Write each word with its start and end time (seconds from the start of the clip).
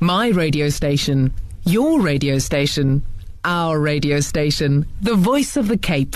My 0.00 0.28
radio 0.28 0.68
station. 0.68 1.32
Your 1.64 2.00
radio 2.00 2.38
station. 2.38 3.02
Our 3.44 3.80
radio 3.80 4.20
station. 4.20 4.86
The 5.00 5.16
voice 5.16 5.56
of 5.56 5.66
the 5.66 5.76
Cape. 5.76 6.14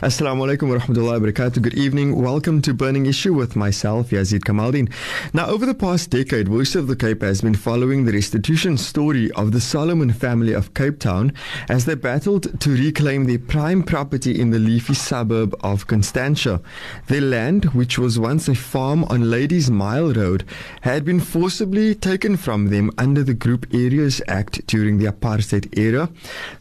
Assalamu 0.00 0.46
alaikum 0.46 0.68
wa 0.68 0.78
rahmatullahi 0.78 1.20
wa 1.20 1.26
barakatuh. 1.26 1.60
Good 1.60 1.74
evening. 1.74 2.22
Welcome 2.22 2.62
to 2.62 2.72
Burning 2.72 3.06
Issue 3.06 3.34
with 3.34 3.56
myself, 3.56 4.10
Yazid 4.10 4.44
Kamaldeen. 4.44 4.92
Now, 5.34 5.46
over 5.46 5.66
the 5.66 5.74
past 5.74 6.10
decade, 6.10 6.46
Voice 6.46 6.76
of 6.76 6.86
the 6.86 6.94
Cape 6.94 7.20
has 7.22 7.40
been 7.40 7.56
following 7.56 8.04
the 8.04 8.12
restitution 8.12 8.78
story 8.78 9.28
of 9.32 9.50
the 9.50 9.60
Solomon 9.60 10.12
family 10.12 10.52
of 10.52 10.72
Cape 10.72 11.00
Town 11.00 11.32
as 11.68 11.84
they 11.84 11.96
battled 11.96 12.60
to 12.60 12.70
reclaim 12.70 13.24
their 13.24 13.40
prime 13.40 13.82
property 13.82 14.40
in 14.40 14.50
the 14.50 14.60
leafy 14.60 14.94
suburb 14.94 15.52
of 15.64 15.88
Constantia. 15.88 16.60
Their 17.08 17.22
land, 17.22 17.64
which 17.74 17.98
was 17.98 18.20
once 18.20 18.46
a 18.46 18.54
farm 18.54 19.02
on 19.06 19.32
Ladies 19.32 19.68
Mile 19.68 20.12
Road, 20.12 20.44
had 20.82 21.04
been 21.04 21.18
forcibly 21.18 21.96
taken 21.96 22.36
from 22.36 22.68
them 22.68 22.92
under 22.98 23.24
the 23.24 23.34
Group 23.34 23.66
Areas 23.74 24.22
Act 24.28 24.64
during 24.68 24.98
the 24.98 25.06
apartheid 25.06 25.76
era. 25.76 26.08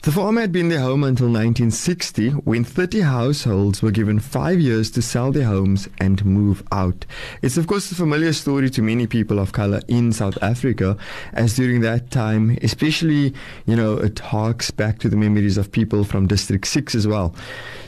The 0.02 0.12
farm 0.12 0.38
had 0.38 0.52
been 0.52 0.70
their 0.70 0.80
home 0.80 1.04
until 1.04 1.28
1960 1.28 2.32
when 2.32 2.64
30 2.64 3.02
households 3.28 3.82
were 3.82 3.92
given 3.92 4.20
five 4.20 4.58
years 4.58 4.90
to 4.90 5.02
sell 5.02 5.34
their 5.34 5.44
homes 5.44 5.90
and 6.00 6.24
move 6.24 6.64
out. 6.72 7.06
It's, 7.42 7.58
of 7.58 7.68
course, 7.68 7.92
a 7.92 7.96
familiar 7.96 8.32
story 8.32 8.70
to 8.70 8.82
many 8.82 9.06
people 9.06 9.38
of 9.38 9.52
color 9.52 9.82
in 9.90 10.14
South 10.14 10.42
Africa, 10.42 10.96
as 11.34 11.58
during 11.58 11.82
that 11.82 12.10
time, 12.10 12.58
especially, 12.62 13.34
you 13.66 13.76
know, 13.76 13.98
it 13.98 14.20
harks 14.20 14.72
back 14.72 15.00
to 15.00 15.10
the 15.10 15.18
memories 15.18 15.58
of 15.58 15.74
people 15.74 16.06
from 16.06 16.26
District 16.26 16.66
6 16.66 16.96
as 16.96 17.06
well. 17.06 17.36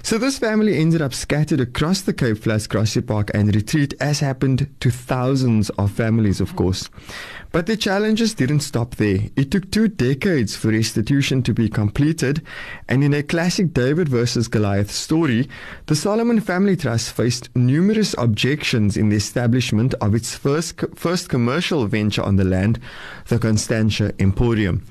So 0.04 0.18
this 0.18 0.38
family 0.40 0.78
ended 0.78 1.02
up 1.02 1.14
scattered 1.14 1.62
across 1.62 2.02
the 2.02 2.14
Cape 2.14 2.40
Flats, 2.40 2.68
Grassy 2.68 3.02
Park, 3.02 3.32
and 3.34 3.56
Retreat, 3.56 3.94
as 4.02 4.20
happened 4.20 4.68
to 4.82 4.92
thousands 4.92 5.70
of 5.72 5.90
families, 5.90 6.42
of 6.42 6.58
course. 6.58 6.90
But 7.52 7.66
the 7.66 7.76
challenges 7.76 8.36
didn't 8.36 8.60
stop 8.60 8.96
there. 8.98 9.22
It 9.36 9.50
took 9.50 9.72
two 9.72 9.88
decades 9.88 10.56
for 10.56 10.68
restitution 10.68 11.42
to 11.44 11.54
be 11.54 11.68
completed, 11.68 12.44
and 12.88 13.04
in 13.04 13.12
a 13.12 13.24
classic 13.24 13.74
David 13.74 14.08
versus 14.08 14.48
Goliath 14.48 14.92
story, 14.92 15.50
the 15.88 15.96
Solomon 15.96 16.42
Family 16.42 16.76
Trust 16.76 17.12
faced 17.12 17.50
numerous 17.56 18.14
objections 18.20 18.96
in 18.98 19.10
the 19.10 19.16
establishment 19.16 19.96
of 19.96 20.14
its 20.14 20.36
first 20.36 20.80
first 20.94 21.30
commercial 21.30 21.88
venture 21.88 22.22
on 22.22 22.36
the 22.36 22.44
land, 22.44 22.80
the 23.30 23.40
Constantia 23.40 24.14
Emporium. 24.20 24.86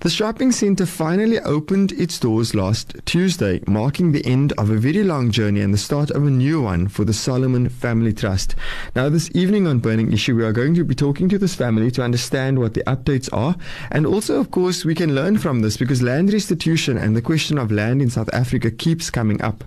The 0.00 0.10
shopping 0.10 0.52
center 0.52 0.84
finally 0.84 1.40
opened 1.40 1.92
its 1.92 2.18
doors 2.18 2.54
last 2.54 2.94
Tuesday, 3.06 3.62
marking 3.66 4.12
the 4.12 4.26
end 4.26 4.52
of 4.58 4.68
a 4.68 4.76
very 4.76 5.02
long 5.02 5.30
journey 5.30 5.60
and 5.60 5.72
the 5.72 5.78
start 5.78 6.10
of 6.10 6.26
a 6.26 6.30
new 6.30 6.60
one 6.60 6.88
for 6.88 7.06
the 7.06 7.14
Solomon 7.14 7.70
Family 7.70 8.12
Trust. 8.12 8.54
Now, 8.94 9.08
this 9.08 9.30
evening 9.34 9.66
on 9.66 9.78
Burning 9.78 10.12
Issue, 10.12 10.36
we 10.36 10.44
are 10.44 10.52
going 10.52 10.74
to 10.74 10.84
be 10.84 10.94
talking 10.94 11.30
to 11.30 11.38
this 11.38 11.54
family 11.54 11.90
to 11.92 12.01
understand 12.02 12.58
what 12.58 12.74
the 12.74 12.82
updates 12.84 13.28
are. 13.32 13.56
And 13.90 14.06
also, 14.06 14.38
of 14.38 14.50
course, 14.50 14.84
we 14.84 14.94
can 14.94 15.14
learn 15.14 15.38
from 15.38 15.60
this 15.60 15.76
because 15.76 16.02
land 16.02 16.32
restitution 16.32 16.98
and 16.98 17.16
the 17.16 17.22
question 17.22 17.58
of 17.58 17.70
land 17.70 18.02
in 18.02 18.10
South 18.10 18.30
Africa 18.32 18.70
keeps 18.70 19.10
coming 19.10 19.40
up. 19.42 19.64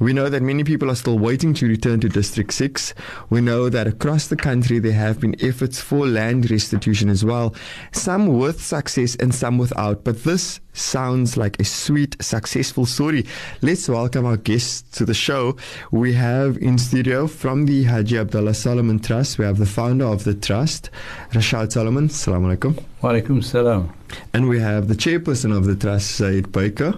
We 0.00 0.12
know 0.12 0.28
that 0.28 0.42
many 0.42 0.64
people 0.64 0.90
are 0.90 0.94
still 0.94 1.18
waiting 1.18 1.54
to 1.54 1.66
return 1.66 2.00
to 2.00 2.08
District 2.08 2.52
6. 2.52 2.94
We 3.30 3.40
know 3.40 3.68
that 3.68 3.86
across 3.86 4.28
the 4.28 4.36
country 4.36 4.78
there 4.78 4.92
have 4.92 5.20
been 5.20 5.34
efforts 5.42 5.80
for 5.80 6.06
land 6.06 6.50
restitution 6.50 7.08
as 7.08 7.24
well, 7.24 7.54
some 7.92 8.38
with 8.38 8.62
success 8.62 9.16
and 9.16 9.34
some 9.34 9.58
without. 9.58 10.04
But 10.04 10.22
this 10.22 10.60
sounds 10.72 11.36
like 11.36 11.58
a 11.58 11.64
sweet, 11.64 12.16
successful 12.22 12.86
story. 12.86 13.26
Let's 13.60 13.88
welcome 13.88 14.24
our 14.24 14.36
guests 14.36 14.82
to 14.98 15.04
the 15.04 15.14
show. 15.14 15.56
We 15.90 16.12
have 16.14 16.56
in 16.58 16.78
studio 16.78 17.26
from 17.26 17.66
the 17.66 17.84
Haji 17.84 18.18
Abdullah 18.18 18.54
Solomon 18.54 19.00
Trust, 19.00 19.38
we 19.38 19.44
have 19.44 19.58
the 19.58 19.66
founder 19.66 20.04
of 20.04 20.24
the 20.24 20.34
trust, 20.34 20.90
Rashad 21.32 21.72
Solomon. 21.72 22.08
Assalamu 22.08 22.56
alaikum. 22.56 22.84
Walaikum 23.02 23.42
salam. 23.42 23.92
And 24.32 24.48
we 24.48 24.60
have 24.60 24.88
the 24.88 24.94
chairperson 24.94 25.56
of 25.56 25.64
the 25.64 25.74
trust, 25.76 26.16
Zaid 26.16 26.52
Baker. 26.52 26.94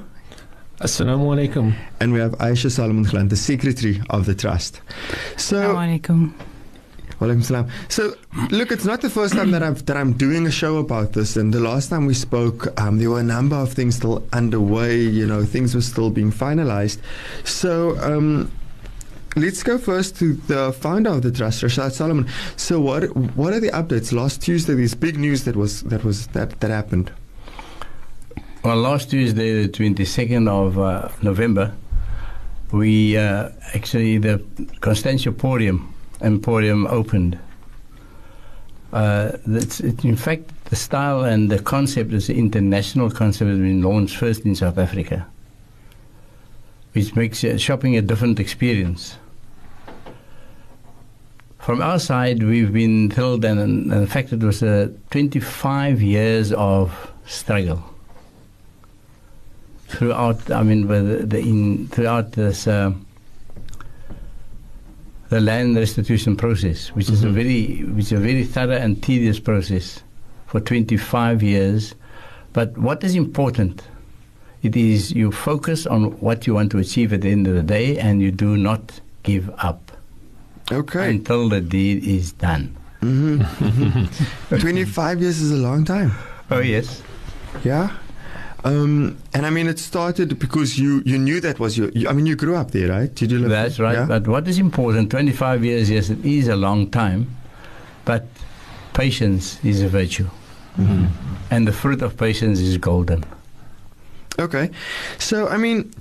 Assalamu 0.80 1.26
alaikum. 1.36 1.74
And 2.00 2.14
we 2.14 2.20
have 2.20 2.32
Aisha 2.38 2.70
Solomon 2.70 3.04
Khan, 3.04 3.28
the 3.28 3.36
secretary 3.36 4.00
of 4.08 4.24
the 4.24 4.34
trust. 4.34 4.80
So, 5.36 5.74
Assalamualaikum. 5.74 6.32
Walaikum 7.20 7.44
salam. 7.44 7.68
So, 7.88 8.14
look, 8.50 8.72
it's 8.72 8.86
not 8.86 9.02
the 9.02 9.10
first 9.10 9.34
time 9.34 9.50
that 9.50 9.62
I've 9.62 9.84
that 9.84 9.98
I'm 9.98 10.14
doing 10.14 10.46
a 10.46 10.50
show 10.50 10.78
about 10.78 11.12
this. 11.12 11.36
And 11.36 11.52
the 11.52 11.60
last 11.60 11.90
time 11.90 12.06
we 12.06 12.14
spoke, 12.14 12.80
um, 12.80 12.98
there 12.98 13.10
were 13.10 13.20
a 13.20 13.22
number 13.22 13.56
of 13.56 13.74
things 13.74 13.96
still 13.96 14.26
underway. 14.32 14.98
You 14.98 15.26
know, 15.26 15.44
things 15.44 15.74
were 15.74 15.82
still 15.82 16.10
being 16.10 16.32
finalized. 16.32 16.98
So. 17.44 17.98
Um, 18.00 18.50
Let's 19.36 19.62
go 19.62 19.78
first 19.78 20.16
to 20.16 20.32
the 20.32 20.72
founder 20.72 21.10
of 21.10 21.22
the 21.22 21.30
trust, 21.30 21.62
Rashad 21.62 21.92
Solomon. 21.92 22.26
So, 22.56 22.80
what 22.80 23.14
what 23.36 23.52
are 23.52 23.60
the 23.60 23.70
updates? 23.70 24.12
Last 24.12 24.42
Tuesday, 24.42 24.74
this 24.74 24.92
big 24.92 25.20
news 25.20 25.44
that 25.44 25.54
was 25.54 25.82
that 25.82 26.02
was 26.02 26.26
that 26.28 26.58
that 26.58 26.70
happened. 26.72 27.12
Well, 28.62 28.76
last 28.76 29.08
Tuesday, 29.08 29.62
the 29.62 29.68
22nd 29.70 30.46
of 30.46 30.78
uh, 30.78 31.08
November, 31.22 31.72
we 32.72 33.16
uh, 33.16 33.48
actually, 33.72 34.18
the 34.18 34.44
Constantia 34.80 35.30
Emporium, 35.30 35.94
Emporium 36.20 36.86
opened. 36.88 37.38
Uh, 38.92 39.32
it, 39.46 40.04
in 40.04 40.14
fact, 40.14 40.50
the 40.66 40.76
style 40.76 41.24
and 41.24 41.50
the 41.50 41.58
concept 41.58 42.12
is 42.12 42.28
an 42.28 42.36
international 42.36 43.10
concept 43.10 43.48
has 43.48 43.58
been 43.58 43.80
launched 43.80 44.18
first 44.18 44.44
in 44.44 44.54
South 44.54 44.76
Africa, 44.76 45.26
which 46.92 47.16
makes 47.16 47.38
shopping 47.56 47.96
a 47.96 48.02
different 48.02 48.38
experience. 48.38 49.16
From 51.60 51.80
our 51.80 51.98
side, 51.98 52.42
we've 52.42 52.74
been 52.74 53.08
told, 53.08 53.42
and, 53.42 53.58
and 53.58 53.90
in 53.90 54.06
fact, 54.06 54.34
it 54.34 54.40
was 54.40 54.62
uh, 54.62 54.90
25 55.12 56.02
years 56.02 56.52
of 56.52 57.10
struggle 57.24 57.89
throughout. 59.90 60.50
I 60.50 60.62
mean, 60.62 60.86
the, 60.88 61.24
the 61.26 61.38
in, 61.38 61.88
throughout 61.88 62.32
this 62.32 62.66
uh, 62.66 62.92
the 65.28 65.40
land 65.40 65.76
restitution 65.76 66.36
process, 66.36 66.88
which 66.88 67.08
is 67.10 67.22
a 67.24 67.28
very 67.30 67.82
which 67.84 68.06
is 68.06 68.12
a 68.12 68.18
very 68.18 68.44
thorough 68.44 68.76
and 68.76 69.02
tedious 69.02 69.38
process 69.40 70.02
for 70.46 70.60
25 70.60 71.42
years. 71.42 71.94
But 72.52 72.76
what 72.76 73.04
is 73.04 73.14
important? 73.14 73.82
It 74.62 74.76
is 74.76 75.12
you 75.12 75.30
focus 75.32 75.86
on 75.86 76.18
what 76.20 76.46
you 76.46 76.54
want 76.54 76.70
to 76.72 76.78
achieve 76.78 77.12
at 77.12 77.20
the 77.22 77.30
end 77.30 77.46
of 77.46 77.54
the 77.54 77.62
day, 77.62 77.96
and 77.98 78.20
you 78.20 78.30
do 78.30 78.56
not 78.56 79.00
give 79.22 79.50
up 79.58 79.92
Okay. 80.72 81.10
until 81.10 81.48
the 81.48 81.60
deed 81.60 82.04
is 82.04 82.32
done. 82.32 82.76
Mm-hmm. 83.02 84.56
25 84.58 85.20
years 85.22 85.40
is 85.40 85.52
a 85.52 85.56
long 85.56 85.84
time. 85.84 86.12
Oh 86.50 86.58
yes. 86.60 87.02
Yeah. 87.64 87.90
Um, 88.64 89.16
and 89.32 89.46
I 89.46 89.50
mean, 89.50 89.68
it 89.68 89.78
started 89.78 90.38
because 90.38 90.78
you, 90.78 91.02
you 91.06 91.18
knew 91.18 91.40
that 91.40 91.58
was 91.58 91.78
your. 91.78 91.88
You, 91.90 92.08
I 92.08 92.12
mean, 92.12 92.26
you 92.26 92.36
grew 92.36 92.56
up 92.56 92.72
there, 92.72 92.88
right? 92.88 93.14
Did 93.14 93.30
you 93.30 93.38
live 93.38 93.50
That's 93.50 93.78
there? 93.78 93.86
right. 93.86 93.94
Yeah? 93.94 94.06
But 94.06 94.28
what 94.28 94.46
is 94.48 94.58
important, 94.58 95.10
25 95.10 95.64
years, 95.64 95.90
yes, 95.90 96.10
it 96.10 96.24
is 96.24 96.48
a 96.48 96.56
long 96.56 96.90
time, 96.90 97.34
but 98.04 98.26
patience 98.92 99.62
is 99.64 99.82
a 99.82 99.88
virtue. 99.88 100.28
Mm-hmm. 100.76 101.06
And 101.50 101.66
the 101.66 101.72
fruit 101.72 102.02
of 102.02 102.16
patience 102.16 102.60
is 102.60 102.76
golden. 102.76 103.24
Okay. 104.38 104.70
So, 105.18 105.48
I 105.48 105.56
mean, 105.56 105.92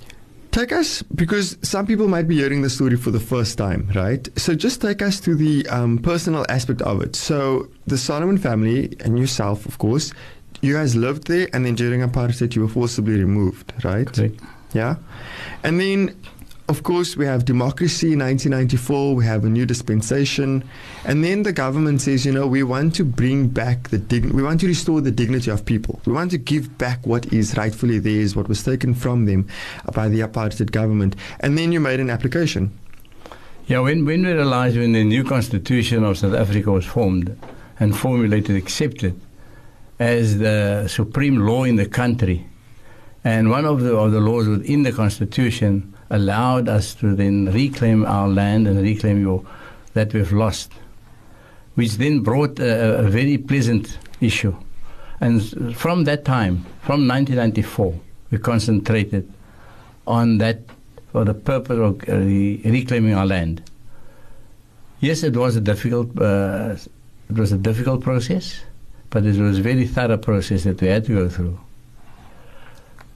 take 0.51 0.71
us, 0.71 1.01
because 1.01 1.57
some 1.61 1.85
people 1.87 2.07
might 2.07 2.27
be 2.27 2.35
hearing 2.35 2.61
the 2.61 2.69
story 2.69 2.95
for 2.95 3.11
the 3.11 3.19
first 3.19 3.57
time, 3.57 3.89
right? 3.95 4.27
So, 4.37 4.53
just 4.53 4.81
take 4.81 5.01
us 5.01 5.19
to 5.21 5.35
the 5.35 5.67
um, 5.69 5.97
personal 5.97 6.45
aspect 6.49 6.81
of 6.81 7.01
it. 7.01 7.15
So, 7.15 7.67
the 7.87 7.97
Solomon 7.97 8.37
family 8.37 8.95
and 9.03 9.17
yourself, 9.17 9.65
of 9.65 9.77
course, 9.77 10.13
you 10.61 10.73
guys 10.73 10.95
lived 10.95 11.27
there, 11.27 11.47
and 11.53 11.65
then 11.65 11.75
during 11.75 12.01
apartheid, 12.01 12.55
you 12.55 12.61
were 12.61 12.67
forcibly 12.67 13.19
removed, 13.19 13.73
right? 13.83 14.11
Correct. 14.11 14.41
Yeah. 14.73 14.97
And 15.63 15.79
then, 15.79 16.15
of 16.67 16.83
course, 16.83 17.17
we 17.17 17.25
have 17.25 17.45
democracy 17.45 18.13
in 18.13 18.19
1994, 18.19 19.15
we 19.15 19.25
have 19.25 19.45
a 19.45 19.49
new 19.49 19.65
dispensation. 19.65 20.63
And 21.05 21.23
then 21.23 21.43
the 21.43 21.53
government 21.53 22.01
says, 22.01 22.25
you 22.25 22.31
know, 22.31 22.45
we 22.45 22.61
want 22.63 22.93
to 22.95 23.03
bring 23.03 23.47
back 23.47 23.89
the 23.89 23.97
dig- 23.97 24.31
we 24.31 24.43
want 24.43 24.59
to 24.61 24.67
restore 24.67 25.01
the 25.01 25.11
dignity 25.11 25.49
of 25.49 25.65
people. 25.65 25.99
We 26.05 26.13
want 26.13 26.31
to 26.31 26.37
give 26.37 26.77
back 26.77 27.05
what 27.07 27.31
is 27.33 27.57
rightfully 27.57 27.99
theirs, 27.99 28.35
what 28.35 28.47
was 28.47 28.63
taken 28.63 28.93
from 28.93 29.25
them 29.25 29.47
by 29.93 30.09
the 30.09 30.19
apartheid 30.19 30.71
government. 30.71 31.15
And 31.39 31.57
then 31.57 31.71
you 31.71 31.79
made 31.79 31.99
an 31.99 32.09
application. 32.09 32.71
Yeah, 33.65 33.79
when, 33.79 34.05
when 34.05 34.23
we 34.23 34.33
realized 34.33 34.77
when 34.77 34.93
the 34.93 35.03
new 35.03 35.23
constitution 35.23 36.03
of 36.03 36.17
South 36.17 36.33
Africa 36.33 36.71
was 36.71 36.85
formed 36.85 37.37
and 37.79 37.97
formulated, 37.97 38.55
accepted 38.55 39.19
as 39.99 40.37
the 40.37 40.87
supreme 40.87 41.37
law 41.37 41.63
in 41.65 41.75
the 41.75 41.85
country, 41.85 42.47
and 43.23 43.49
one 43.49 43.65
of 43.65 43.81
the, 43.81 43.95
of 43.95 44.11
the 44.11 44.19
laws 44.19 44.47
within 44.47 44.83
the 44.83 44.91
constitution 44.91 45.93
allowed 46.09 46.69
us 46.69 46.95
to 46.95 47.15
then 47.15 47.51
reclaim 47.51 48.05
our 48.05 48.27
land 48.27 48.67
and 48.67 48.81
reclaim 48.81 49.21
your, 49.21 49.45
that 49.93 50.13
we've 50.13 50.31
lost, 50.31 50.71
which 51.75 51.97
then 51.97 52.21
brought 52.21 52.59
a, 52.59 52.99
a 52.99 53.09
very 53.09 53.37
pleasant 53.37 53.97
issue. 54.21 54.55
And 55.21 55.75
from 55.75 56.05
that 56.05 56.23
time, 56.23 56.63
from 56.81 57.07
1994, 57.07 57.99
we 58.31 58.37
concentrated 58.37 59.31
on 60.07 60.37
that 60.37 60.61
for 61.11 61.25
the 61.25 61.33
purpose 61.33 61.77
of 61.77 62.09
uh, 62.09 62.15
reclaiming 62.69 63.13
our 63.13 63.25
land. 63.25 63.61
Yes, 65.01 65.23
it 65.23 65.35
was 65.35 65.55
a 65.55 65.61
difficult, 65.61 66.19
uh, 66.19 66.75
it 67.29 67.37
was 67.37 67.51
a 67.51 67.57
difficult 67.57 68.01
process, 68.01 68.61
but 69.09 69.25
it 69.25 69.37
was 69.37 69.59
a 69.59 69.61
very 69.61 69.87
thorough 69.87 70.17
process 70.17 70.63
that 70.63 70.81
we 70.81 70.87
had 70.87 71.05
to 71.05 71.15
go 71.15 71.29
through. 71.29 71.59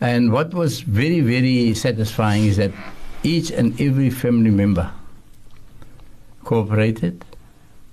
And 0.01 0.31
what 0.33 0.53
was 0.53 0.81
very, 0.81 1.21
very 1.21 1.73
satisfying 1.73 2.45
is 2.45 2.57
that 2.57 2.71
each 3.23 3.51
and 3.51 3.79
every 3.79 4.09
family 4.09 4.49
member 4.51 4.91
cooperated 6.43 7.23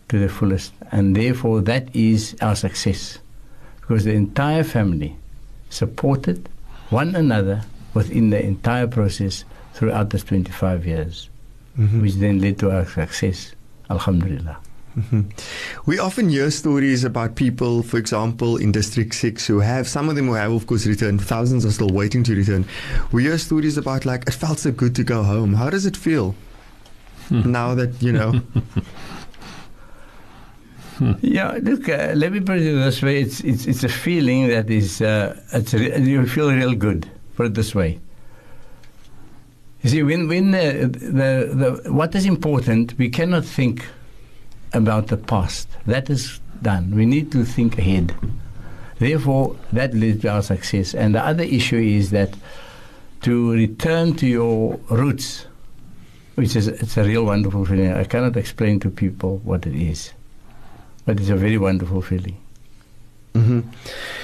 to 0.09 0.19
the 0.19 0.29
fullest, 0.29 0.73
and 0.91 1.15
therefore 1.15 1.61
that 1.61 1.95
is 1.95 2.37
our 2.41 2.57
success, 2.57 3.19
because 3.81 4.05
the 4.05 4.13
entire 4.13 4.65
family 4.65 5.17
supported 5.69 6.49
one 6.89 7.15
another 7.15 7.63
within 7.95 8.31
the 8.31 8.45
entire 8.45 8.89
process 8.89 9.45
throughout 9.75 10.11
this 10.11 10.25
25 10.25 10.85
years, 10.85 11.29
Mhm. 11.79 12.03
which 12.03 12.15
then 12.15 12.41
led 12.41 12.59
to 12.59 12.71
our 12.73 12.85
success. 12.87 13.53
Alhamdulillah. 13.89 14.57
Mhm. 14.99 15.25
We 15.87 15.99
often 16.01 16.29
hear 16.29 16.51
stories 16.51 17.05
about 17.05 17.37
people, 17.37 17.83
for 17.85 17.97
example, 17.97 18.57
in 18.57 18.73
District 18.73 19.15
6 19.15 19.47
who 19.47 19.61
have, 19.61 19.87
some 19.87 20.09
of 20.09 20.17
them 20.17 20.27
who 20.27 20.35
have, 20.35 20.51
of 20.53 20.67
course, 20.67 20.85
returned, 20.87 21.23
thousands 21.23 21.65
are 21.65 21.71
still 21.71 21.91
waiting 21.91 22.25
to 22.25 22.35
return. 22.35 22.65
We 23.13 23.23
hear 23.23 23.39
stories 23.39 23.77
about, 23.77 24.05
like, 24.05 24.25
it 24.27 24.35
felt 24.35 24.59
so 24.59 24.73
good 24.73 24.97
to 24.97 25.05
go 25.05 25.23
home. 25.23 25.55
How 25.55 25.71
does 25.71 25.87
it 25.87 25.97
feel 25.97 26.35
now 27.31 27.75
that, 27.77 28.03
you 28.03 28.13
know? 28.13 28.41
Yeah, 31.23 31.59
look, 31.63 31.89
uh, 31.89 32.13
let 32.15 32.31
me 32.31 32.41
put 32.41 32.59
it 32.59 32.75
this 32.75 33.01
way: 33.03 33.23
it's 33.23 33.41
it's 33.41 33.65
it's 33.67 33.83
a 33.85 33.89
feeling 33.89 34.49
that 34.49 34.69
is 34.69 35.01
uh, 35.01 35.35
it's 35.51 35.73
re- 35.73 35.97
you 35.99 36.27
feel 36.27 36.53
real 36.53 36.75
good. 36.75 37.09
Put 37.37 37.47
it 37.47 37.55
this 37.55 37.75
way. 37.75 37.99
You 39.83 39.89
see, 39.89 40.03
when 40.03 40.29
when 40.29 40.51
the, 40.51 40.91
the 40.93 41.81
the 41.83 41.91
what 41.91 42.15
is 42.15 42.27
important, 42.27 42.99
we 42.99 43.09
cannot 43.09 43.47
think 43.47 43.87
about 44.73 45.09
the 45.09 45.17
past. 45.17 45.69
That 45.87 46.11
is 46.11 46.41
done. 46.63 46.95
We 46.95 47.07
need 47.07 47.33
to 47.33 47.45
think 47.45 47.79
ahead. 47.79 48.15
Therefore, 48.99 49.57
that 49.73 49.95
leads 49.95 50.23
to 50.23 50.29
our 50.29 50.43
success. 50.43 50.95
And 50.95 51.15
the 51.15 51.25
other 51.25 51.45
issue 51.45 51.79
is 51.79 52.11
that 52.11 52.35
to 53.23 53.53
return 53.53 54.15
to 54.17 54.27
your 54.27 54.79
roots, 54.91 55.47
which 56.35 56.55
is 56.57 56.69
it's 56.69 56.97
a 56.97 57.05
real 57.05 57.25
wonderful 57.25 57.65
feeling. 57.65 57.93
I 57.93 58.05
cannot 58.05 58.37
explain 58.37 58.81
to 58.81 58.91
people 58.91 59.39
what 59.39 59.67
it 59.67 59.75
is 59.75 60.13
but 61.11 61.19
it's 61.19 61.29
a 61.29 61.37
very 61.37 61.59
wonderful 61.59 62.03
feeling. 62.03 62.37
hmm 63.35 63.61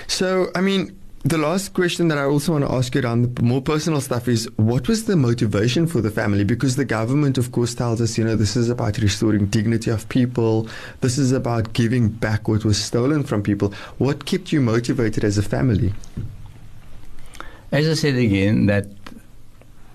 So, 0.06 0.50
I 0.54 0.60
mean, 0.60 0.96
the 1.28 1.38
last 1.38 1.74
question 1.74 2.06
that 2.06 2.18
I 2.18 2.22
also 2.22 2.52
want 2.52 2.64
to 2.64 2.72
ask 2.72 2.94
you 2.94 3.00
around 3.00 3.34
the 3.34 3.42
more 3.42 3.60
personal 3.60 4.00
stuff 4.00 4.28
is 4.28 4.48
what 4.56 4.86
was 4.86 5.06
the 5.06 5.16
motivation 5.16 5.88
for 5.88 6.00
the 6.00 6.10
family? 6.10 6.44
Because 6.44 6.76
the 6.76 6.84
government, 6.84 7.36
of 7.36 7.50
course, 7.50 7.74
tells 7.74 8.00
us, 8.00 8.16
you 8.16 8.22
know, 8.22 8.36
this 8.36 8.54
is 8.54 8.70
about 8.70 8.98
restoring 8.98 9.46
dignity 9.46 9.90
of 9.90 10.08
people, 10.08 10.68
this 11.00 11.18
is 11.18 11.32
about 11.32 11.72
giving 11.72 12.08
back 12.08 12.46
what 12.46 12.64
was 12.64 12.82
stolen 12.82 13.24
from 13.24 13.42
people. 13.42 13.72
What 13.98 14.24
kept 14.24 14.52
you 14.52 14.60
motivated 14.60 15.24
as 15.24 15.36
a 15.36 15.42
family? 15.42 15.92
As 17.72 17.88
I 17.88 17.94
said 17.94 18.14
again, 18.14 18.66
that 18.66 18.86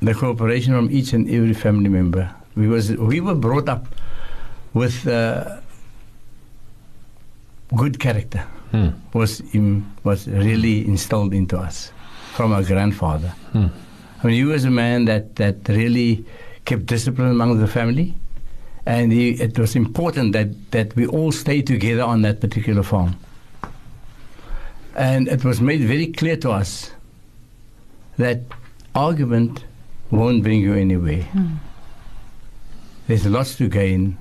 the 0.02 0.14
cooperation 0.14 0.74
from 0.74 0.92
each 0.92 1.14
and 1.14 1.30
every 1.30 1.54
family 1.54 1.90
member. 1.90 2.30
We 2.56 2.68
was 2.68 2.92
we 2.92 3.22
were 3.22 3.36
brought 3.36 3.70
up 3.70 3.88
with 4.74 5.08
uh, 5.08 5.62
good 7.74 8.00
character. 8.02 8.46
Hmm. 8.72 8.90
Was 9.14 9.42
im, 9.54 9.86
was 10.04 10.28
really 10.28 10.88
installed 10.88 11.34
into 11.34 11.58
us 11.58 11.92
from 12.34 12.54
our 12.54 12.64
grandfather. 12.64 13.30
Hmm. 13.52 13.68
I 14.24 14.28
mean, 14.28 14.36
he 14.36 14.44
was 14.46 14.64
a 14.66 14.70
man 14.72 15.06
that 15.06 15.36
that 15.36 15.68
really 15.68 16.24
kept 16.66 16.86
discipline 16.86 17.30
among 17.32 17.60
the 17.60 17.68
family, 17.68 18.14
and 18.86 19.12
he, 19.12 19.32
it 19.32 19.60
was 19.60 19.76
important 19.76 20.32
that 20.34 20.48
that 20.72 20.96
we 20.96 21.06
all 21.06 21.32
stay 21.32 21.62
together 21.62 22.04
on 22.04 22.22
that 22.22 22.40
particular 22.40 22.84
farm. 22.84 23.16
And 24.96 25.28
it 25.28 25.44
was 25.44 25.60
made 25.62 25.82
very 25.82 26.08
clear 26.08 26.38
to 26.38 26.52
us 26.52 26.92
that 28.18 28.40
argument 28.94 29.66
won't 30.12 30.44
bring 30.44 30.62
you 30.62 30.74
anywhere. 30.74 31.26
There's 33.08 33.26
lots 33.26 33.56
to 33.56 33.68
gain 33.68 34.18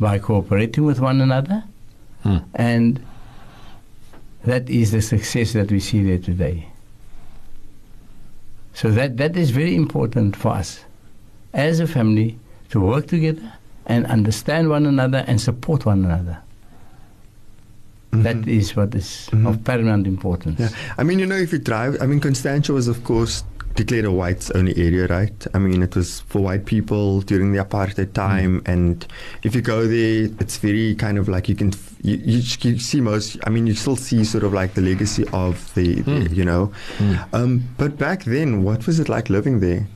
by 0.00 0.18
cooperating 0.18 0.84
with 0.84 0.98
one 1.00 1.20
another, 1.20 1.62
Hmm. 2.22 2.38
and 2.54 3.00
that 4.46 4.70
is 4.70 4.92
the 4.92 5.02
success 5.02 5.52
that 5.52 5.70
we 5.70 5.80
see 5.80 6.02
there 6.02 6.18
today. 6.18 6.66
So 8.74 8.90
that, 8.92 9.16
that 9.16 9.36
is 9.36 9.50
very 9.50 9.74
important 9.74 10.36
for 10.36 10.52
us 10.52 10.84
as 11.52 11.80
a 11.80 11.86
family 11.86 12.38
to 12.70 12.80
work 12.80 13.06
together 13.08 13.52
and 13.86 14.06
understand 14.06 14.68
one 14.68 14.86
another 14.86 15.24
and 15.26 15.40
support 15.40 15.84
one 15.86 16.04
another. 16.04 16.38
That 18.12 18.36
Mhm. 18.36 18.46
is 18.48 18.76
what 18.76 18.94
is 18.94 19.28
Mhm. 19.32 19.48
of 19.48 19.64
paramount 19.64 20.06
importance. 20.06 20.60
Yeah, 20.60 20.68
I 20.96 21.02
mean, 21.02 21.18
you 21.18 21.26
know, 21.26 21.36
if 21.36 21.52
you 21.52 21.58
drive, 21.58 21.96
I 22.00 22.06
mean, 22.06 22.20
Constantia 22.20 22.72
was, 22.72 22.88
of 22.88 23.02
course, 23.04 23.42
declared 23.76 24.04
a 24.06 24.10
whites 24.10 24.50
only 24.52 24.76
area, 24.76 25.06
right? 25.06 25.46
I 25.54 25.58
mean, 25.58 25.82
it 25.82 25.94
was 25.94 26.20
for 26.22 26.40
white 26.40 26.64
people 26.64 27.20
during 27.20 27.52
the 27.52 27.62
apartheid 27.64 28.12
time, 28.14 28.62
and 28.66 29.06
if 29.42 29.54
you 29.54 29.60
go 29.60 29.86
there, 29.86 30.28
it's 30.40 30.56
very 30.56 30.94
kind 30.96 31.18
of 31.18 31.28
like 31.28 31.48
you 31.48 31.54
can, 31.54 31.72
f- 31.72 31.94
you, 32.02 32.16
you, 32.16 32.42
you 32.62 32.78
see 32.78 33.00
most, 33.00 33.36
I 33.46 33.50
mean, 33.50 33.66
you 33.66 33.74
still 33.74 33.96
see 33.96 34.24
sort 34.24 34.44
of 34.44 34.52
like 34.52 34.74
the 34.74 34.80
legacy 34.80 35.24
of 35.32 35.72
the, 35.74 36.00
the 36.02 36.02
Hmm. 36.28 36.34
you 36.34 36.44
know. 36.44 36.72
Hmm. 36.98 37.14
Um, 37.32 37.68
but 37.78 37.96
back 37.98 38.24
then, 38.24 38.62
what 38.64 38.86
was 38.86 38.98
it 38.98 39.08
like 39.08 39.28
living 39.30 39.60
there? 39.60 39.86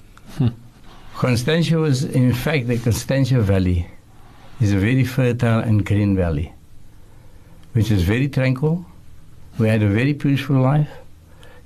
Constantia 1.17 1.77
was, 1.79 2.05
in 2.05 2.33
fact, 2.33 2.67
the 2.69 2.79
Constantia 2.79 3.41
Valley 3.41 3.87
is 4.61 4.73
a 4.73 4.79
very 4.79 5.05
fertile 5.05 5.61
and 5.61 5.85
green 5.85 6.17
valley, 6.17 6.53
which 7.73 7.91
is 7.91 8.03
very 8.03 8.29
tranquil. 8.29 8.85
We 9.59 9.69
had 9.69 9.83
a 9.83 9.89
very 9.89 10.15
peaceful 10.15 10.61
life. 10.61 10.89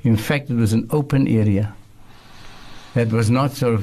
In 0.03 0.17
fact, 0.17 0.51
it 0.51 0.55
was 0.55 0.73
an 0.73 0.87
open 0.91 1.27
area. 1.29 1.75
That 2.95 3.11
was 3.11 3.29
not 3.29 3.51
sort 3.51 3.75
of 3.75 3.83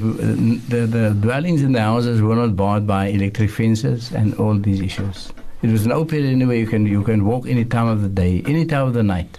the, 0.70 0.86
the 0.86 1.10
dwellings 1.20 1.62
and 1.62 1.74
the 1.74 1.82
houses 1.82 2.22
were 2.22 2.34
not 2.34 2.56
barred 2.56 2.86
by 2.86 3.08
electric 3.08 3.50
fences 3.50 4.10
and 4.10 4.34
all 4.36 4.56
these 4.56 4.80
issues. 4.80 5.32
It 5.60 5.70
was 5.70 5.84
an 5.84 5.92
open 5.92 6.42
area 6.42 6.58
you 6.58 6.66
can 6.66 6.86
you 6.86 7.02
can 7.04 7.24
walk 7.24 7.46
any 7.46 7.64
time 7.64 7.86
of 7.86 8.02
the 8.02 8.08
day, 8.08 8.42
any 8.46 8.64
time 8.64 8.88
of 8.88 8.94
the 8.94 9.02
night. 9.02 9.38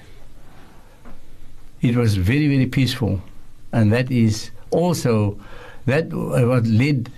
It 1.82 1.96
was 1.96 2.16
very 2.16 2.48
very 2.48 2.68
peaceful, 2.68 3.20
and 3.72 3.92
that 3.92 4.12
is 4.12 4.52
also 4.70 5.38
that 5.86 6.14
what 6.14 6.66
led 6.66 7.12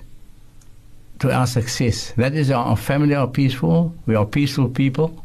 to 1.19 1.31
our 1.31 1.45
success. 1.45 2.13
That 2.17 2.33
is 2.33 2.49
our, 2.51 2.65
our 2.65 2.77
family 2.77 3.15
are 3.15 3.27
peaceful. 3.27 3.93
We 4.07 4.15
are 4.15 4.25
peaceful 4.25 4.69
people, 4.69 5.23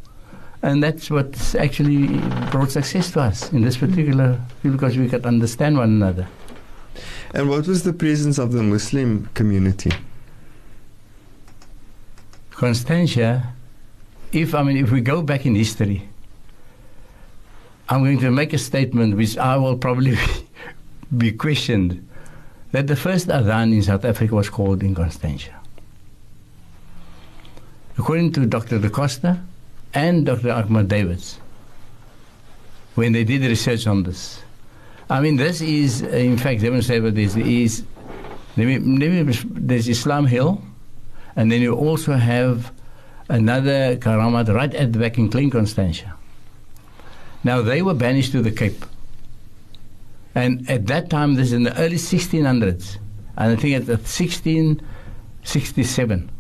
and 0.63 0.83
that's 0.83 1.11
what 1.11 1.55
actually 1.55 2.09
brought 2.51 2.73
success 2.73 3.13
to 3.13 3.21
us 3.21 3.53
in 3.53 3.63
this 3.63 3.77
particular 3.77 4.39
field 4.61 4.75
because 4.75 4.99
we 4.99 5.09
could 5.09 5.25
understand 5.25 5.79
one 5.79 5.91
another. 5.91 6.27
And 7.33 7.49
what 7.49 7.67
was 7.67 7.85
the 7.85 7.93
presence 7.93 8.39
of 8.39 8.53
the 8.53 8.63
Muslim 8.63 9.29
community? 9.35 9.93
Constantia, 12.51 13.55
if 14.33 14.55
I 14.55 14.63
mean 14.63 14.77
if 14.77 14.91
we 14.91 15.01
go 15.01 15.23
back 15.23 15.47
in 15.47 15.55
history, 15.55 16.09
I'm 17.89 18.03
going 18.03 18.19
to 18.21 18.31
make 18.31 18.53
a 18.53 18.59
statement 18.59 19.17
which 19.17 19.39
I 19.39 19.57
will 19.57 19.77
probably 19.77 20.17
be 21.17 21.33
questioned 21.33 22.07
that 22.73 22.87
the 22.87 22.97
first 22.97 23.29
Adhan 23.29 23.73
in 23.73 23.83
South 23.83 24.05
Africa 24.05 24.35
was 24.35 24.49
called 24.49 24.83
in 24.83 24.95
Constantia. 24.95 25.55
According 27.99 28.33
to 28.33 28.47
Dr. 28.47 28.79
Da 28.79 28.89
Costa 28.89 29.41
and 29.95 30.27
Dr. 30.27 30.53
Ahmad 30.53 30.89
Davids, 30.89 31.41
when 32.95 33.13
they 33.13 33.25
did 33.25 33.43
research 33.43 33.87
on 33.87 34.03
this, 34.03 34.43
I 35.11 35.21
mean, 35.21 35.37
this 35.37 35.61
is 35.61 36.01
in 36.03 36.39
fact 36.39 36.61
demonstrated. 36.61 37.17
This 37.17 37.35
is 37.37 37.83
there's 38.57 39.89
Islam 39.89 40.27
Hill, 40.27 40.63
and 41.35 41.51
then 41.51 41.63
you 41.63 41.75
also 41.75 42.13
have 42.13 42.71
another 43.29 43.97
Karamat 43.97 44.55
right 44.55 44.73
at 44.73 44.93
the 44.93 45.01
back 45.01 45.19
in 45.19 45.29
Klein 45.29 45.51
Constantia. 45.51 46.15
Now 47.43 47.61
they 47.61 47.83
were 47.83 47.95
banished 47.95 48.31
to 48.33 48.41
the 48.41 48.53
Cape. 48.53 48.85
And 50.37 50.71
at 50.71 50.87
that 50.87 51.11
time, 51.11 51.35
this 51.35 51.49
is 51.49 51.55
in 51.55 51.65
the 51.65 51.77
early 51.77 51.97
1600s, 51.97 52.99
and 53.37 53.53
I 53.53 53.57
think 53.57 53.75
it's 53.75 53.89
at 53.89 54.07
1667, 54.07 56.31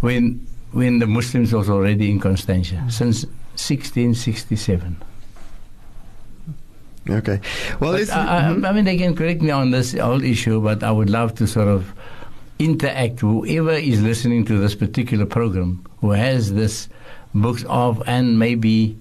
when 0.00 0.46
when 0.70 1.00
the 1.00 1.08
Muslims 1.08 1.52
was 1.52 1.68
already 1.68 2.08
in 2.08 2.20
Constantia, 2.20 2.86
since 2.88 3.24
1667. 3.56 5.02
Okay. 7.08 7.40
Well, 7.80 7.94
I, 7.94 8.00
I, 8.00 8.02
mhm. 8.52 8.68
I 8.68 8.72
mean, 8.72 8.84
they 8.84 8.98
can 8.98 9.16
correct 9.16 9.40
me 9.40 9.50
on 9.50 9.70
this 9.70 9.92
whole 9.94 10.22
issue, 10.22 10.60
but 10.60 10.82
I 10.82 10.90
would 10.90 11.08
love 11.10 11.34
to 11.36 11.46
sort 11.46 11.68
of 11.68 11.92
interact. 12.58 13.20
Whoever 13.20 13.72
is 13.72 14.02
listening 14.02 14.44
to 14.46 14.58
this 14.58 14.74
particular 14.74 15.24
program, 15.26 15.84
who 16.00 16.10
has 16.10 16.52
this 16.52 16.88
books 17.34 17.64
of 17.68 18.02
and 18.06 18.38
maybe 18.38 18.96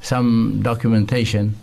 some 0.00 0.60
documentation, 0.62 1.54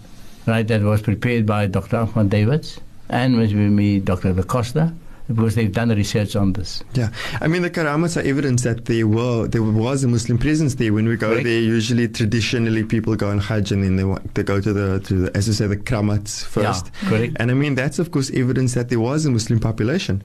right, 0.46 0.68
that 0.68 0.82
was 0.82 1.02
prepared 1.02 1.46
by 1.46 1.66
Dr. 1.68 1.98
Ahmad 1.98 2.30
Davids 2.30 2.80
and 3.10 3.38
with 3.38 3.52
me, 3.52 4.00
Dr. 4.00 4.34
Da 4.34 4.44
Costa, 4.44 4.94
because 5.34 5.56
they've 5.56 5.72
done 5.72 5.90
research 5.90 6.36
on 6.36 6.54
this. 6.54 6.84
Yeah, 6.94 7.12
I 7.42 7.48
mean 7.48 7.62
the 7.62 7.70
karamas 7.70 8.18
are 8.18 8.26
evidence 8.28 8.64
that 8.64 8.86
there 8.86 9.08
were 9.08 9.48
there 9.48 9.64
was 9.64 10.04
a 10.04 10.08
Muslim 10.08 10.38
presence 10.38 10.76
there. 10.76 10.94
When 10.94 11.08
we 11.08 11.16
go 11.16 11.30
Correct. 11.30 11.46
there, 11.46 11.60
usually 11.60 12.08
traditionally 12.08 12.84
people 12.84 13.16
go 13.16 13.30
on 13.30 13.40
Hajj 13.40 13.72
and 13.72 13.84
then 13.84 13.96
they 13.96 14.04
want, 14.04 14.34
they 14.36 14.44
go 14.44 14.60
to 14.60 14.74
the 14.74 15.00
to 15.02 15.14
the, 15.14 15.38
as 15.38 15.48
I 15.48 15.54
say 15.54 15.68
the 15.68 15.78
kramats 15.78 16.44
first. 16.44 16.92
Yeah, 17.04 17.10
correct. 17.10 17.34
And 17.40 17.52
I 17.52 17.54
mean 17.54 17.76
that's 17.76 18.00
of 18.00 18.12
course 18.12 18.32
evidence 18.32 18.74
that 18.74 18.90
there 18.90 19.00
was 19.00 19.26
a 19.26 19.32
Muslim 19.32 19.60
population. 19.60 20.24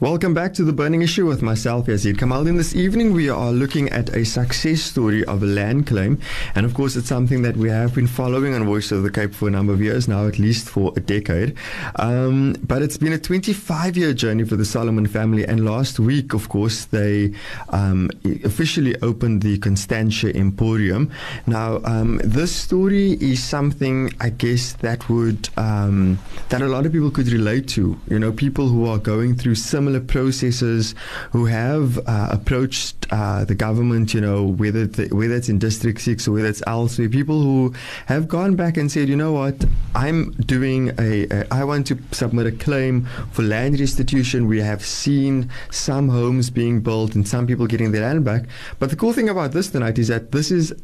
Welcome 0.00 0.32
back 0.32 0.54
to 0.54 0.64
the 0.64 0.72
Burning 0.72 1.02
Issue 1.02 1.26
with 1.26 1.42
myself, 1.42 1.84
Yazid 1.84 2.16
Kamaldin. 2.16 2.56
This 2.56 2.74
evening 2.74 3.12
we 3.12 3.28
are 3.28 3.52
looking 3.52 3.90
at 3.90 4.08
a 4.16 4.24
success 4.24 4.80
story 4.80 5.22
of 5.26 5.42
a 5.42 5.46
land 5.46 5.86
claim. 5.88 6.18
And 6.54 6.64
of 6.64 6.72
course, 6.72 6.96
it's 6.96 7.06
something 7.06 7.42
that 7.42 7.54
we 7.54 7.68
have 7.68 7.94
been 7.94 8.06
following 8.06 8.54
on 8.54 8.64
Voice 8.64 8.92
of 8.92 9.02
the 9.02 9.10
Cape 9.10 9.34
for 9.34 9.48
a 9.48 9.50
number 9.50 9.74
of 9.74 9.82
years 9.82 10.08
now, 10.08 10.26
at 10.26 10.38
least 10.38 10.70
for 10.70 10.94
a 10.96 11.00
decade. 11.00 11.54
Um, 11.96 12.54
but 12.62 12.80
it's 12.80 12.96
been 12.96 13.12
a 13.12 13.18
25 13.18 13.98
year 13.98 14.14
journey 14.14 14.44
for 14.44 14.56
the 14.56 14.64
Solomon 14.64 15.06
family. 15.06 15.44
And 15.44 15.66
last 15.66 16.00
week, 16.00 16.32
of 16.32 16.48
course, 16.48 16.86
they 16.86 17.34
um, 17.68 18.08
officially 18.42 18.98
opened 19.02 19.42
the 19.42 19.58
Constantia 19.58 20.34
Emporium. 20.34 21.10
Now, 21.46 21.82
um, 21.84 22.22
this 22.24 22.56
story 22.56 23.18
is 23.20 23.44
something, 23.44 24.14
I 24.18 24.30
guess, 24.30 24.72
that 24.80 25.10
would, 25.10 25.50
um, 25.58 26.18
that 26.48 26.62
a 26.62 26.68
lot 26.68 26.86
of 26.86 26.92
people 26.92 27.10
could 27.10 27.28
relate 27.28 27.68
to. 27.76 28.00
You 28.08 28.18
know, 28.18 28.32
people 28.32 28.66
who 28.68 28.86
are 28.86 28.96
going 28.96 29.36
through 29.36 29.56
similar 29.56 29.89
processes, 29.98 30.94
who 31.32 31.46
have 31.46 31.98
uh, 32.06 32.28
approached 32.30 33.06
uh, 33.10 33.44
the 33.44 33.56
government, 33.56 34.14
you 34.14 34.20
know, 34.20 34.44
whether 34.44 34.86
the, 34.86 35.08
whether 35.12 35.34
it's 35.34 35.48
in 35.48 35.58
District 35.58 36.00
Six 36.00 36.28
or 36.28 36.32
whether 36.32 36.46
it's 36.46 36.62
elsewhere, 36.66 37.08
people 37.08 37.40
who 37.42 37.74
have 38.06 38.28
gone 38.28 38.54
back 38.54 38.76
and 38.76 38.92
said, 38.92 39.08
you 39.08 39.16
know 39.16 39.32
what, 39.32 39.64
I'm 39.94 40.32
doing 40.32 40.90
a, 40.98 41.26
a 41.30 41.46
I 41.50 41.64
want 41.64 41.86
to 41.88 41.98
submit 42.12 42.46
a 42.46 42.52
claim 42.52 43.06
for 43.32 43.42
land 43.42 43.80
restitution. 43.80 44.46
We 44.46 44.60
have 44.60 44.84
seen 44.84 45.50
some 45.70 46.10
homes 46.10 46.50
being 46.50 46.80
built 46.80 47.14
and 47.14 47.26
some 47.26 47.46
people 47.46 47.66
getting 47.66 47.92
their 47.92 48.02
land 48.02 48.24
back. 48.24 48.44
But 48.78 48.90
the 48.90 48.96
cool 48.96 49.12
thing 49.12 49.28
about 49.28 49.52
this 49.52 49.70
tonight 49.70 49.98
is 49.98 50.08
that 50.08 50.32
this 50.32 50.50
is 50.50 50.74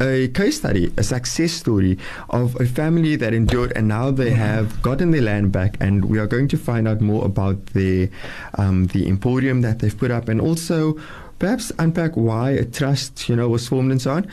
a 0.00 0.28
case 0.28 0.56
study, 0.58 0.92
a 0.96 1.02
success 1.02 1.52
story 1.52 1.98
of 2.30 2.60
a 2.60 2.66
family 2.66 3.16
that 3.16 3.32
endured 3.32 3.72
and 3.76 3.88
now 3.88 4.10
they 4.10 4.30
have 4.30 4.82
gotten 4.82 5.10
their 5.10 5.22
land 5.22 5.52
back. 5.52 5.76
And 5.80 6.04
we 6.04 6.18
are 6.18 6.26
going 6.26 6.48
to 6.48 6.56
find 6.56 6.86
out 6.86 7.00
more 7.00 7.24
about 7.24 7.66
the 7.66 8.10
um, 8.54 8.86
the 8.88 9.08
emporium 9.08 9.62
that 9.62 9.78
they've 9.80 9.96
put 9.96 10.10
up 10.10 10.28
and 10.28 10.40
also. 10.40 10.96
Perhaps 11.38 11.70
unpack 11.78 12.16
why 12.16 12.52
a 12.52 12.64
trust, 12.64 13.28
you 13.28 13.36
know, 13.36 13.50
was 13.50 13.68
formed 13.68 13.90
and 13.90 14.00
so 14.00 14.12
on. 14.12 14.26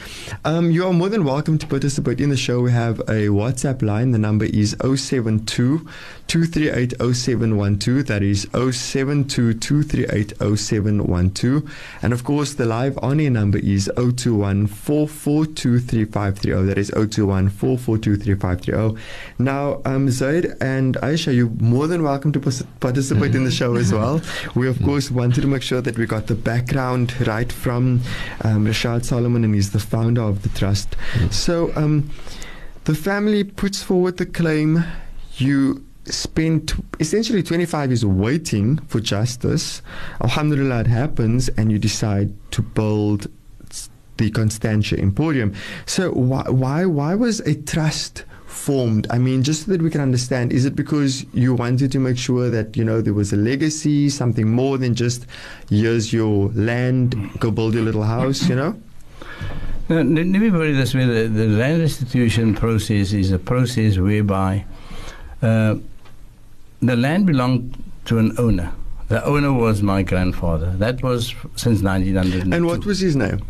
Um, 0.45 0.71
you 0.71 0.87
are 0.87 0.93
more 0.93 1.09
than 1.09 1.25
welcome 1.25 1.57
to 1.57 1.67
participate 1.67 2.21
in 2.21 2.29
the 2.29 2.37
show. 2.37 2.61
We 2.61 2.71
have 2.71 3.01
a 3.01 3.27
WhatsApp 3.27 3.81
line. 3.81 4.11
The 4.11 4.17
number 4.17 4.45
is 4.45 4.73
072 4.79 5.85
238 6.27 6.93
0712. 6.99 8.07
That 8.07 8.23
is 8.23 8.47
072 8.53 9.53
238 9.55 10.57
0712. 10.57 11.97
And 12.01 12.13
of 12.13 12.23
course, 12.23 12.53
the 12.53 12.65
live 12.65 12.97
on 13.01 13.19
air 13.19 13.29
number 13.29 13.57
is 13.57 13.91
021 13.97 14.67
442 14.67 15.79
3530. 15.79 16.67
That 16.67 16.77
is 16.77 16.89
021 16.91 17.49
442 17.49 18.15
3530. 18.15 19.01
Now, 19.39 19.81
um, 19.83 20.09
Zaid 20.09 20.53
and 20.61 20.95
Aisha, 21.01 21.35
you're 21.35 21.49
more 21.59 21.87
than 21.87 22.01
welcome 22.01 22.31
to 22.31 22.39
participate 22.79 23.35
in 23.35 23.43
the 23.43 23.51
show 23.51 23.75
as 23.75 23.91
well. 23.91 24.21
We, 24.55 24.67
of 24.67 24.81
course, 24.83 25.09
wanted 25.09 25.41
to 25.41 25.47
make 25.47 25.63
sure 25.63 25.81
that 25.81 25.97
we 25.97 26.05
got 26.05 26.27
the 26.27 26.35
background 26.35 26.92
right 27.25 27.51
from 27.51 28.01
um, 28.41 28.65
Rashad 28.65 29.05
Solomon, 29.05 29.43
and 29.43 29.53
he's 29.53 29.71
the 29.71 29.79
founder 29.79 30.21
of 30.21 30.43
the 30.43 30.49
trust. 30.49 30.95
So, 31.31 31.71
um, 31.75 32.09
the 32.85 32.95
family 32.95 33.43
puts 33.43 33.81
forward 33.81 34.17
the 34.17 34.25
claim. 34.25 34.83
You 35.37 35.83
spent 36.05 36.73
essentially 36.99 37.41
25 37.41 37.89
years 37.89 38.05
waiting 38.05 38.77
for 38.87 38.99
justice. 38.99 39.81
Alhamdulillah, 40.21 40.81
it 40.81 40.87
happens, 40.87 41.49
and 41.49 41.71
you 41.71 41.79
decide 41.79 42.33
to 42.51 42.61
build 42.61 43.27
the 44.17 44.29
Constantia 44.31 44.97
Emporium. 44.99 45.53
So, 45.85 46.11
why, 46.11 46.43
why, 46.49 46.85
why 46.85 47.15
was 47.15 47.39
a 47.41 47.55
trust? 47.55 48.25
Formed 48.53 49.07
i 49.09 49.17
mean 49.17 49.43
just 49.43 49.65
so 49.65 49.71
that 49.71 49.81
we 49.81 49.89
can 49.89 50.01
understand 50.01 50.53
is 50.53 50.63
it 50.65 50.75
because 50.75 51.25
you 51.33 51.53
wanted 51.53 51.91
to 51.91 51.99
make 51.99 52.17
sure 52.17 52.49
that 52.49 52.77
you 52.77 52.83
know 52.83 53.01
there 53.01 53.13
was 53.13 53.33
a 53.33 53.35
legacy 53.35 54.09
something 54.09 54.47
more 54.49 54.77
than 54.77 54.93
just 54.95 55.25
here's 55.69 56.13
your 56.13 56.49
land 56.53 57.15
go 57.39 57.49
build 57.51 57.73
your 57.73 57.83
little 57.83 58.03
house 58.03 58.47
you 58.49 58.55
know 58.55 58.75
Now, 59.89 59.97
let 59.97 60.25
me 60.25 60.49
put 60.49 60.67
it 60.67 60.75
this 60.77 60.93
way: 60.95 61.05
the, 61.05 61.27
the 61.27 61.47
land 61.47 61.81
restitution 61.81 62.55
process 62.55 63.11
is 63.11 63.31
a 63.33 63.39
process 63.39 63.97
whereby 63.97 64.63
uh, 65.41 65.75
the 66.81 66.95
land 66.95 67.25
belonged 67.25 67.75
to 68.05 68.17
an 68.17 68.31
owner. 68.37 68.71
The 69.09 69.23
owner 69.25 69.51
was 69.51 69.83
my 69.83 70.01
grandfather. 70.01 70.71
That 70.77 71.03
was 71.03 71.35
since 71.55 71.81
1902. 71.83 72.55
and 72.55 72.65
what 72.65 72.85
was 72.85 72.99
his 72.99 73.15
name 73.15 73.43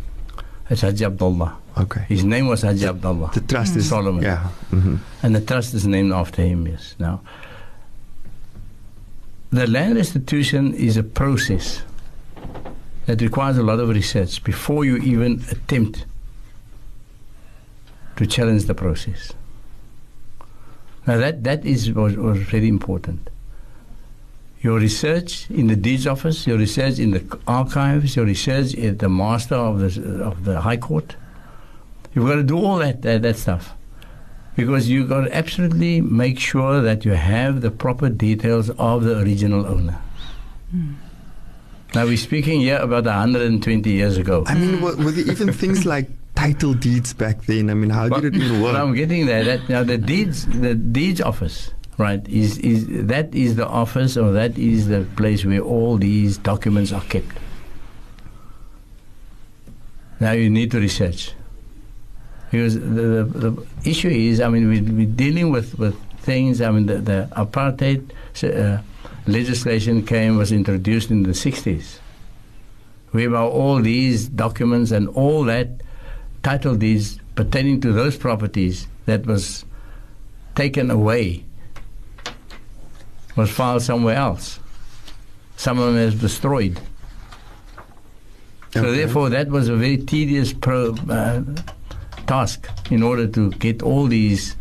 It's 0.72 0.82
Haji 0.82 1.06
Abdullah. 1.06 1.56
Okay 1.78 2.06
His 2.08 2.24
name 2.24 2.48
was 2.48 2.62
Haji 2.62 2.86
Abdullah. 2.86 3.32
the 3.34 3.42
trust 3.42 3.76
is 3.76 3.90
Solomon. 3.90 4.24
yeah 4.24 4.44
hmm 4.70 4.98
And 5.24 5.36
the 5.36 5.42
trust 5.42 5.74
is 5.74 5.86
named 5.88 6.12
after 6.14 6.42
him, 6.42 6.68
yes. 6.68 6.96
Now, 7.00 7.22
the 9.52 9.68
land 9.68 9.96
restitution 9.96 10.74
is 10.74 10.98
a 10.98 11.04
process 11.04 11.82
that 13.06 13.22
requires 13.22 13.58
a 13.58 13.64
lot 13.64 13.80
of 13.80 13.90
research 13.90 14.44
before 14.44 14.86
you 14.86 14.98
even 14.98 15.44
attempt 15.52 16.06
to 18.16 18.26
challenge 18.26 18.66
the 18.66 18.74
process. 18.74 19.34
Now, 21.08 21.18
that, 21.18 21.44
that 21.44 21.66
is, 21.66 21.92
was, 21.92 22.16
was 22.16 22.38
very 22.40 22.68
important. 22.68 23.30
Your 24.62 24.80
research 24.80 25.50
in 25.50 25.68
the 25.68 25.76
deeds 25.76 26.08
office, 26.08 26.48
your 26.48 26.58
research 26.58 26.98
in 27.00 27.12
the 27.12 27.40
archives, 27.48 28.16
your 28.16 28.26
research 28.26 28.74
at 28.76 29.00
the 29.00 29.10
master 29.10 29.56
of 29.56 29.80
the, 29.80 30.24
of 30.24 30.46
the 30.46 30.62
High 30.62 30.78
Court. 30.78 31.16
You've 32.14 32.28
got 32.28 32.36
to 32.36 32.44
do 32.44 32.58
all 32.58 32.78
that, 32.78 33.02
that, 33.02 33.22
that 33.24 33.38
stuff 33.38 33.74
because 34.56 34.90
you've 34.90 35.10
got 35.10 35.22
to 35.22 35.36
absolutely 35.36 36.02
make 36.02 36.40
sure 36.40 36.82
that 36.82 37.06
you 37.06 37.12
have 37.12 37.62
the 37.62 37.72
proper 37.72 38.10
details 38.10 38.70
of 38.72 39.04
the 39.04 39.20
original 39.20 39.66
owner. 39.66 40.00
Hmm. 40.72 40.94
Now 41.96 42.06
we're 42.06 42.18
speaking 42.18 42.62
here 42.62 42.78
about 42.78 43.06
120 43.06 43.90
years 43.90 44.18
ago. 44.18 44.44
i 44.48 44.56
mean 44.56 44.78
hmm. 44.78 44.84
were, 44.84 44.96
were 44.96 45.12
there 45.12 45.32
even 45.32 45.54
things 45.54 45.86
like 45.96 46.10
title 46.36 46.74
deeds 46.74 47.14
back 47.14 47.44
then 47.44 47.70
i 47.70 47.76
mean 47.76 47.92
how 47.92 48.10
But- 48.10 48.22
did 48.22 48.36
it 48.36 48.42
even 48.42 48.60
but 48.60 48.76
I'm 48.76 48.96
getting 48.96 49.28
there. 49.28 49.44
That 49.44 49.70
now 49.70 49.84
the 49.84 49.98
deeds, 49.98 50.46
the 50.48 50.76
deeds 50.76 51.22
office, 51.22 51.72
right? 51.98 52.28
Is 52.28 52.58
is 52.60 52.88
that 53.08 53.34
is 53.34 53.56
the 53.56 53.68
office 53.68 54.18
or 54.18 54.32
that 54.32 54.58
is 54.58 54.88
the 54.88 55.06
place 55.16 55.46
where 55.46 55.62
all 55.62 55.98
these 55.98 56.38
documents 56.38 56.92
are 56.92 57.02
kept. 57.02 57.38
Now 60.20 60.32
you 60.32 60.50
need 60.50 60.72
to 60.72 60.80
research 60.80 61.34
because 62.54 62.76
the, 62.76 62.82
the, 62.82 63.50
the 63.50 63.68
issue 63.84 64.10
is, 64.10 64.40
I 64.40 64.48
mean, 64.48 64.70
we, 64.70 64.80
we're 64.80 65.08
dealing 65.08 65.50
with, 65.50 65.80
with 65.80 66.00
things. 66.20 66.62
I 66.62 66.70
mean, 66.70 66.86
the, 66.86 67.00
the 67.00 67.28
apartheid 67.32 68.12
uh, 68.44 68.80
legislation 69.26 70.06
came 70.06 70.38
was 70.38 70.52
introduced 70.52 71.10
in 71.10 71.24
the 71.24 71.32
60s, 71.32 71.98
whereby 73.10 73.40
all 73.40 73.82
these 73.82 74.30
documents 74.30 74.92
and 74.92 75.08
all 75.10 75.44
that 75.46 75.82
title 76.44 76.76
deeds 76.76 77.20
pertaining 77.34 77.82
to 77.82 77.92
those 77.92 78.18
properties 78.18 78.86
that 79.08 79.26
was 79.26 79.66
taken 80.54 80.92
away 80.92 81.44
was 83.36 83.50
filed 83.50 83.82
somewhere 83.82 84.16
else. 84.16 84.60
Some 85.58 85.80
of 85.80 85.88
them 85.88 85.98
is 85.98 86.14
destroyed. 86.14 86.80
So 88.74 88.92
therefore, 88.92 89.30
that 89.30 89.48
was 89.48 89.70
a 89.70 89.76
very 89.76 89.98
tedious 89.98 90.54
pro, 90.54 90.94
uh, 91.10 91.42
task 92.28 92.70
in 92.92 93.04
order 93.04 93.28
to 93.28 93.52
get 93.52 93.82
all 93.82 94.08
these, 94.08 94.56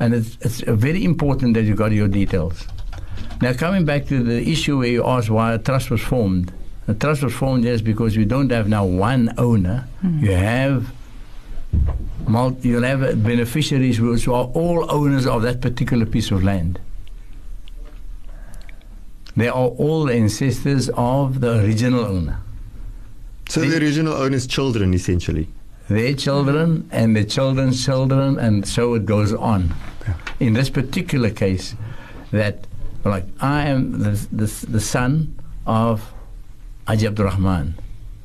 and 0.00 0.14
it's, 0.14 0.36
it's 0.40 0.60
very 0.60 1.04
important 1.04 1.54
that 1.54 1.62
you 1.62 1.74
got 1.74 1.92
your 1.92 2.08
details. 2.08 2.66
Now, 3.40 3.52
coming 3.52 3.84
back 3.84 4.06
to 4.06 4.22
the 4.22 4.48
issue 4.48 4.78
where 4.78 4.88
you 4.88 5.04
asked 5.04 5.30
why 5.30 5.52
a 5.54 5.58
trust 5.58 5.90
was 5.90 6.00
formed. 6.00 6.52
A 6.88 6.94
trust 6.94 7.22
was 7.22 7.34
formed 7.34 7.64
yes 7.64 7.80
because 7.80 8.14
you 8.16 8.24
don't 8.24 8.50
have 8.50 8.68
now 8.68 8.84
one 8.84 9.32
owner. 9.38 9.88
Hmm. 10.00 10.18
You 10.24 10.32
have 10.32 10.92
mul- 12.26 12.56
you'll 12.62 12.82
have 12.82 13.00
beneficiaries 13.22 14.00
which 14.00 14.28
are 14.28 14.44
all 14.44 14.90
owners 14.90 15.26
of 15.26 15.42
that 15.42 15.60
particular 15.60 16.06
piece 16.06 16.30
of 16.30 16.42
land. 16.42 16.80
They 19.36 19.48
are 19.48 19.68
all 19.68 20.10
ancestors 20.10 20.90
of 20.90 21.40
the 21.40 21.60
original 21.60 22.04
owner. 22.04 22.38
So 23.48 23.60
the 23.60 23.78
original 23.78 24.12
owner's 24.12 24.46
children, 24.46 24.94
essentially. 24.94 25.48
Their 25.94 26.14
children 26.14 26.82
mm-hmm. 26.82 26.88
and 26.92 27.16
their 27.16 27.24
children's 27.24 27.84
children, 27.84 28.38
and 28.38 28.66
so 28.66 28.94
it 28.94 29.06
goes 29.06 29.32
on. 29.32 29.74
In 30.40 30.54
this 30.54 30.70
particular 30.70 31.30
case, 31.30 31.74
that 32.32 32.66
like 33.04 33.26
I 33.40 33.66
am 33.66 33.98
the, 33.98 34.10
the, 34.32 34.66
the 34.68 34.80
son 34.80 35.38
of 35.66 36.12
Abdul 36.88 37.26
Rahman, 37.26 37.74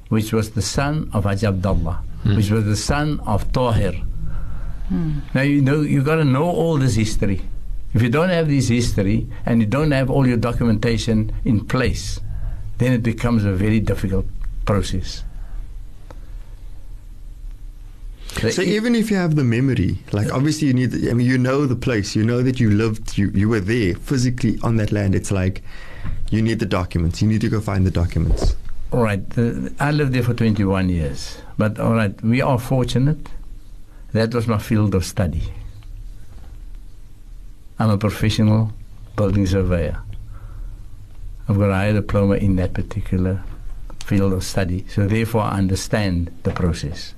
which 0.09 0.33
was 0.33 0.51
the 0.51 0.61
son 0.61 1.09
of 1.13 1.25
Haji 1.25 1.47
Abdullah, 1.47 2.01
mm. 2.23 2.35
which 2.35 2.49
was 2.49 2.65
the 2.65 2.75
son 2.75 3.19
of 3.21 3.51
Tahir. 3.51 3.93
Hmm. 4.89 5.19
Now 5.33 5.41
you 5.41 5.61
know 5.61 5.81
you 5.81 6.01
got 6.01 6.15
to 6.15 6.23
know 6.23 6.45
all 6.45 6.77
this 6.77 6.95
history. 6.95 7.41
If 7.93 8.01
you 8.01 8.09
don't 8.09 8.29
have 8.29 8.47
this 8.47 8.69
history 8.69 9.27
and 9.45 9.59
you 9.61 9.67
don't 9.67 9.91
have 9.91 10.09
all 10.09 10.27
your 10.27 10.37
documentation 10.37 11.33
in 11.43 11.65
place, 11.65 12.19
then 12.77 12.93
it 12.93 13.03
becomes 13.03 13.43
a 13.43 13.53
very 13.53 13.79
difficult 13.79 14.25
process. 14.65 15.23
The 18.26 18.26
So 18.39 18.61
i- 18.61 18.65
even 18.65 18.95
if 18.95 19.09
you 19.11 19.17
have 19.17 19.35
the 19.35 19.43
memory, 19.43 19.99
like 20.11 20.31
obviously 20.31 20.67
you 20.67 20.73
need, 20.73 20.93
I 21.09 21.13
mean, 21.13 21.25
you 21.27 21.37
know 21.37 21.65
the 21.65 21.75
place, 21.75 22.15
you 22.15 22.23
know 22.23 22.41
that 22.43 22.59
you 22.59 22.69
lived, 22.69 23.17
you, 23.17 23.31
you 23.33 23.49
were 23.49 23.59
there 23.59 23.95
physically 23.95 24.59
on 24.63 24.77
that 24.77 24.91
land. 24.91 25.15
It's 25.15 25.31
like 25.31 25.63
you 26.29 26.41
need 26.41 26.59
the 26.59 26.65
documents. 26.65 27.21
You 27.21 27.27
need 27.27 27.41
to 27.41 27.49
go 27.49 27.59
find 27.61 27.85
the 27.85 27.91
documents. 27.91 28.55
All 28.91 29.01
right, 29.03 29.21
uh, 29.37 29.69
I 29.79 29.91
lived 29.91 30.13
there 30.13 30.23
for 30.23 30.33
21 30.33 30.89
years. 30.89 31.37
But 31.57 31.79
all 31.79 31.93
right, 31.93 32.19
we 32.23 32.41
are 32.41 32.59
fortunate. 32.59 33.27
That 34.13 34.33
was 34.33 34.47
my 34.47 34.57
field 34.59 34.95
of 34.95 35.03
study. 35.03 35.43
I'm 37.79 37.89
a 37.89 37.97
professional 37.97 38.71
building 39.15 39.45
surveyor. 39.45 39.97
I've 41.49 41.57
got 41.57 41.69
a 41.69 41.73
higher 41.75 41.93
diploma 41.93 42.35
in 42.35 42.55
that 42.57 42.73
particular 42.73 43.41
field 44.05 44.33
of 44.33 44.43
study. 44.43 44.85
So 44.89 45.07
therefore, 45.07 45.41
I 45.41 45.57
understand 45.57 46.31
the 46.43 46.51
process. 46.51 47.13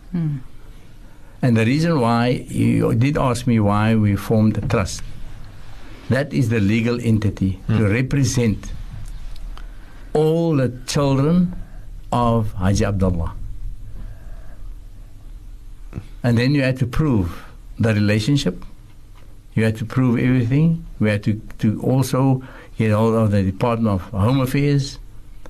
And 1.42 1.56
the 1.56 1.66
reason 1.66 2.00
why 2.02 2.46
you 2.48 2.94
did 2.96 3.18
ask 3.18 3.48
me 3.48 3.60
why 3.60 3.96
we 3.96 4.16
formed 4.16 4.56
the 4.56 4.68
trust. 4.68 5.02
That 6.10 6.34
is 6.34 6.50
the 6.50 6.60
legal 6.60 7.00
entity 7.00 7.60
to 7.68 7.78
hmm. 7.78 7.94
represent 7.94 8.74
all 10.14 10.56
the 10.56 10.78
children 10.88 11.56
of 12.12 12.52
Haji 12.54 12.86
Abdullah. 12.86 13.34
And 16.24 16.38
then 16.38 16.54
you 16.56 16.64
had 16.64 16.78
to 16.80 16.88
prove 16.88 17.46
the 17.80 17.94
relationship. 17.94 18.66
You 19.54 19.64
had 19.64 19.78
to 19.78 19.86
prove 19.86 20.20
everything. 20.20 20.86
We 21.00 21.10
had 21.10 21.24
to, 21.24 21.42
to 21.60 21.82
also 21.82 22.44
get 22.78 22.92
hold 22.92 23.16
of 23.16 23.32
the 23.32 23.44
Department 23.44 24.02
of 24.02 24.02
Home 24.12 24.42
Affairs 24.42 25.00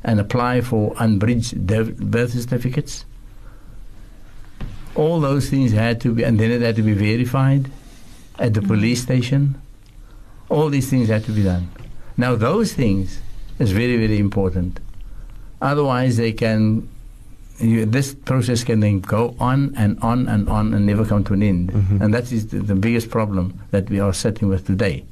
and 0.04 0.20
apply 0.20 0.62
for 0.62 0.96
unabridged 0.98 1.66
birth 1.66 2.34
certificates. 2.34 3.06
All 5.00 5.18
those 5.22 5.50
things 5.50 5.72
had 5.72 5.96
to 6.02 6.10
be, 6.14 6.24
and 6.28 6.36
then 6.40 6.52
it 6.52 6.62
had 6.62 6.76
to 6.76 6.82
be 6.84 6.94
verified 6.94 7.72
at 8.38 8.54
the 8.54 8.60
mm-hmm. 8.60 8.68
police 8.68 9.02
station. 9.02 9.56
All 10.50 10.68
these 10.70 10.90
things 10.90 11.08
had 11.08 11.24
to 11.26 11.32
be 11.32 11.44
done. 11.44 11.72
Now, 12.18 12.36
those 12.36 12.74
things 12.74 13.22
is 13.60 13.72
very, 13.72 13.96
very 13.96 14.20
important. 14.20 14.80
Otherwise, 15.62 16.18
they 16.18 16.34
can. 16.34 16.90
You, 17.60 17.86
this 17.86 18.16
process 18.16 18.64
can 18.64 18.80
then 18.80 19.00
go 19.00 19.36
on 19.40 19.76
and 19.76 20.00
on 20.02 20.28
and 20.28 20.48
on 20.48 20.74
and 20.74 20.86
never 20.86 21.06
come 21.06 21.24
to 21.26 21.34
an 21.34 21.44
end. 21.44 21.72
Mm-hmm. 21.72 22.02
And 22.02 22.14
that 22.14 22.32
is 22.32 22.48
the, 22.48 22.60
the 22.60 22.76
biggest 22.76 23.10
problem 23.10 23.60
that 23.72 23.90
we 23.90 24.00
are 24.00 24.14
sitting 24.14 24.48
with 24.48 24.66
today. 24.66 25.04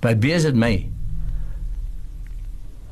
But 0.00 0.20
be 0.20 0.32
as 0.32 0.44
it 0.44 0.54
may, 0.54 0.88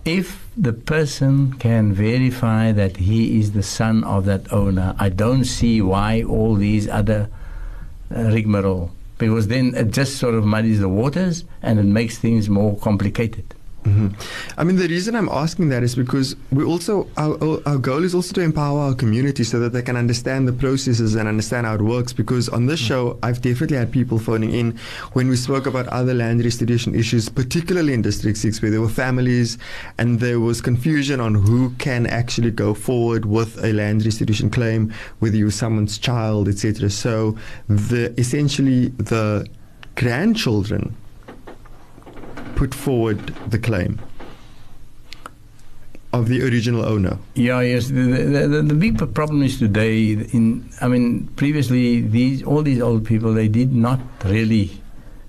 if 0.04 0.48
the 0.56 0.72
person 0.72 1.52
can 1.54 1.92
verify 1.92 2.72
that 2.72 2.96
he 2.96 3.38
is 3.38 3.52
the 3.52 3.62
son 3.62 4.04
of 4.04 4.24
that 4.24 4.52
owner, 4.52 4.94
I 4.98 5.08
don't 5.08 5.44
see 5.44 5.82
why 5.82 6.22
all 6.22 6.54
these 6.54 6.88
other 6.88 7.28
uh, 8.14 8.22
rigmarole, 8.22 8.90
because 9.18 9.48
then 9.48 9.74
it 9.74 9.90
just 9.90 10.16
sort 10.16 10.34
of 10.34 10.44
muddies 10.44 10.80
the 10.80 10.88
waters 10.88 11.44
and 11.62 11.78
it 11.78 11.84
makes 11.84 12.18
things 12.18 12.48
more 12.48 12.76
complicated. 12.78 13.54
Hmm 13.84 14.08
I 14.58 14.64
mean, 14.64 14.76
the 14.76 14.88
reason 14.88 15.14
I'm 15.16 15.28
asking 15.30 15.70
that 15.70 15.82
is 15.82 15.94
because 15.94 16.36
we 16.52 16.64
also 16.64 17.08
our, 17.16 17.38
our- 17.66 17.78
goal 17.78 18.04
is 18.04 18.14
also 18.14 18.34
to 18.34 18.42
empower 18.42 18.78
our 18.80 18.94
community 18.94 19.42
so 19.42 19.58
that 19.60 19.72
they 19.72 19.80
can 19.80 19.96
understand 19.96 20.46
the 20.46 20.52
processes 20.52 21.14
and 21.14 21.26
understand 21.26 21.66
how 21.66 21.74
it 21.76 21.80
works. 21.80 22.12
Because 22.12 22.48
on 22.50 22.66
this 22.66 22.78
show, 22.78 23.18
I've 23.22 23.40
definitely 23.40 23.78
had 23.78 23.90
people 23.90 24.18
phoning 24.18 24.52
in 24.52 24.76
when 25.14 25.28
we 25.28 25.36
spoke 25.36 25.66
about 25.66 25.86
other 25.88 26.12
land 26.12 26.44
restitution 26.44 26.94
issues, 26.94 27.30
particularly 27.30 27.94
in 27.94 28.02
District 28.02 28.36
Six, 28.36 28.60
where 28.60 28.70
there 28.70 28.82
were 28.82 28.88
families 28.90 29.56
and 29.96 30.20
there 30.20 30.40
was 30.40 30.60
confusion 30.60 31.18
on 31.20 31.34
who 31.34 31.70
can 31.78 32.06
actually 32.06 32.50
go 32.50 32.74
forward 32.74 33.24
with 33.24 33.64
a 33.64 33.72
land 33.72 34.04
restitution 34.04 34.50
claim, 34.50 34.92
whether 35.20 35.36
you're 35.38 35.50
someone's 35.50 35.96
child, 35.96 36.48
etc. 36.48 36.90
So, 36.90 37.34
the 37.68 38.12
essentially 38.20 38.88
the 38.98 39.46
grandchildren 39.94 40.94
put 42.60 42.74
forward 42.74 43.18
the 43.48 43.58
claim 43.58 43.98
of 46.12 46.28
the 46.28 46.42
original 46.42 46.84
owner. 46.84 47.16
Yeah, 47.34 47.62
yes. 47.62 47.88
The, 47.88 48.02
the, 48.34 48.48
the, 48.48 48.62
the 48.62 48.74
big 48.74 48.98
problem 49.14 49.42
is 49.42 49.58
today. 49.58 50.12
In 50.36 50.68
I 50.82 50.88
mean, 50.88 51.28
previously 51.36 52.02
these 52.02 52.42
all 52.42 52.62
these 52.62 52.82
old 52.82 53.06
people 53.06 53.32
they 53.32 53.48
did 53.48 53.72
not 53.74 54.00
really 54.26 54.70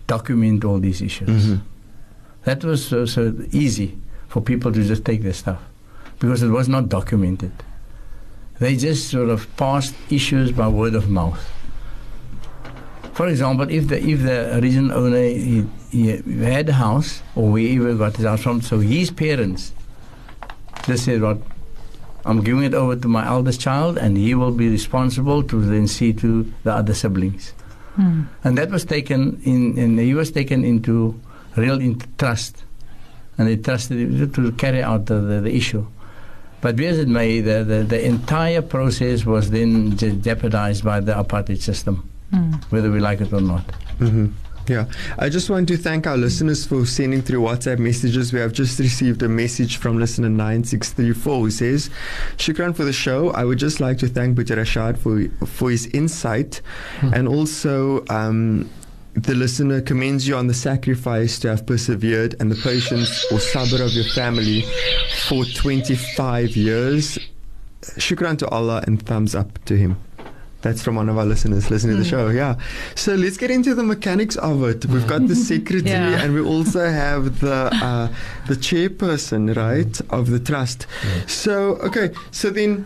document 0.07 0.65
all 0.65 0.79
these 0.79 1.01
issues. 1.01 1.29
Mhm. 1.29 1.61
That 2.43 2.65
was 2.65 2.85
so, 2.85 3.05
so 3.05 3.33
easy 3.51 3.89
for 4.27 4.41
people 4.41 4.73
to 4.73 4.83
just 4.83 5.05
take 5.05 5.21
their 5.21 5.37
stuff 5.43 5.61
because 6.19 6.43
it 6.43 6.49
was 6.49 6.67
not 6.67 6.89
documented. 6.89 7.53
They 8.59 8.75
just 8.75 9.09
sort 9.09 9.29
of 9.29 9.47
passed 9.55 9.95
issues 10.09 10.51
by 10.51 10.67
word 10.67 10.95
of 10.95 11.09
mouth. 11.09 11.39
For 13.21 13.27
example, 13.27 13.69
if 13.69 13.87
the 13.87 14.01
if 14.01 14.23
the 14.23 14.57
original 14.57 14.97
owner 14.97 15.21
he, 15.21 15.63
he 15.91 16.07
had 16.41 16.67
a 16.69 16.73
house 16.73 17.21
or 17.35 17.51
wherever 17.51 17.93
got 17.93 18.15
his 18.15 18.25
house 18.25 18.41
from, 18.41 18.61
so 18.63 18.79
his 18.79 19.11
parents 19.11 19.73
just 20.87 21.05
said, 21.05 21.21
"What 21.21 21.37
I'm 22.25 22.41
giving 22.41 22.63
it 22.63 22.73
over 22.73 22.95
to 22.95 23.07
my 23.07 23.23
eldest 23.27 23.61
child, 23.61 23.99
and 23.99 24.17
he 24.17 24.33
will 24.33 24.49
be 24.49 24.69
responsible 24.69 25.43
to 25.43 25.61
then 25.61 25.85
see 25.85 26.13
to 26.13 26.51
the 26.63 26.73
other 26.73 26.95
siblings." 26.95 27.53
Hmm. 27.93 28.23
And 28.43 28.57
that 28.57 28.71
was 28.71 28.85
taken 28.85 29.39
in, 29.43 29.77
and 29.77 29.99
he 29.99 30.15
was 30.15 30.31
taken 30.31 30.65
into 30.65 31.13
real 31.55 31.79
in 31.79 32.01
trust, 32.17 32.65
and 33.37 33.47
they 33.47 33.57
trusted 33.57 33.99
him 33.99 34.31
to 34.31 34.51
carry 34.53 34.81
out 34.81 35.05
the, 35.05 35.21
the, 35.21 35.41
the 35.41 35.55
issue. 35.55 35.85
But 36.59 36.75
be 36.75 36.87
as 36.87 36.97
it 36.97 37.07
may, 37.07 37.39
the, 37.39 37.63
the, 37.63 37.83
the 37.83 38.03
entire 38.03 38.63
process 38.63 39.27
was 39.27 39.51
then 39.51 39.95
jeopardized 39.97 40.83
by 40.83 41.01
the 41.01 41.13
apartheid 41.13 41.61
system, 41.61 42.09
whether 42.69 42.91
we 42.91 42.99
like 42.99 43.21
it 43.21 43.31
or 43.33 43.41
not. 43.41 43.63
hmm 43.99 44.27
Yeah, 44.67 44.85
I 45.17 45.27
just 45.29 45.49
want 45.49 45.67
to 45.69 45.77
thank 45.77 46.05
our 46.07 46.15
listeners 46.17 46.65
for 46.65 46.85
sending 46.85 47.21
through 47.23 47.41
WhatsApp 47.41 47.79
messages. 47.79 48.31
We 48.31 48.39
have 48.39 48.53
just 48.53 48.79
received 48.79 49.21
a 49.23 49.27
message 49.27 49.77
from 49.77 49.97
listener 49.99 50.29
9634 50.29 51.39
who 51.39 51.49
says, 51.51 51.89
Shukran 52.37 52.75
for 52.75 52.85
the 52.85 52.93
show. 52.93 53.31
I 53.31 53.43
would 53.43 53.57
just 53.59 53.79
like 53.79 53.97
to 53.99 54.07
thank 54.07 54.35
Butcher 54.35 54.55
Rashad 54.57 54.97
for, 54.97 55.27
for 55.47 55.71
his 55.71 55.87
insight 55.87 56.61
and 57.01 57.27
also 57.27 58.05
um, 58.09 58.69
the 59.13 59.33
listener 59.35 59.81
commends 59.81 60.27
you 60.27 60.35
on 60.37 60.47
the 60.47 60.53
sacrifice 60.53 61.39
to 61.39 61.49
have 61.49 61.65
persevered 61.65 62.35
and 62.39 62.49
the 62.51 62.55
patience 62.55 63.25
or 63.31 63.39
sabr 63.39 63.81
of 63.83 63.91
your 63.93 64.05
family 64.13 64.63
for 65.27 65.43
25 65.43 66.55
years. 66.55 67.17
Shukran 67.97 68.37
to 68.37 68.47
Allah 68.49 68.83
and 68.87 69.01
thumbs 69.03 69.33
up 69.35 69.57
to 69.65 69.75
him. 69.75 69.97
That's 70.61 70.81
from 70.81 70.95
one 70.95 71.09
of 71.09 71.17
our 71.17 71.25
listeners 71.25 71.69
listening 71.71 71.97
to 71.97 72.03
the 72.03 72.09
hmm. 72.09 72.17
show. 72.17 72.29
Yeah. 72.29 72.55
So 72.95 73.15
let's 73.15 73.37
get 73.37 73.51
into 73.51 73.73
the 73.73 73.83
mechanics 73.83 74.35
of 74.37 74.63
it. 74.63 74.85
We've 74.85 75.07
got 75.07 75.27
the 75.27 75.35
secretary 75.51 76.11
Yeah. 76.11 76.21
and 76.21 76.33
we 76.33 76.41
also 76.41 76.89
have 76.89 77.39
the 77.39 77.69
uh, 77.73 78.07
the 78.47 78.55
chairperson, 78.55 79.55
right, 79.55 80.01
of 80.09 80.29
the 80.29 80.39
trust. 80.39 80.87
So 81.27 81.77
okay, 81.77 82.11
so 82.31 82.49
then 82.49 82.85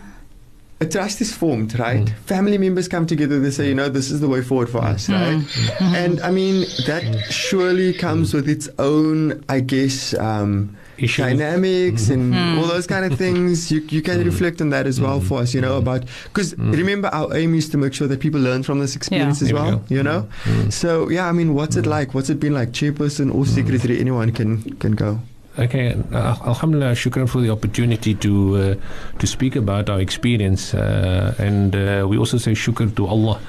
a 0.82 0.86
trust 0.86 1.22
is 1.22 1.34
formed, 1.34 1.78
right? 1.80 2.08
Hmm. 2.08 2.16
Family 2.26 2.58
members 2.58 2.88
come 2.88 3.06
together. 3.06 3.40
They 3.40 3.52
say, 3.52 3.70
you 3.70 3.76
know, 3.76 3.90
this 3.90 4.12
is 4.12 4.20
the 4.20 4.28
way 4.28 4.42
forward 4.42 4.70
for 4.70 4.80
us, 4.80 5.08
hmm. 5.08 5.14
right? 5.14 5.44
And 5.82 6.20
I 6.22 6.32
mean, 6.32 6.66
that 6.86 7.04
surely 7.30 7.94
comes 7.94 8.34
with 8.34 8.50
its 8.50 8.70
own, 8.80 9.44
I 9.50 9.62
guess. 9.62 10.14
Um, 10.14 10.78
Issues. 10.98 11.26
dynamics 11.26 12.04
mm-hmm. 12.04 12.34
and 12.34 12.58
all 12.60 12.66
hmm. 12.66 12.70
those 12.70 12.88
kind 12.88 13.12
of 13.12 13.18
things 13.18 13.72
you, 13.72 13.82
you 13.90 14.02
can 14.02 14.20
mm. 14.20 14.26
reflect 14.26 14.62
on 14.62 14.70
that 14.70 14.88
as 14.88 15.02
well 15.02 15.20
mm-hmm. 15.20 15.28
for 15.28 15.42
us 15.42 15.54
you 15.54 15.62
know 15.62 15.78
about 15.78 16.06
because 16.26 16.54
mm. 16.54 16.72
remember 16.72 17.10
our 17.10 17.36
aim 17.36 17.56
is 17.56 17.70
to 17.70 17.78
make 17.78 17.94
sure 17.94 18.08
that 18.08 18.20
people 18.20 18.40
learn 18.40 18.64
from 18.64 18.80
this 18.80 18.96
experience 18.96 19.42
as 19.42 19.50
There 19.50 19.56
we 19.56 19.62
well 19.62 19.84
you 19.90 20.04
know? 20.04 20.28
Mm. 20.44 20.72
So 20.72 21.10
yeah 21.10 21.28
i 21.28 21.32
mean 21.32 21.54
what's 21.54 21.76
it 21.76 21.86
like? 21.86 22.14
What's 22.14 22.30
it 22.30 22.40
been 22.40 22.54
like? 22.54 22.72
Chairperson 22.72 23.34
or 23.34 23.46
secretary 23.46 24.00
anyone 24.00 24.32
can 24.32 24.62
can 24.76 24.94
go. 24.94 25.20
Okay, 25.58 25.96
uh, 26.12 26.36
Alhamdulillah, 26.46 26.92
shukran 26.96 27.30
for 27.30 27.40
the 27.40 27.50
opportunity 27.50 28.14
to 28.16 28.56
uh, 28.58 28.76
to 29.20 29.26
speak 29.26 29.56
about 29.56 29.90
our 29.90 30.02
experience, 30.02 30.74
uh, 30.74 31.34
and 31.40 31.76
uh, 31.76 32.06
we 32.08 32.18
also 32.18 32.38
say 32.38 32.52
shukr 32.52 32.94
to 32.96 33.08
Allah 33.08 33.40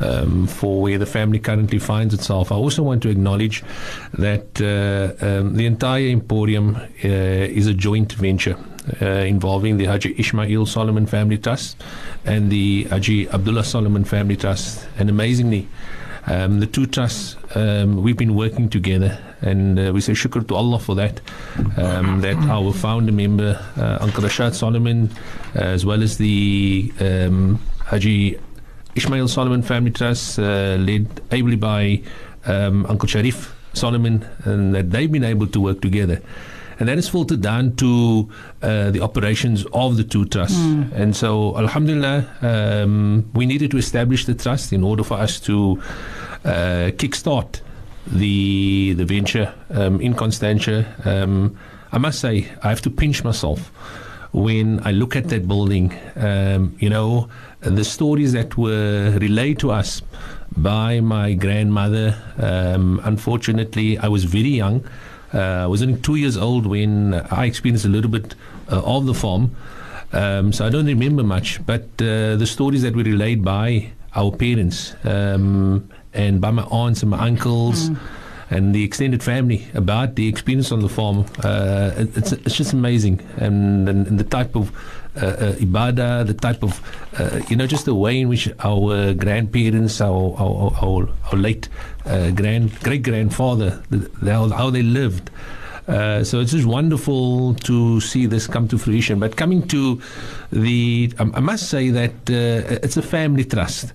um, 0.00 0.46
for 0.46 0.82
where 0.82 0.98
the 0.98 1.06
family 1.06 1.38
currently 1.38 1.78
finds 1.78 2.14
itself. 2.14 2.52
I 2.52 2.56
also 2.56 2.82
want 2.82 3.02
to 3.02 3.08
acknowledge 3.08 3.62
that 4.14 4.60
uh, 4.60 5.24
um, 5.24 5.54
the 5.56 5.66
entire 5.66 6.08
Emporium 6.08 6.76
uh, 6.76 7.08
is 7.08 7.66
a 7.66 7.74
joint 7.74 8.12
venture 8.12 8.56
uh, 9.00 9.06
involving 9.06 9.76
the 9.76 9.84
Haji 9.84 10.14
Ismail 10.18 10.66
Solomon 10.66 11.06
Family 11.06 11.38
Trust 11.38 11.82
and 12.24 12.50
the 12.50 12.84
Haji 12.84 13.28
Abdullah 13.28 13.64
Solomon 13.64 14.04
Family 14.04 14.36
Trust. 14.36 14.86
And 14.98 15.10
amazingly, 15.10 15.68
um, 16.26 16.60
the 16.60 16.66
two 16.66 16.86
trusts, 16.86 17.36
um, 17.54 18.02
we've 18.02 18.16
been 18.16 18.34
working 18.34 18.68
together, 18.68 19.18
and 19.40 19.78
uh, 19.78 19.90
we 19.92 20.00
say 20.00 20.12
shukr 20.12 20.46
to 20.46 20.54
Allah 20.54 20.78
for 20.78 20.94
that. 20.94 21.20
Um, 21.76 22.20
that 22.20 22.36
our 22.48 22.72
founder 22.72 23.12
member, 23.12 23.58
uh, 23.76 23.98
Uncle 24.00 24.22
Rashad 24.22 24.54
Solomon, 24.54 25.10
as 25.54 25.84
well 25.86 26.02
as 26.02 26.18
the 26.18 26.92
um, 27.00 27.58
Haji 27.86 28.38
Ismail 28.94 29.28
Solomon 29.28 29.62
Family 29.62 29.90
Trust, 29.90 30.38
uh, 30.38 30.76
led 30.78 31.20
ably 31.30 31.56
by 31.56 32.02
um, 32.46 32.86
Uncle 32.86 33.08
Sharif 33.08 33.54
Solomon, 33.72 34.26
and 34.44 34.74
that 34.74 34.90
they've 34.90 35.10
been 35.10 35.24
able 35.24 35.46
to 35.48 35.60
work 35.60 35.80
together. 35.80 36.20
And 36.78 36.88
that 36.88 36.96
is 36.96 37.08
filtered 37.10 37.42
down 37.42 37.76
to 37.76 38.28
uh, 38.62 38.90
the 38.90 39.02
operations 39.02 39.66
of 39.74 39.98
the 39.98 40.04
two 40.04 40.24
trusts. 40.24 40.56
And 40.94 41.14
so, 41.14 41.54
Alhamdulillah, 41.58 42.26
um, 42.40 43.30
we 43.34 43.44
needed 43.44 43.70
to 43.72 43.76
establish 43.76 44.24
the 44.24 44.34
trust 44.34 44.72
in 44.72 44.82
order 44.82 45.04
for 45.04 45.18
us 45.18 45.38
to 45.40 45.78
uh, 46.44 46.90
kickstart 46.96 47.60
the 48.06 48.94
the 48.94 49.04
venture 49.04 49.52
um, 49.68 50.00
in 50.00 50.14
Constantia. 50.14 50.86
Um, 51.04 51.58
I 51.92 51.98
must 51.98 52.18
say, 52.18 52.48
I 52.62 52.70
have 52.70 52.80
to 52.82 52.90
pinch 52.90 53.24
myself 53.24 53.70
when 54.32 54.80
I 54.86 54.92
look 54.92 55.16
at 55.16 55.28
that 55.28 55.46
building. 55.46 55.92
Um, 56.16 56.76
you 56.78 56.88
know, 56.88 57.28
the 57.60 57.84
stories 57.84 58.32
that 58.32 58.56
were 58.56 59.16
relayed 59.20 59.58
to 59.60 59.70
us 59.70 60.02
by 60.56 61.00
my 61.00 61.34
grandmother. 61.34 62.16
Um, 62.38 63.00
unfortunately, 63.04 63.98
I 63.98 64.08
was 64.08 64.24
very 64.24 64.48
young. 64.48 64.84
Uh, 65.32 65.38
I 65.38 65.66
was 65.66 65.82
only 65.82 66.00
two 66.00 66.16
years 66.16 66.36
old 66.36 66.66
when 66.66 67.14
I 67.30 67.44
experienced 67.46 67.84
a 67.84 67.88
little 67.88 68.10
bit 68.10 68.34
uh, 68.70 68.82
of 68.82 69.06
the 69.06 69.14
farm. 69.14 69.54
Um, 70.12 70.52
so 70.52 70.66
I 70.66 70.70
don't 70.70 70.86
remember 70.86 71.22
much, 71.22 71.64
but 71.64 71.82
uh, 72.00 72.34
the 72.36 72.46
stories 72.46 72.82
that 72.82 72.96
were 72.96 73.04
relayed 73.04 73.44
by 73.44 73.90
our 74.16 74.32
parents 74.32 74.94
um, 75.04 75.88
and 76.12 76.40
by 76.40 76.50
my 76.50 76.64
aunts 76.64 77.02
and 77.02 77.10
my 77.12 77.20
uncles 77.24 77.90
and 78.50 78.74
the 78.74 78.82
extended 78.82 79.22
family 79.22 79.68
about 79.74 80.16
the 80.16 80.26
experience 80.26 80.72
on 80.72 80.80
the 80.80 80.88
farm, 80.88 81.26
uh, 81.44 81.92
it- 81.96 82.16
it's, 82.16 82.32
it's 82.32 82.56
just 82.56 82.72
amazing. 82.72 83.20
And, 83.36 83.88
and, 83.88 84.08
and 84.08 84.18
the 84.18 84.24
type 84.24 84.56
of 84.56 84.72
ibadah, 85.14 86.26
the 86.26 86.34
type 86.34 86.62
of, 86.62 86.80
uh, 87.18 87.40
you 87.48 87.56
know, 87.56 87.66
just 87.66 87.84
the 87.84 87.94
way 87.94 88.20
in 88.20 88.28
which 88.28 88.48
our 88.60 89.14
grandparents, 89.14 90.00
our, 90.00 90.34
our, 90.38 90.72
our, 90.82 91.08
our 91.32 91.38
late 91.38 91.68
uh, 92.06 92.30
grand 92.30 92.78
great 92.80 93.02
grandfather, 93.02 93.82
the, 93.90 93.98
the, 94.22 94.32
how, 94.32 94.48
how 94.48 94.70
they 94.70 94.82
lived. 94.82 95.30
Uh, 95.88 96.22
so 96.22 96.38
it's 96.38 96.52
just 96.52 96.66
wonderful 96.66 97.54
to 97.54 98.00
see 98.00 98.26
this 98.26 98.46
come 98.46 98.68
to 98.68 98.78
fruition. 98.78 99.18
But 99.18 99.36
coming 99.36 99.66
to 99.68 100.00
the, 100.52 101.12
um, 101.18 101.32
I 101.34 101.40
must 101.40 101.68
say 101.68 101.90
that 101.90 102.12
uh, 102.30 102.78
it's 102.82 102.96
a 102.96 103.02
family 103.02 103.44
trust. 103.44 103.92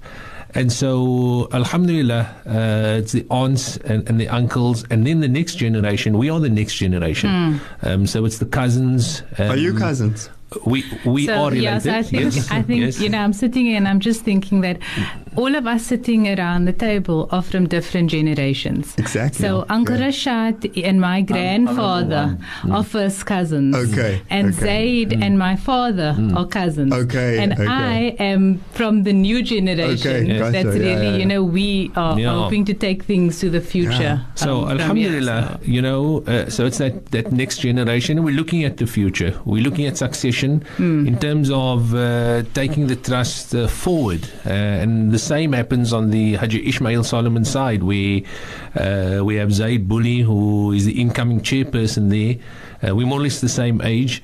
And 0.56 0.72
so, 0.72 1.50
Alhamdulillah, 1.52 2.34
uh, 2.48 3.00
it's 3.00 3.12
the 3.12 3.26
aunts 3.30 3.76
and, 3.78 4.08
and 4.08 4.22
the 4.22 4.30
uncles, 4.30 4.86
and 4.90 5.06
then 5.06 5.20
the 5.20 5.28
next 5.28 5.56
generation. 5.56 6.18
We 6.18 6.30
are 6.30 6.40
the 6.40 6.50
next 6.50 6.76
generation. 6.76 7.60
Um, 7.82 8.08
so 8.08 8.24
it's 8.24 8.38
the 8.38 8.46
cousins. 8.46 9.22
Um, 9.38 9.52
Are 9.52 9.58
you 9.58 9.74
cousins? 9.74 10.30
We 10.66 10.84
we 11.06 11.26
so, 11.26 11.34
are 11.34 11.52
related. 11.52 11.64
yes, 11.64 11.88
I 11.88 12.02
think 12.04 12.36
yes. 12.36 12.52
I 12.52 12.62
think 12.62 12.82
yes. 12.82 13.00
you 13.00 13.10
know 13.10 13.18
I'm 13.18 13.34
sitting 13.34 13.66
here 13.66 13.78
and 13.78 13.88
I'm 13.88 14.00
just 14.00 14.22
thinking 14.22 14.62
that 14.62 14.80
all 15.38 15.56
of 15.56 15.66
us 15.68 15.84
sitting 15.86 16.28
around 16.28 16.66
the 16.66 16.74
table 16.74 17.28
are 17.32 17.42
from 17.42 17.68
different 17.68 18.10
generations. 18.10 18.96
Exactly. 18.98 19.42
So 19.46 19.66
Uncle 19.70 19.98
Yeah. 19.98 20.08
Rashad 20.08 20.58
and 20.88 21.00
my 21.02 21.22
grandfather 21.22 22.38
are 22.72 22.84
first 22.84 23.26
cousins. 23.26 23.76
Okay, 23.76 24.22
And 24.30 24.48
okay. 24.54 24.60
Zaid 24.66 25.14
and 25.14 25.38
my 25.38 25.56
father 25.56 26.16
are 26.36 26.46
cousins. 26.46 26.94
Okay, 26.94 27.38
And 27.42 27.54
okay. 27.54 27.68
I 27.68 27.98
am 28.20 28.62
from 28.74 29.04
the 29.04 29.14
new 29.14 29.42
generation. 29.44 30.16
Okay, 30.16 30.38
gotcha, 30.40 30.52
That's 30.52 30.76
yeah, 30.78 30.84
really, 30.88 31.10
yeah. 31.12 31.18
you 31.18 31.26
know, 31.26 31.44
we 31.44 31.92
are 31.96 32.20
Yeah. 32.20 32.34
hoping 32.34 32.66
to 32.66 32.74
take 32.74 33.04
things 33.04 33.40
to 33.40 33.50
the 33.50 33.62
future. 33.62 34.22
So 34.36 34.50
um, 34.52 34.68
from 34.68 34.80
Alhamdulillah, 34.80 35.60
here, 35.64 35.74
you 35.76 35.82
know, 35.82 36.24
uh, 36.28 36.50
so 36.50 36.66
it's 36.66 36.78
that, 36.78 37.12
that 37.12 37.32
next 37.32 37.58
generation. 37.60 38.24
We're 38.24 38.36
looking 38.36 38.64
at 38.64 38.78
the 38.78 38.88
future. 38.88 39.34
We're 39.46 39.64
looking 39.64 39.86
at 39.86 39.98
succession 39.98 40.64
in 40.80 41.18
terms 41.20 41.50
of 41.52 41.94
uh, 41.94 42.44
taking 42.54 42.88
the 42.88 42.96
trust 42.96 43.54
uh, 43.56 43.68
forward. 43.68 44.24
Uh, 44.46 44.50
and 44.84 45.12
the 45.12 45.20
same 45.26 45.52
happens 45.54 45.92
on 45.94 46.12
the 46.12 46.36
Haji 46.36 46.60
Ismail 46.70 47.04
Solomon 47.04 47.46
side, 47.46 47.82
where 47.84 48.22
uh, 48.76 49.24
we 49.24 49.36
have 49.36 49.52
Zaid 49.52 49.88
Bulli, 49.90 50.24
who 50.24 50.72
is 50.72 50.86
the 50.86 51.00
incoming 51.02 51.42
chairperson 51.42 52.10
there. 52.10 52.36
Uh, 52.84 52.96
we're 52.96 53.08
more 53.08 53.20
or 53.20 53.24
less 53.24 53.40
the 53.42 53.50
same 53.50 53.82
age, 53.82 54.22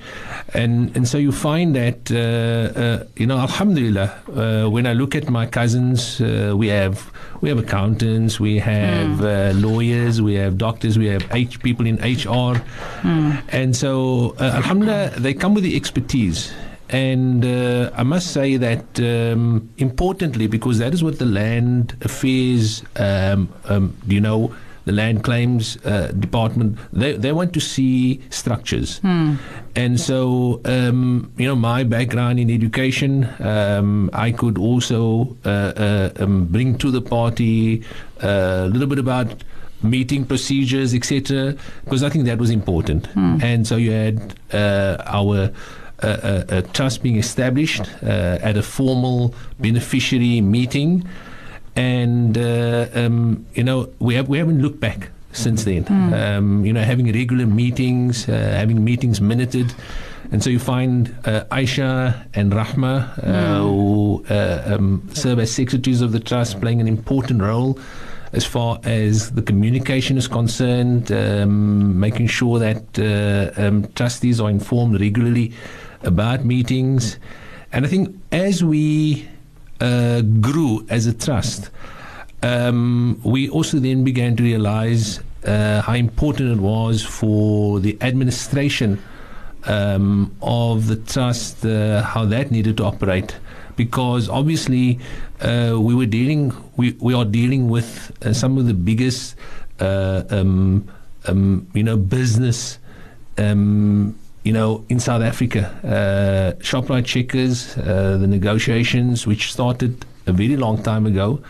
and 0.54 0.94
and 0.96 1.08
so 1.08 1.18
you 1.18 1.32
find 1.32 1.74
that 1.74 2.00
uh, 2.12 2.78
uh, 2.78 3.04
you 3.16 3.26
know, 3.26 3.38
Alhamdulillah. 3.38 4.08
Uh, 4.28 4.70
when 4.70 4.86
I 4.86 4.92
look 4.92 5.14
at 5.14 5.28
my 5.28 5.46
cousins, 5.46 6.20
uh, 6.20 6.54
we 6.56 6.68
have 6.68 7.10
we 7.40 7.48
have 7.48 7.58
accountants, 7.58 8.38
we 8.38 8.58
have 8.58 9.24
uh, 9.24 9.52
lawyers, 9.54 10.20
we 10.20 10.34
have 10.34 10.58
doctors, 10.58 10.98
we 10.98 11.06
have 11.06 11.24
H 11.32 11.60
people 11.62 11.86
in 11.86 11.96
HR, 11.96 12.62
and 13.50 13.74
so 13.74 14.34
uh, 14.38 14.60
Alhamdulillah, 14.60 15.18
they 15.18 15.34
come 15.34 15.54
with 15.54 15.64
the 15.64 15.74
expertise. 15.74 16.52
And 16.92 17.44
uh, 17.44 17.90
I 17.96 18.02
must 18.02 18.32
say 18.32 18.56
that 18.58 19.00
um, 19.00 19.70
importantly, 19.78 20.46
because 20.46 20.78
that 20.78 20.92
is 20.92 21.02
what 21.02 21.18
the 21.18 21.24
land 21.26 21.96
affairs, 22.02 22.82
um, 22.96 23.48
um, 23.64 23.96
you 24.06 24.20
know, 24.20 24.54
the 24.84 24.92
land 24.92 25.22
claims 25.22 25.78
uh, 25.84 26.08
department, 26.18 26.76
they, 26.92 27.12
they 27.12 27.30
want 27.32 27.52
to 27.54 27.60
see 27.60 28.20
structures. 28.30 29.00
And 29.76 29.98
so, 30.00 30.60
um, 30.64 31.32
you 31.38 31.46
know, 31.46 31.54
my 31.54 31.84
background 31.84 32.40
in 32.40 32.50
education, 32.50 33.28
um, 33.40 34.10
I 34.12 34.32
could 34.32 34.58
also 34.58 35.36
uh, 35.44 35.48
uh, 35.48 36.10
um, 36.18 36.46
bring 36.46 36.76
to 36.78 36.90
the 36.90 37.00
party 37.00 37.84
uh, 38.22 38.64
a 38.64 38.68
little 38.68 38.88
bit 38.88 38.98
about 38.98 39.44
meeting 39.84 40.24
procedures, 40.24 40.94
etc., 40.94 41.54
because 41.84 42.02
I 42.02 42.08
think 42.10 42.24
that 42.26 42.38
was 42.38 42.50
important. 42.50 43.06
And 43.16 43.66
so 43.66 43.76
you 43.76 43.92
had 43.92 44.34
uh, 44.52 44.96
our 45.06 45.50
uh, 46.06 46.44
uh, 46.48 46.62
trust 46.72 47.02
being 47.02 47.16
established 47.16 47.82
uh, 48.02 48.38
at 48.40 48.56
a 48.56 48.62
formal 48.62 49.34
beneficiary 49.60 50.40
meeting, 50.40 51.08
and 51.76 52.36
uh, 52.36 52.88
um, 52.94 53.46
you 53.54 53.64
know 53.64 53.88
we 53.98 54.14
have 54.14 54.28
we 54.28 54.38
haven't 54.38 54.60
looked 54.60 54.80
back 54.80 55.10
since 55.32 55.64
then. 55.64 55.86
Um, 56.14 56.64
you 56.64 56.72
know, 56.72 56.82
having 56.82 57.10
regular 57.12 57.46
meetings, 57.46 58.28
uh, 58.28 58.32
having 58.32 58.84
meetings 58.84 59.20
minuted. 59.20 59.74
And 60.30 60.42
so 60.42 60.50
you 60.50 60.58
find 60.58 61.14
uh, 61.24 61.44
Aisha 61.50 62.26
and 62.34 62.52
Rahma, 62.52 63.18
uh, 63.22 63.60
who 63.60 64.24
uh, 64.30 64.62
um, 64.66 65.08
serve 65.12 65.40
as 65.40 65.52
secretaries 65.52 66.00
of 66.00 66.12
the 66.12 66.20
trust, 66.20 66.60
playing 66.60 66.80
an 66.80 66.88
important 66.88 67.42
role 67.42 67.78
as 68.32 68.46
far 68.46 68.80
as 68.84 69.32
the 69.32 69.42
communication 69.42 70.16
is 70.16 70.26
concerned, 70.26 71.12
um, 71.12 72.00
making 72.00 72.26
sure 72.26 72.58
that 72.58 72.98
uh, 72.98 73.60
um, 73.62 73.86
trustees 73.94 74.40
are 74.40 74.48
informed 74.48 74.98
regularly 74.98 75.52
about 76.04 76.44
meetings. 76.44 77.18
And 77.72 77.84
I 77.84 77.88
think 77.88 78.16
as 78.30 78.62
we 78.62 79.28
uh, 79.80 80.20
grew 80.20 80.86
as 80.88 81.06
a 81.06 81.12
trust, 81.12 81.70
um, 82.42 83.20
we 83.24 83.48
also 83.48 83.78
then 83.78 84.04
began 84.04 84.36
to 84.36 84.42
realize 84.42 85.20
uh, 85.44 85.80
how 85.82 85.94
important 85.94 86.50
it 86.50 86.60
was 86.60 87.04
for 87.04 87.80
the 87.80 87.96
administration 88.00 89.02
um, 89.64 90.34
of 90.42 90.86
the 90.88 90.96
trust, 90.96 91.64
uh, 91.64 92.02
how 92.02 92.24
that 92.26 92.50
needed 92.50 92.76
to 92.78 92.84
operate. 92.84 93.36
Because 93.76 94.28
obviously, 94.28 94.98
uh, 95.40 95.76
we 95.78 95.94
were 95.94 96.06
dealing, 96.06 96.52
we, 96.76 96.92
we 97.00 97.14
are 97.14 97.24
dealing 97.24 97.70
with 97.70 98.12
uh, 98.24 98.32
some 98.32 98.58
of 98.58 98.66
the 98.66 98.74
biggest, 98.74 99.34
uh, 99.80 100.24
um, 100.30 100.88
um, 101.26 101.66
you 101.72 101.82
know, 101.82 101.96
business, 101.96 102.78
um, 103.38 104.18
you 104.44 104.52
know, 104.52 104.84
in 104.88 104.98
South 104.98 105.22
Africa. 105.22 105.70
Uh, 105.84 106.62
Shoprite 106.62 107.04
Checkers, 107.04 107.76
uh, 107.78 108.18
the 108.18 108.26
negotiations, 108.26 109.26
which 109.26 109.52
started 109.52 110.04
a 110.26 110.32
very 110.32 110.56
long 110.56 110.82
time 110.82 111.06
ago, 111.06 111.42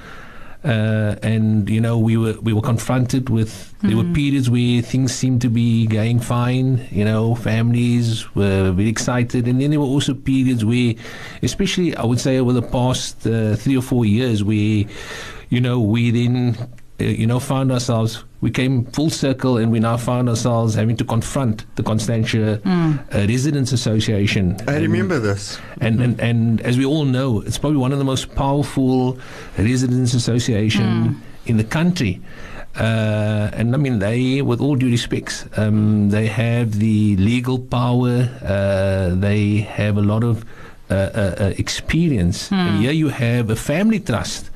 uh, 0.65 1.17
and 1.23 1.69
you 1.69 1.81
know 1.81 1.99
we 1.99 2.17
were 2.17 2.35
we 2.41 2.53
were 2.53 2.61
confronted 2.61 3.29
with 3.29 3.75
there 3.81 3.97
were 3.97 4.05
periods 4.13 4.49
where 4.49 4.81
things 4.81 5.13
seemed 5.13 5.41
to 5.41 5.49
be 5.49 5.87
going 5.89 6.21
fine 6.21 6.87
you 6.93 7.05
know 7.05 7.35
families 7.35 8.33
were 8.37 8.71
very 8.71 8.89
excited 8.89 9.49
and 9.49 9.61
then 9.61 9.71
there 9.71 9.81
were 9.81 9.87
also 9.87 10.15
periods 10.15 10.65
where 10.65 10.95
especially 11.43 11.97
I 11.97 12.05
would 12.05 12.21
say 12.21 12.39
over 12.39 12.53
the 12.53 12.63
past 12.63 13.27
uh, 13.27 13.57
three 13.57 13.77
or 13.77 13.83
four 13.83 14.05
years 14.05 14.45
where 14.45 14.85
you 15.49 15.61
know 15.61 15.81
we 15.81 16.13
then 16.13 16.57
you 17.03 17.27
know 17.27 17.39
found 17.41 17.71
ourselves 17.73 18.25
we 18.41 18.51
came 18.51 18.85
full 18.87 19.11
circle 19.11 19.57
and 19.57 19.71
we 19.73 19.79
now 19.81 19.97
found 19.97 20.29
ourselves 20.29 20.75
having 20.75 20.97
to 20.97 21.05
confront 21.05 21.65
the 21.77 21.83
Constantia 21.83 22.61
uh, 22.65 23.27
Residents 23.29 23.73
Association 23.73 24.57
I 24.67 24.75
And- 24.75 24.83
remember 24.83 25.19
this. 25.21 25.59
and, 25.81 26.01
and 26.01 26.21
and 26.21 26.61
as 26.63 26.77
we 26.77 26.85
all 26.85 27.05
know, 27.05 27.41
it's 27.47 27.59
probably 27.59 27.79
one 27.79 27.93
of 27.93 27.99
the 27.99 28.05
most 28.05 28.35
powerful 28.35 29.17
residents 29.59 30.15
association 30.15 31.17
in 31.47 31.57
the 31.57 31.65
country. 31.65 32.21
Uh, 32.75 33.51
and 33.53 33.75
I 33.75 33.79
mean, 33.79 33.99
they, 33.99 34.41
with 34.43 34.61
all 34.61 34.77
due 34.77 34.91
respects, 34.91 35.45
um, 35.59 36.09
they 36.11 36.27
have 36.27 36.79
the 36.79 37.17
legal 37.17 37.59
power. 37.59 38.29
Uh, 38.43 39.15
they 39.15 39.59
have 39.59 39.99
a 39.99 40.03
lot 40.03 40.25
of 40.25 40.45
uh, 40.91 40.95
uh, 40.95 41.35
uh, 41.39 41.53
experience. 41.59 42.51
And 42.51 42.81
here 42.83 42.93
you 42.93 43.09
have 43.11 43.51
a 43.51 43.57
family 43.57 44.01
trust 44.01 44.49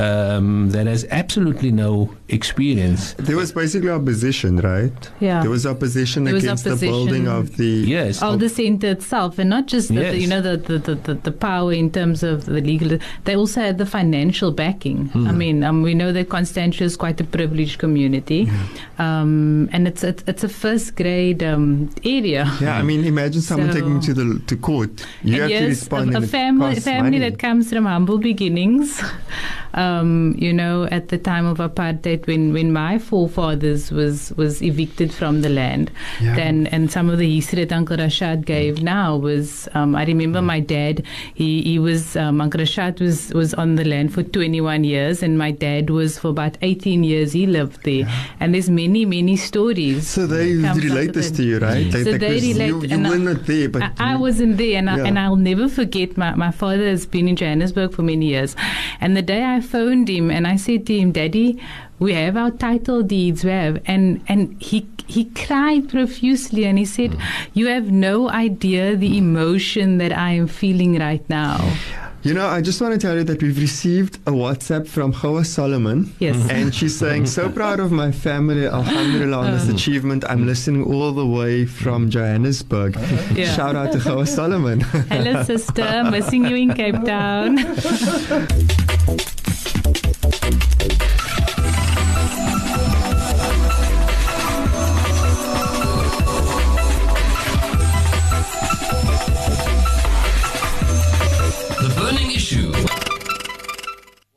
um, 0.00 0.70
that 0.70 0.86
has 0.86 1.04
absolutely 1.10 1.70
no 1.70 2.16
experience. 2.32 3.14
There 3.18 3.36
was 3.36 3.52
basically 3.52 3.90
opposition, 3.90 4.58
right? 4.58 5.10
Yeah. 5.20 5.40
There 5.42 5.50
was 5.50 5.66
opposition 5.66 6.24
There 6.24 6.34
was 6.34 6.44
against 6.44 6.64
the 6.64 6.70
opposition. 6.70 6.92
building 6.94 7.28
of 7.28 7.56
the. 7.56 7.66
Yes. 7.86 8.22
of 8.22 8.38
the 8.40 8.48
centre 8.48 8.88
itself, 8.90 9.38
and 9.38 9.50
not 9.50 9.66
just 9.66 9.88
the, 9.88 9.94
the- 9.94 10.18
you 10.18 10.26
know 10.26 10.40
the, 10.40 10.56
the, 10.56 10.78
the, 10.78 10.94
the, 10.94 11.14
the 11.14 11.32
power 11.32 11.72
in 11.72 11.90
terms 11.90 12.22
of 12.22 12.44
the 12.46 12.60
legal. 12.60 12.98
They 13.24 13.36
also 13.36 13.60
had 13.60 13.78
the 13.78 13.86
financial 13.86 14.52
backing. 14.52 15.10
I 15.14 15.32
mean, 15.32 15.64
um, 15.64 15.82
we 15.82 15.94
know 15.94 16.12
that 16.12 16.28
Constantia 16.28 16.84
is 16.84 16.96
quite 16.96 17.20
a 17.20 17.24
privileged 17.24 17.78
community, 17.78 18.50
um, 18.98 19.68
and 19.72 19.86
it's 19.88 20.02
it's, 20.04 20.22
it's 20.26 20.44
a 20.44 20.48
first 20.48 20.96
grade 20.96 21.42
um, 21.42 21.90
area. 22.04 22.50
Yeah, 22.60 22.76
I 22.78 22.82
mean, 22.82 23.04
imagine 23.04 23.40
someone 23.42 23.68
So- 23.72 23.78
taking 23.78 23.94
you 23.96 24.00
to 24.02 24.14
the 24.14 24.38
to 24.46 24.56
court. 24.56 25.06
You 25.22 25.42
and 25.42 25.52
have 25.52 25.60
to 25.62 25.66
respond. 25.68 26.14
a, 26.14 26.18
a 26.18 26.22
family, 26.22 26.76
family 26.80 27.18
money. 27.18 27.18
that 27.30 27.38
comes 27.38 27.70
from 27.72 27.84
humble 27.86 28.18
beginnings. 28.18 29.00
Um, 29.72 30.34
you 30.36 30.52
know, 30.52 30.88
at 30.90 31.10
the 31.10 31.16
time 31.18 31.46
of 31.46 31.58
apartheid, 31.58 32.19
when, 32.26 32.52
when 32.52 32.72
my 32.72 32.98
forefathers 32.98 33.90
was 33.90 34.32
was 34.36 34.62
evicted 34.62 35.12
from 35.12 35.42
the 35.42 35.48
land, 35.48 35.90
Yeah. 36.20 36.34
then 36.36 36.66
and 36.68 36.90
some 36.90 37.08
of 37.10 37.18
the 37.18 37.34
history 37.34 37.64
that 37.64 37.72
Uncle 37.76 37.96
Rashad 37.96 38.44
gave 38.44 38.82
now 38.82 39.16
was, 39.16 39.68
um, 39.74 39.94
I 39.94 40.04
remember 40.04 40.42
my 40.42 40.60
dad. 40.60 41.02
He 41.34 41.62
he 41.62 41.78
was 41.78 42.16
um, 42.16 42.40
Uncle 42.40 42.60
Rashad 42.60 43.00
was 43.00 43.32
was 43.34 43.54
on 43.54 43.76
the 43.76 43.84
land 43.84 44.12
for 44.14 44.22
21 44.22 44.84
years, 44.84 45.22
and 45.22 45.38
my 45.38 45.50
dad 45.50 45.90
was 45.90 46.18
for 46.18 46.28
about 46.28 46.56
18 46.62 47.04
years. 47.04 47.32
He 47.32 47.46
lived 47.46 47.82
there, 47.84 48.06
and 48.40 48.54
there's 48.54 48.70
many 48.70 49.04
many 49.04 49.36
stories. 49.36 50.08
So 50.08 50.26
they 50.26 50.54
relate 50.56 51.12
this 51.12 51.30
to 51.32 51.42
you, 51.42 51.58
right? 51.58 51.90
So 51.92 52.04
they 52.18 52.40
relate, 52.40 52.68
You, 52.68 52.82
you 52.84 53.06
I- 53.06 53.10
were 53.10 53.18
not 53.18 53.46
there, 53.46 53.68
but 53.68 53.82
I, 53.82 54.14
I 54.14 54.16
wasn't 54.16 54.56
there, 54.58 54.78
and, 54.78 54.88
I, 54.90 54.98
and 55.06 55.18
I'll 55.18 55.36
never 55.36 55.68
forget. 55.68 56.16
My, 56.16 56.34
my 56.34 56.50
father 56.50 56.84
has 56.88 57.06
been 57.06 57.28
in 57.28 57.36
Johannesburg 57.36 57.92
for 57.92 58.02
many 58.02 58.26
years, 58.26 58.56
and 59.00 59.16
the 59.16 59.22
day 59.22 59.44
I 59.44 59.60
phoned 59.60 60.08
him 60.08 60.30
and 60.30 60.46
I 60.46 60.56
said 60.56 60.86
to 60.86 60.98
him, 60.98 61.12
"Daddy, 61.12 61.60
we 62.00 62.14
have 62.14 62.36
our 62.36 62.50
title 62.50 63.02
deeds, 63.02 63.44
we 63.44 63.50
have," 63.50 63.80
and 63.86 64.20
and 64.26 64.60
he 64.60 64.88
he 65.06 65.26
cried 65.26 65.88
profusely 65.88 66.64
and 66.64 66.78
he 66.78 66.84
said, 66.84 67.12
mm. 67.12 67.22
"You 67.54 67.68
have 67.68 67.90
no 67.92 68.28
idea 68.28 68.96
the 68.96 69.12
mm. 69.12 69.18
emotion 69.18 69.98
that 69.98 70.12
I 70.12 70.32
am 70.32 70.48
feeling 70.48 70.98
right 70.98 71.22
now." 71.30 71.60
You 72.22 72.34
know, 72.34 72.46
I 72.46 72.60
just 72.60 72.82
want 72.82 72.92
to 72.92 72.98
tell 73.00 73.16
you 73.16 73.24
that 73.24 73.42
we've 73.42 73.58
received 73.58 74.16
a 74.26 74.30
WhatsApp 74.30 74.86
from 74.86 75.12
Hoa 75.12 75.42
Solomon. 75.42 76.12
Yes. 76.18 76.36
And 76.50 76.74
she's 76.74 76.94
saying, 76.94 77.24
so 77.26 77.48
proud 77.60 77.80
of 77.80 77.92
my 77.92 78.12
family, 78.12 78.66
alhamdulillah, 78.66 79.38
on 79.38 79.52
this 79.52 79.68
um. 79.70 79.74
achievement. 79.74 80.24
I'm 80.28 80.46
listening 80.46 80.84
all 80.84 81.12
the 81.12 81.26
way 81.26 81.64
from 81.64 82.10
Johannesburg. 82.10 82.96
Yeah. 83.34 83.54
Shout 83.54 83.74
out 83.76 83.92
to 83.92 83.98
Hoa 84.00 84.26
Solomon. 84.26 84.80
Hello, 84.80 85.42
sister, 85.44 86.04
missing 86.10 86.44
you 86.44 86.56
in 86.56 86.74
Cape 86.74 87.02
Town. 87.04 87.56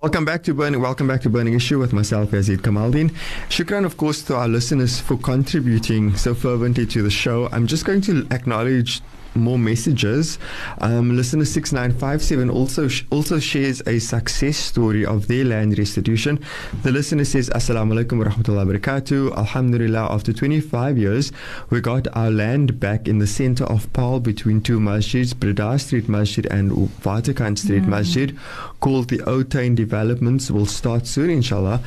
Welcome 0.04 0.26
back 0.26 0.44
to 0.44 0.54
Burning. 0.54 0.82
Welcome 0.82 1.08
back 1.08 1.22
to 1.22 1.30
Burning 1.30 1.54
Issue 1.54 1.80
with 1.80 1.94
myself, 1.94 2.32
Yazid 2.32 2.58
Kamaldeen. 2.58 3.12
Shukran, 3.48 3.86
of 3.86 3.96
course, 3.96 4.22
to 4.24 4.36
our 4.36 4.50
listeners 4.50 5.00
for 5.00 5.16
contributing 5.16 6.14
so 6.18 6.36
fervently 6.36 6.86
to 6.88 7.02
the 7.02 7.10
show. 7.10 7.48
I'm 7.54 7.68
just 7.68 7.86
going 7.86 8.02
to 8.02 8.28
acknowledge 8.30 9.00
more 9.36 9.58
messages. 9.58 10.40
Um, 10.80 11.16
listener 11.16 11.46
six 11.46 11.72
nine 11.72 11.92
five 11.92 12.22
seven 12.22 12.50
also 12.50 12.88
sh- 12.88 13.04
also 13.10 13.40
shares 13.40 13.82
a 13.88 14.00
success 14.00 14.58
story 14.58 15.06
of 15.06 15.28
their 15.28 15.44
land 15.46 15.78
restitution. 15.78 16.40
The 16.84 16.92
listener 16.92 17.26
says, 17.26 17.50
"Assalamu 17.50 17.94
alaikum 17.94 18.20
wa 18.20 18.26
rahmatullahi 18.26 18.68
wa 18.68 18.74
barakatuh. 18.74 19.38
Alhamdulillah, 19.38 20.12
after 20.12 20.34
25 20.34 20.98
years, 20.98 21.32
we 21.70 21.82
got 21.82 22.08
our 22.16 22.30
land 22.32 22.80
back 22.80 23.08
in 23.08 23.20
the 23.20 23.28
center 23.28 23.64
of 23.66 23.92
Paarl 23.94 24.20
between 24.20 24.62
two 24.62 24.80
masjids, 24.80 25.38
Breda 25.38 25.78
Street 25.80 26.08
Masjid 26.10 26.46
and 26.48 26.72
Vatican 27.02 27.56
Street 27.56 27.84
Masjid, 27.86 28.38
called 28.80 29.10
the 29.10 29.20
Otain 29.28 29.76
Developments. 29.76 30.52
Will 30.52 30.66
start 30.66 31.08
soon, 31.08 31.30
inshallah." 31.30 31.82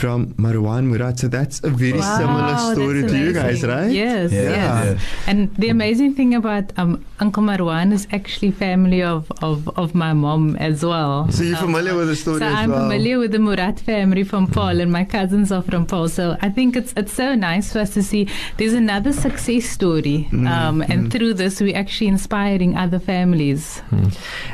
From 0.00 0.20
Marwan 0.44 0.84
Murad. 0.90 1.18
So 1.18 1.28
that's 1.28 1.62
a 1.62 1.68
very 1.70 1.98
Wow, 2.00 2.18
similar 2.18 2.54
story 2.74 3.02
to 3.10 3.16
you 3.24 3.32
guys, 3.34 3.62
right? 3.62 3.90
Yes, 3.92 4.32
Yeah. 4.32 4.40
yes. 4.42 4.96
Yeah. 4.96 5.30
And 5.30 5.54
the 5.56 5.68
amazing 5.68 6.14
thing 6.14 6.34
about 6.34 6.72
um, 6.78 7.04
Uncle 7.24 7.42
Marwan 7.42 7.92
is 7.92 8.06
actually 8.18 8.50
family 8.52 9.02
of, 9.02 9.30
of, 9.42 9.68
of 9.82 9.94
my 9.94 10.12
mom 10.14 10.56
as 10.56 10.82
well. 10.92 11.28
So 11.30 11.42
you're 11.44 11.58
Um, 11.58 11.66
familiar 11.66 11.94
with 12.00 12.08
the 12.08 12.16
story 12.16 12.38
So 12.40 12.46
as 12.46 12.54
I'm 12.60 12.70
well? 12.70 12.80
familiar 12.88 13.18
with 13.18 13.32
the 13.32 13.38
Murad 13.48 13.78
family 13.80 14.24
from 14.24 14.46
Paarl, 14.46 14.80
and 14.80 14.90
my 14.90 15.04
cousins 15.04 15.52
are 15.52 15.62
from 15.62 15.84
Paarl. 15.86 16.08
So 16.08 16.24
I 16.40 16.48
think 16.48 16.76
it's 16.80 16.92
it's 16.96 17.12
so 17.12 17.28
nice 17.34 17.66
for 17.72 17.80
us 17.84 17.90
to 17.98 18.02
see 18.02 18.22
there's 18.56 18.72
another 18.84 19.12
success 19.12 19.64
story, 19.78 20.18
Mm-hmm. 20.32 20.46
um, 20.46 20.76
and 20.92 21.12
through 21.12 21.34
this 21.42 21.60
we're 21.60 21.76
actually 21.84 22.08
inspiring 22.16 22.72
other 22.84 23.00
families. 23.12 23.82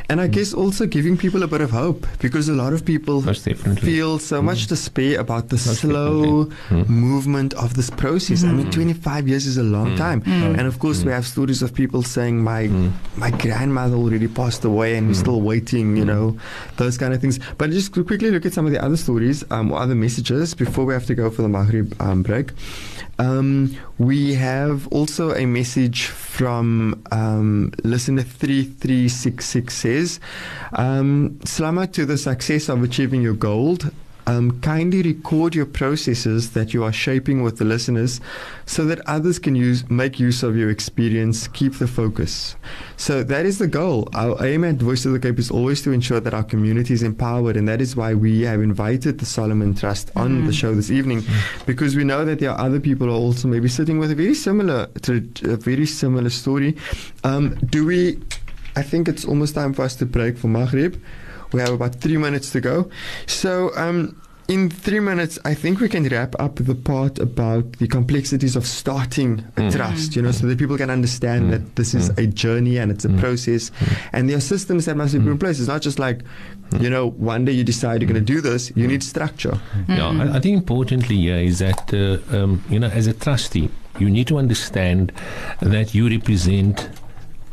And 0.09 0.19
I 0.19 0.27
guess 0.27 0.53
also 0.53 0.83
giving 0.97 1.15
people 1.23 1.41
a 1.43 1.47
bit 1.47 1.61
of 1.61 1.71
hope 1.71 2.01
because 2.19 2.45
a 2.49 2.57
lot 2.63 2.73
of 2.73 2.83
people 2.91 3.21
feel 3.87 4.19
so 4.19 4.41
much 4.41 4.67
despair 4.67 5.13
about 5.25 5.36
the 5.49 5.55
Most 5.55 5.81
slow 5.81 6.45
definitely. 6.45 6.93
movement 6.93 7.53
of 7.55 7.73
this 7.75 7.89
process. 7.89 8.43
I 8.43 8.51
mean, 8.51 8.69
25 8.71 9.27
years 9.27 9.45
is 9.45 9.57
a 9.57 9.63
long 9.63 9.95
time. 9.95 10.21
And 10.25 10.61
of 10.67 10.79
course, 10.79 11.03
we 11.03 11.11
have 11.11 11.25
stories 11.25 11.61
of 11.61 11.73
people 11.73 12.03
saying, 12.03 12.43
my 12.43 12.67
my 13.17 13.31
grandmother 13.31 13.95
already 13.95 14.27
passed 14.27 14.65
away 14.65 14.95
and 14.97 15.07
we're 15.07 15.13
still 15.13 15.41
waiting, 15.41 15.97
you 15.97 16.05
know, 16.05 16.37
those 16.77 16.97
kind 16.97 17.13
of 17.13 17.21
things. 17.21 17.39
But 17.57 17.71
just 17.71 17.93
to 17.93 18.03
quickly 18.03 18.31
look 18.31 18.45
at 18.45 18.53
some 18.53 18.65
of 18.65 18.71
the 18.71 18.83
other 18.83 18.97
stories 18.97 19.43
um, 19.51 19.71
or 19.71 19.79
other 19.79 19.95
messages 19.95 20.53
before 20.53 20.85
we 20.85 20.93
have 20.93 21.05
to 21.07 21.15
go 21.15 21.29
for 21.29 21.41
the 21.41 21.49
Maghrib 21.49 21.93
um, 22.01 22.23
break. 22.23 22.51
Um, 23.19 23.75
we 23.97 24.35
have 24.35 24.87
also 24.89 25.33
a 25.33 25.45
message 25.47 26.05
from 26.05 27.01
um, 27.11 27.73
listener 27.83 28.21
3366 28.21 29.73
says, 29.73 30.19
um, 30.73 31.39
Slama 31.43 31.91
to 31.93 32.05
the 32.05 32.17
success 32.17 32.69
of 32.69 32.83
achieving 32.83 33.21
your 33.23 33.33
goal. 33.33 33.77
Um, 34.27 34.59
kindly 34.59 35.01
record 35.01 35.55
your 35.55 35.65
processes 35.65 36.51
that 36.51 36.73
you 36.73 36.83
are 36.83 36.91
shaping 36.91 37.43
with 37.43 37.57
the 37.59 37.65
listeners 37.65 38.19
so 38.65 38.83
that 38.85 38.99
others 39.07 39.39
can 39.39 39.55
use 39.55 39.89
make 39.89 40.19
use 40.19 40.43
of 40.43 40.57
your 40.57 40.69
experience 40.69 41.47
keep 41.47 41.75
the 41.75 41.87
focus. 41.87 42.57
So 42.97 43.23
that 43.23 43.45
is 43.45 43.57
the 43.57 43.67
goal. 43.67 44.09
Our 44.13 44.45
aim 44.45 44.65
at 44.65 44.75
voice 44.75 45.05
of 45.05 45.13
the 45.13 45.19
cape 45.19 45.39
is 45.39 45.49
always 45.49 45.81
to 45.83 45.91
ensure 45.91 46.19
that 46.19 46.33
our 46.33 46.43
community 46.43 46.93
is 46.93 47.03
empowered 47.03 47.55
and 47.55 47.67
that 47.69 47.79
is 47.79 47.95
why 47.95 48.13
we 48.13 48.41
have 48.41 48.61
invited 48.61 49.19
the 49.19 49.25
solomon 49.25 49.73
trust 49.73 50.11
on 50.15 50.45
the 50.45 50.53
show 50.53 50.75
this 50.75 50.91
evening 50.91 51.23
because 51.65 51.95
we 51.95 52.03
know 52.03 52.25
that 52.25 52.39
there 52.39 52.51
are 52.51 52.59
other 52.59 52.81
people 52.81 53.07
who 53.07 53.13
are 53.13 53.17
also 53.17 53.47
maybe 53.47 53.69
sitting 53.69 53.97
with 53.97 54.11
a 54.11 54.15
very 54.15 54.35
similar 54.35 54.87
a 55.07 55.55
very 55.55 55.85
similar 55.85 56.29
story. 56.29 56.75
Um, 57.23 57.55
do 57.69 57.85
we 57.85 58.19
i 58.75 58.81
think 58.83 59.07
it's 59.07 59.25
almost 59.25 59.55
time 59.55 59.73
for 59.73 59.83
us 59.83 59.95
to 59.95 60.05
break 60.05 60.37
for 60.37 60.47
maghrib 60.47 61.01
we 61.51 61.61
have 61.61 61.73
about 61.73 61.95
three 61.95 62.17
minutes 62.17 62.51
to 62.51 62.61
go. 62.61 62.89
So, 63.25 63.75
um, 63.75 64.21
in 64.47 64.69
three 64.69 65.01
minutes, 65.01 65.37
I 65.43 65.53
think 65.53 65.79
we 65.79 65.89
can 65.89 66.07
wrap 66.07 66.33
up 66.39 66.55
the 66.55 66.75
part 66.75 67.19
about 67.19 67.73
the 67.73 67.87
complexities 67.87 68.55
of 68.55 68.65
starting 68.65 69.43
a 69.57 69.61
mm. 69.61 69.75
trust, 69.75 70.15
you 70.15 70.21
know, 70.21 70.31
so 70.31 70.47
that 70.47 70.57
people 70.57 70.77
can 70.77 70.89
understand 70.89 71.45
mm. 71.45 71.51
that 71.51 71.75
this 71.75 71.93
is 71.93 72.09
mm. 72.11 72.23
a 72.23 72.27
journey 72.27 72.77
and 72.77 72.89
it's 72.89 73.03
a 73.03 73.09
process. 73.09 73.71
And 74.13 74.29
there 74.29 74.37
are 74.37 74.41
systems 74.41 74.85
that 74.85 74.95
must 74.95 75.13
be 75.13 75.19
put 75.19 75.31
in 75.31 75.37
place. 75.37 75.59
It's 75.59 75.67
not 75.67 75.81
just 75.81 75.99
like, 75.99 76.21
you 76.79 76.89
know, 76.89 77.09
one 77.09 77.43
day 77.43 77.51
you 77.51 77.65
decide 77.65 78.01
you're 78.01 78.09
going 78.09 78.25
to 78.25 78.33
do 78.33 78.39
this, 78.39 78.71
you 78.75 78.87
need 78.87 79.03
structure. 79.03 79.59
Yeah, 79.89 80.07
I, 80.07 80.37
I 80.37 80.39
think 80.39 80.57
importantly 80.57 81.17
here 81.17 81.37
is 81.37 81.59
that 81.59 81.93
uh, 81.93 82.35
um, 82.35 82.63
you 82.69 82.79
know, 82.79 82.87
as 82.87 83.07
a 83.07 83.13
trustee, 83.13 83.69
you 83.99 84.09
need 84.09 84.27
to 84.27 84.37
understand 84.37 85.11
that 85.61 85.93
you 85.93 86.07
represent 86.07 86.89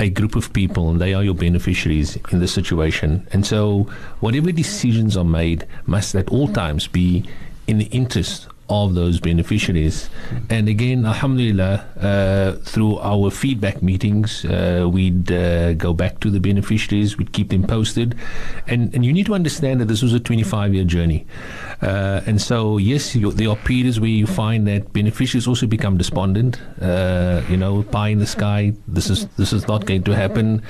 a 0.00 0.10
group 0.10 0.34
of 0.34 0.52
people 0.52 0.90
and 0.90 1.00
they 1.00 1.14
are 1.14 1.22
your 1.22 1.34
beneficiaries 1.34 2.18
in 2.32 2.40
the 2.40 2.48
situation. 2.48 3.26
And 3.32 3.46
so, 3.46 3.84
whatever 4.20 4.52
decisions 4.52 5.16
are 5.16 5.24
made 5.24 5.66
must 5.86 6.14
at 6.14 6.28
all 6.30 6.48
times 6.48 6.88
be 6.88 7.24
in 7.66 7.78
the 7.78 7.86
interest 7.86 8.48
of 8.68 8.94
those 8.94 9.20
beneficiaries. 9.20 10.08
And 10.48 10.68
again, 10.68 11.04
alhamdulillah, 11.04 11.86
uh, 12.00 12.52
through 12.62 12.98
our 12.98 13.30
feedback 13.30 13.82
meetings, 13.82 14.44
uh, 14.44 14.88
we'd 14.90 15.30
uh, 15.30 15.74
go 15.74 15.92
back 15.92 16.20
to 16.20 16.30
the 16.30 16.40
beneficiaries, 16.40 17.18
we'd 17.18 17.32
keep 17.32 17.50
them 17.50 17.64
posted. 17.64 18.16
And, 18.66 18.94
and 18.94 19.04
you 19.04 19.12
need 19.12 19.26
to 19.26 19.34
understand 19.34 19.80
that 19.80 19.86
this 19.86 20.02
was 20.02 20.12
a 20.14 20.20
25 20.20 20.74
year 20.74 20.84
journey. 20.84 21.26
Uh, 21.82 22.22
and 22.26 22.40
so, 22.40 22.78
yes, 22.78 23.14
you, 23.14 23.32
there 23.32 23.50
are 23.50 23.56
periods 23.56 24.00
where 24.00 24.08
you 24.08 24.26
find 24.26 24.66
that 24.66 24.92
beneficiaries 24.92 25.46
also 25.46 25.66
become 25.66 25.98
despondent. 25.98 26.60
Uh, 26.80 27.42
you 27.48 27.56
know, 27.56 27.82
pie 27.82 28.08
in 28.08 28.18
the 28.18 28.26
sky. 28.26 28.72
This 28.88 29.10
is 29.10 29.26
this 29.36 29.52
is 29.52 29.68
not 29.68 29.86
going 29.86 30.04
to 30.04 30.14
happen. 30.14 30.62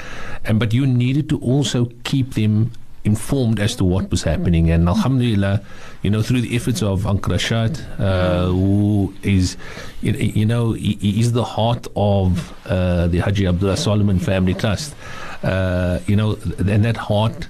And 0.44 0.59
but 0.59 0.72
you 0.72 0.87
needed 0.87 1.28
to 1.28 1.38
also 1.40 1.90
keep 2.02 2.35
them 2.35 2.72
informed 3.05 3.61
as 3.61 3.77
to 3.77 3.85
what 3.85 4.11
was 4.11 4.23
happening. 4.23 4.71
And 4.71 4.88
Alhamdulillah, 4.88 5.62
you 6.03 6.11
know, 6.11 6.23
through 6.23 6.40
the 6.40 6.57
efforts 6.57 6.83
of 6.83 7.07
Uncle 7.07 7.35
Rashad, 7.35 7.79
uh, 8.01 8.47
who 8.47 9.14
is, 9.23 9.57
you, 10.01 10.47
know, 10.47 10.73
he, 10.73 10.95
he 10.95 11.21
is 11.21 11.33
the 11.33 11.45
heart 11.45 11.87
of 11.97 12.53
uh, 12.67 13.07
the 13.09 13.19
Haji 13.19 13.47
Abdullah 13.47 13.77
Solomon 13.77 14.19
Family 14.19 14.55
Trust. 14.55 14.95
Uh, 15.43 16.01
you 16.07 16.17
know, 16.17 16.38
and 16.59 16.85
that 16.85 16.97
heart 16.97 17.49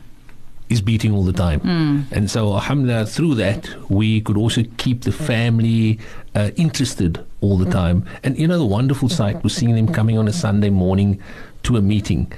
is 0.69 0.81
beating 0.81 1.13
all 1.13 1.23
the 1.23 1.33
time. 1.33 1.61
Mm. 1.61 2.11
And 2.11 2.31
so, 2.31 2.55
alhamdulillah, 2.55 3.07
through 3.07 3.37
that, 3.37 3.69
we 3.89 4.21
could 4.23 4.37
also 4.37 4.65
keep 4.79 5.03
the 5.03 5.13
family 5.13 6.01
uh, 6.35 6.51
interested 6.57 7.25
all 7.41 7.57
the 7.59 7.71
time. 7.71 8.05
And, 8.25 8.37
you 8.39 8.49
know, 8.49 8.59
the 8.59 8.67
wonderful 8.67 9.09
sight 9.09 9.45
was 9.45 9.55
seeing 9.55 9.75
them 9.75 9.93
coming 9.93 10.19
on 10.19 10.27
a 10.27 10.33
Sunday 10.33 10.71
morning 10.71 11.21
to 11.65 11.77
a 11.77 11.83
meeting. 11.83 12.33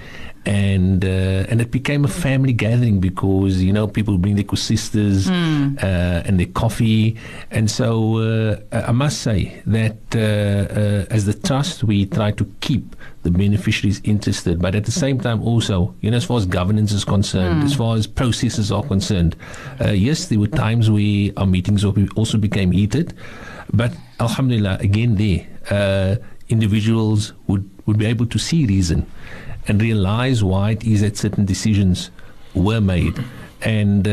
And 0.47 1.05
uh, 1.05 1.51
and 1.51 1.61
it 1.61 1.71
became 1.73 2.05
a 2.05 2.09
family 2.09 2.53
gathering 2.53 3.01
because 3.01 3.61
you 3.63 3.73
know 3.73 3.89
people 3.89 4.17
bring 4.17 4.37
their 4.37 4.57
sisters 4.57 5.27
Mm. 5.27 5.83
uh, 5.83 6.23
and 6.27 6.39
their 6.39 6.47
coffee, 6.63 7.17
and 7.51 7.69
so 7.69 8.19
uh, 8.19 8.61
I 8.91 8.93
must 8.93 9.23
say 9.23 9.61
that 9.67 9.97
uh, 10.15 10.21
uh, 10.21 11.15
as 11.17 11.25
the 11.27 11.35
trust 11.35 11.83
we 11.83 12.07
try 12.07 12.31
to 12.31 12.45
keep 12.61 12.95
the 13.25 13.31
beneficiaries 13.33 14.01
interested, 14.05 14.61
but 14.63 14.75
at 14.77 14.85
the 14.85 14.93
same 14.93 15.19
time 15.19 15.43
also, 15.43 15.93
you 16.01 16.11
know, 16.13 16.17
as 16.17 16.25
far 16.25 16.39
as 16.39 16.47
governance 16.47 16.93
is 16.93 17.05
concerned, 17.05 17.65
as 17.65 17.75
far 17.75 17.97
as 17.97 18.07
processes 18.07 18.71
are 18.71 18.85
concerned, 18.85 19.35
uh, 19.81 19.89
yes, 19.91 20.27
there 20.29 20.39
were 20.39 20.47
times 20.67 20.89
where 20.89 21.33
our 21.37 21.47
meetings 21.47 21.85
also 21.85 22.39
became 22.39 22.71
heated, 22.71 23.15
but 23.73 23.93
Alhamdulillah, 24.21 24.79
again 24.81 25.17
there, 25.17 25.41
uh, 25.71 26.15
individuals 26.49 27.33
would, 27.49 27.69
would 27.87 27.99
be 27.99 28.07
able 28.07 28.27
to 28.27 28.39
see 28.39 28.65
reason 28.67 29.05
and 29.69 29.81
realize 29.83 30.43
why 30.45 30.71
it 30.73 30.85
is 30.85 31.01
that 31.01 31.17
certain 31.17 31.45
decisions 31.45 32.11
were 32.55 32.81
made. 32.81 33.19
And, 33.63 34.07
uh, 34.07 34.11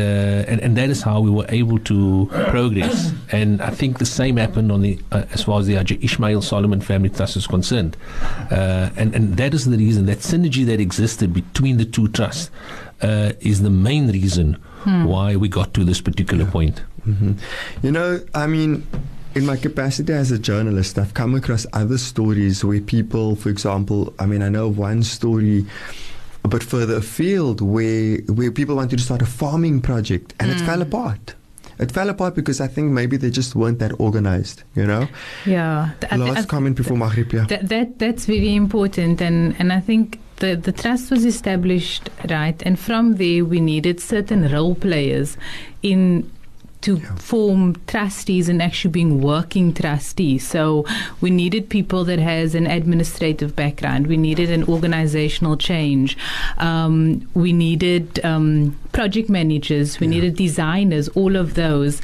and 0.48 0.58
and 0.60 0.76
that 0.78 0.88
is 0.88 1.02
how 1.02 1.20
we 1.20 1.30
were 1.30 1.44
able 1.50 1.78
to 1.80 2.28
progress. 2.48 3.12
And 3.30 3.60
I 3.60 3.70
think 3.70 3.98
the 3.98 4.06
same 4.06 4.38
happened 4.38 4.72
on 4.72 4.80
the 4.80 4.98
uh, 5.12 5.24
as 5.32 5.44
far 5.44 5.60
as 5.60 5.66
the 5.66 5.76
Ishmael 5.76 6.40
Solomon 6.42 6.80
Family 6.80 7.10
Trust 7.10 7.36
is 7.36 7.46
concerned. 7.46 7.96
Uh, 8.50 8.88
and 8.96 9.14
and 9.14 9.36
that 9.36 9.52
is 9.54 9.66
the 9.66 9.76
reason 9.76 10.06
that 10.06 10.18
synergy 10.18 10.64
that 10.66 10.80
existed 10.80 11.32
between 11.34 11.76
the 11.76 11.84
two 11.84 12.08
trusts 12.08 12.50
uh, 13.02 13.32
is 13.40 13.60
the 13.62 13.70
main 13.70 14.10
reason 14.10 14.56
why 14.84 15.36
we 15.36 15.48
got 15.48 15.72
to 15.74 15.84
this 15.84 16.00
particular 16.00 16.46
point. 16.46 16.80
hmm 17.04 17.32
You 17.82 17.92
know, 17.92 18.20
I 18.34 18.46
mean, 18.46 18.86
in 19.34 19.46
my 19.46 19.56
capacity 19.56 20.12
as 20.12 20.30
a 20.30 20.38
journalist, 20.38 20.98
I've 20.98 21.14
come 21.14 21.34
across 21.34 21.66
other 21.72 21.98
stories 21.98 22.64
where 22.64 22.80
people, 22.80 23.36
for 23.36 23.48
example, 23.48 24.14
I 24.18 24.26
mean, 24.26 24.42
I 24.42 24.48
know 24.48 24.68
one 24.68 25.02
story 25.02 25.66
a 26.44 26.48
bit 26.48 26.62
further 26.62 26.96
afield 26.96 27.60
where 27.60 28.18
where 28.28 28.52
people 28.52 28.76
wanted 28.76 28.98
to 28.98 29.04
start 29.04 29.22
a 29.22 29.26
farming 29.26 29.80
project 29.80 30.34
and 30.38 30.50
it 30.50 30.60
hmm. 30.60 30.66
fell 30.66 30.82
apart. 30.82 31.34
It 31.78 31.90
fell 31.90 32.08
apart 32.08 32.36
because 32.36 32.60
I 32.60 32.68
think 32.68 32.92
maybe 32.92 33.16
they 33.16 33.30
just 33.30 33.56
weren't 33.56 33.80
that 33.80 33.98
organized, 33.98 34.62
you 34.76 34.86
know? 34.86 35.08
Yeah. 35.44 35.90
Th- 36.00 36.10
thi- 36.12 36.18
Last 36.18 36.44
I- 36.44 36.46
comment 36.46 36.76
before 36.76 36.96
Maghrib, 36.96 37.32
yeah. 37.32 37.46
That 37.46 37.98
that's 37.98 38.26
very 38.26 38.54
important, 38.54 39.20
and 39.20 39.56
and 39.58 39.72
I 39.72 39.80
think 39.80 40.20
the 40.36 40.54
the 40.54 40.72
trust 40.72 41.10
was 41.10 41.24
established 41.24 42.10
right, 42.30 42.62
and 42.64 42.78
from 42.78 43.16
there 43.16 43.44
we 43.44 43.60
needed 43.60 44.00
certain 44.00 44.50
role 44.52 44.76
players 44.76 45.36
in 45.82 46.30
to 46.84 47.00
form 47.16 47.74
trustees 47.86 48.48
and 48.48 48.60
actually 48.60 48.90
being 48.90 49.22
working 49.22 49.72
trustees. 49.72 50.46
So 50.46 50.84
we 51.22 51.30
needed 51.30 51.70
people 51.70 52.04
that 52.04 52.18
has 52.18 52.54
an 52.54 52.66
administrative 52.66 53.56
background. 53.56 54.06
We 54.06 54.18
needed 54.18 54.50
an 54.50 54.64
organizational 54.64 55.56
change. 55.56 56.18
Um, 56.58 57.26
we 57.32 57.54
needed 57.54 58.22
um, 58.22 58.76
project 58.94 59.28
managers. 59.28 59.98
We 60.00 60.06
needed 60.06 60.36
designers. 60.36 61.08
All 61.20 61.34
of 61.36 61.54
those, 61.54 62.00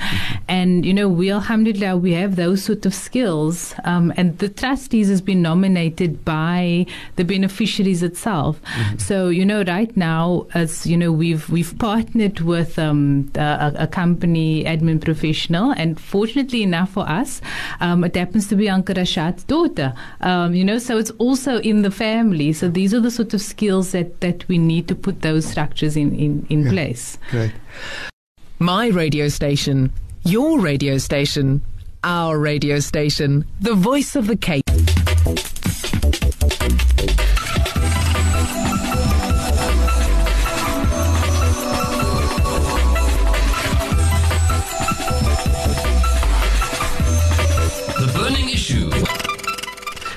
and 0.48 0.84
you 0.84 0.92
know, 0.92 1.08
we 1.08 1.30
alhamdulillah 1.30 1.96
we 1.96 2.12
have 2.12 2.36
those 2.36 2.62
sort 2.62 2.84
of 2.84 2.92
skills. 2.94 3.74
Um, 3.84 4.12
and 4.18 4.36
the 4.38 4.48
trustees 4.48 5.08
has 5.08 5.20
been 5.20 5.40
nominated 5.40 6.24
by 6.24 6.86
the 7.16 7.24
beneficiaries 7.24 8.02
itself. 8.02 8.60
So 8.98 9.28
you 9.28 9.46
know, 9.46 9.62
right 9.64 9.96
now, 9.96 10.46
as 10.54 10.86
you 10.86 10.96
know, 10.96 11.12
we've 11.12 11.48
we've 11.48 11.74
partnered 11.78 12.40
with 12.40 12.78
um, 12.78 13.30
a, 13.36 13.72
a 13.78 13.86
company 13.86 14.64
admin 14.64 15.00
professional, 15.00 15.70
and 15.72 15.98
fortunately 16.00 16.62
enough 16.62 16.90
for 16.90 17.08
us, 17.08 17.40
um, 17.80 18.04
it 18.04 18.16
happens 18.16 18.48
to 18.48 18.56
be 18.56 18.68
Uncle 18.68 18.96
Rashad's 18.96 19.44
daughter. 19.44 19.94
Um, 20.20 20.54
you 20.54 20.64
know, 20.64 20.78
so 20.78 20.98
it's 20.98 21.12
also 21.18 21.58
in 21.60 21.82
the 21.82 21.90
family. 21.90 22.52
So 22.52 22.68
these 22.68 22.92
are 22.92 23.00
the 23.00 23.10
sort 23.10 23.32
of 23.34 23.40
skills 23.40 23.92
that 23.92 24.20
that 24.20 24.46
we 24.48 24.58
need 24.58 24.88
to 24.88 24.94
put 24.96 25.22
those 25.22 25.46
structures 25.46 25.96
in 25.96 26.14
in, 26.26 26.46
in 26.50 26.60
Yeah. 26.64 26.70
place. 26.72 26.79
Great. 27.30 27.52
My 28.58 28.88
radio 28.88 29.28
station, 29.28 29.92
your 30.24 30.60
radio 30.60 30.98
station, 30.98 31.62
our 32.04 32.38
radio 32.38 32.78
station, 32.80 33.44
the 33.60 33.74
voice 33.74 34.16
of 34.16 34.26
the 34.26 34.36
Cape. 34.36 34.64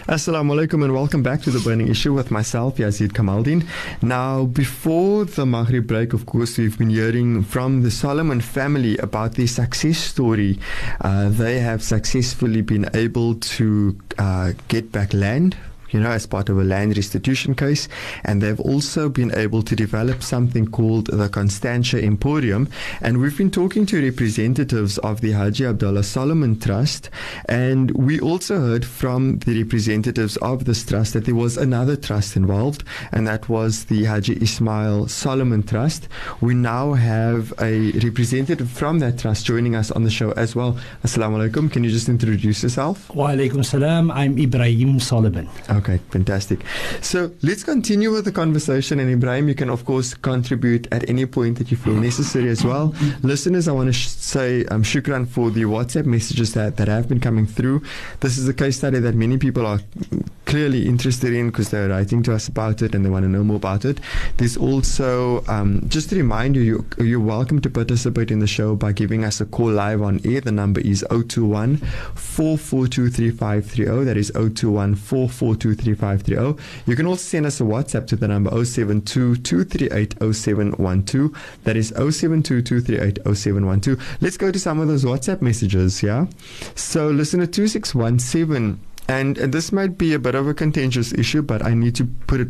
Assalamu 0.07 0.51
alaikum 0.51 0.83
and 0.83 0.93
welcome 0.93 1.23
back 1.23 1.41
to 1.41 1.49
the 1.49 1.61
Burning 1.61 1.87
Issue 1.87 2.11
with 2.13 2.29
myself, 2.29 2.75
Yazid 2.75 3.13
Kamaldin. 3.13 3.65
Now, 4.01 4.43
before 4.43 5.23
the 5.23 5.45
Maghrib 5.45 5.87
break, 5.87 6.11
of 6.11 6.25
course, 6.25 6.57
we've 6.57 6.77
been 6.77 6.89
hearing 6.89 7.41
from 7.41 7.83
the 7.83 7.89
Solomon 7.89 8.41
family 8.41 8.97
about 8.97 9.35
their 9.35 9.47
success 9.47 9.97
story. 9.97 10.59
Uh, 10.99 11.29
they 11.29 11.61
have 11.61 11.81
successfully 11.81 12.61
been 12.61 12.89
able 12.93 13.35
to 13.35 13.97
uh, 14.17 14.51
get 14.67 14.91
back 14.91 15.13
land. 15.13 15.55
You 15.93 15.99
know, 15.99 16.09
as 16.09 16.25
part 16.25 16.49
of 16.49 16.57
a 16.57 16.63
land 16.63 16.97
restitution 16.97 17.53
case, 17.53 17.87
and 18.25 18.41
they've 18.41 18.59
also 18.59 19.09
been 19.09 19.31
able 19.37 19.61
to 19.61 19.75
develop 19.75 20.23
something 20.23 20.65
called 20.65 21.05
the 21.07 21.29
Constantia 21.29 22.03
Emporium. 22.03 22.67
And 23.01 23.21
we've 23.21 23.37
been 23.37 23.51
talking 23.51 23.85
to 23.85 24.03
representatives 24.03 24.97
of 24.97 25.21
the 25.21 25.33
Haji 25.33 25.67
Abdullah 25.67 26.03
Solomon 26.03 26.59
Trust, 26.59 27.11
and 27.45 27.91
we 27.91 28.19
also 28.19 28.59
heard 28.59 28.85
from 28.85 29.37
the 29.39 29.61
representatives 29.61 30.35
of 30.37 30.65
this 30.65 30.83
trust 30.83 31.13
that 31.13 31.25
there 31.25 31.35
was 31.35 31.57
another 31.57 31.95
trust 31.95 32.35
involved, 32.35 32.83
and 33.11 33.27
that 33.27 33.47
was 33.47 33.85
the 33.85 34.05
Haji 34.05 34.41
Ismail 34.41 35.09
Solomon 35.09 35.61
Trust. 35.61 36.07
We 36.41 36.55
now 36.55 36.93
have 36.93 37.53
a 37.61 37.91
representative 37.99 38.69
from 38.71 38.97
that 38.99 39.19
trust 39.19 39.45
joining 39.45 39.75
us 39.75 39.91
on 39.91 40.05
the 40.05 40.09
show 40.09 40.31
as 40.31 40.55
well. 40.55 40.75
Assalamu 41.03 41.37
alaikum. 41.37 41.71
Can 41.71 41.83
you 41.83 41.91
just 41.91 42.09
introduce 42.09 42.63
yourself? 42.63 43.13
Wa 43.13 43.29
alaikum 43.29 43.63
salam. 43.63 44.09
I'm 44.09 44.39
Ibrahim 44.39 44.99
Solomon. 44.99 45.47
Okay, 45.69 45.82
fantastic. 46.09 46.63
So 47.01 47.31
let's 47.41 47.63
continue 47.63 48.11
with 48.11 48.25
the 48.25 48.31
conversation. 48.31 48.99
And 48.99 49.09
Ibrahim, 49.09 49.47
you 49.47 49.55
can, 49.55 49.69
of 49.69 49.85
course, 49.85 50.13
contribute 50.13 50.87
at 50.91 51.09
any 51.09 51.25
point 51.25 51.57
that 51.57 51.71
you 51.71 51.77
feel 51.77 51.93
necessary 51.93 52.49
as 52.49 52.63
well. 52.63 52.93
Listeners, 53.21 53.67
I 53.67 53.71
want 53.71 53.87
to 53.87 53.93
sh- 53.93 54.07
say 54.07 54.65
um, 54.65 54.83
shukran 54.83 55.27
for 55.27 55.49
the 55.49 55.63
WhatsApp 55.63 56.05
messages 56.05 56.53
that, 56.53 56.77
that 56.77 56.87
have 56.87 57.07
been 57.07 57.19
coming 57.19 57.45
through. 57.45 57.83
This 58.19 58.37
is 58.37 58.47
a 58.47 58.53
case 58.53 58.77
study 58.77 58.99
that 58.99 59.15
many 59.15 59.37
people 59.37 59.65
are 59.65 59.79
clearly 60.45 60.87
interested 60.87 61.33
in 61.33 61.47
because 61.47 61.69
they're 61.69 61.89
writing 61.89 62.21
to 62.21 62.33
us 62.33 62.47
about 62.47 62.81
it 62.81 62.93
and 62.93 63.03
they 63.03 63.09
want 63.09 63.23
to 63.23 63.29
know 63.29 63.43
more 63.43 63.55
about 63.55 63.85
it. 63.85 63.99
There's 64.37 64.55
also, 64.55 65.43
um, 65.47 65.83
just 65.87 66.09
to 66.09 66.15
remind 66.15 66.55
you, 66.55 66.61
you, 66.61 66.85
you're 66.99 67.19
welcome 67.19 67.59
to 67.61 67.69
participate 67.69 68.29
in 68.29 68.39
the 68.39 68.47
show 68.47 68.75
by 68.75 68.91
giving 68.91 69.23
us 69.23 69.41
a 69.41 69.45
call 69.45 69.71
live 69.71 70.01
on 70.01 70.21
air. 70.25 70.41
The 70.41 70.51
number 70.51 70.81
is 70.81 71.03
021 71.09 71.77
442 71.77 73.09
3530. 73.09 74.05
That 74.05 74.17
is 74.17 74.31
021 74.31 74.95
442 74.95 75.72
3530. 75.75 76.61
You 76.85 76.95
can 76.95 77.05
also 77.05 77.21
send 77.21 77.45
us 77.45 77.59
a 77.59 77.63
WhatsApp 77.63 78.07
to 78.07 78.15
the 78.15 78.27
number 78.27 78.49
072 78.49 79.37
238 79.37 80.15
0712. 80.33 81.59
That 81.63 81.77
is 81.77 81.89
072 81.89 82.61
238 82.61 83.19
0712. 83.35 84.17
Let's 84.21 84.37
go 84.37 84.51
to 84.51 84.59
some 84.59 84.79
of 84.79 84.87
those 84.87 85.03
WhatsApp 85.03 85.41
messages, 85.41 86.03
yeah? 86.03 86.27
So, 86.75 87.09
listener 87.09 87.45
2617, 87.45 88.79
and, 89.07 89.37
and 89.37 89.53
this 89.53 89.71
might 89.71 89.97
be 89.97 90.13
a 90.13 90.19
bit 90.19 90.35
of 90.35 90.47
a 90.47 90.53
contentious 90.53 91.13
issue, 91.13 91.41
but 91.41 91.63
I 91.63 91.73
need 91.73 91.95
to 91.95 92.05
put 92.05 92.39
it 92.39 92.49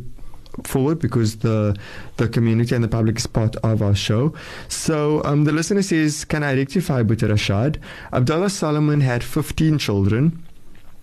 forward 0.63 0.99
because 0.99 1.37
the 1.37 1.75
the 2.17 2.27
community 2.27 2.75
and 2.75 2.83
the 2.83 2.87
public 2.87 3.17
is 3.17 3.25
part 3.25 3.55
of 3.57 3.81
our 3.81 3.95
show. 3.95 4.33
So 4.67 5.23
um, 5.23 5.45
the 5.45 5.51
listener 5.51 5.81
says, 5.81 6.25
"Can 6.25 6.43
I 6.43 6.53
rectify 6.53 7.03
Boeta 7.03 7.27
Rashad? 7.27 7.77
Abdullah 8.11 8.49
Solomon 8.49 9.01
had 9.01 9.23
15 9.23 9.79
children." 9.79 10.42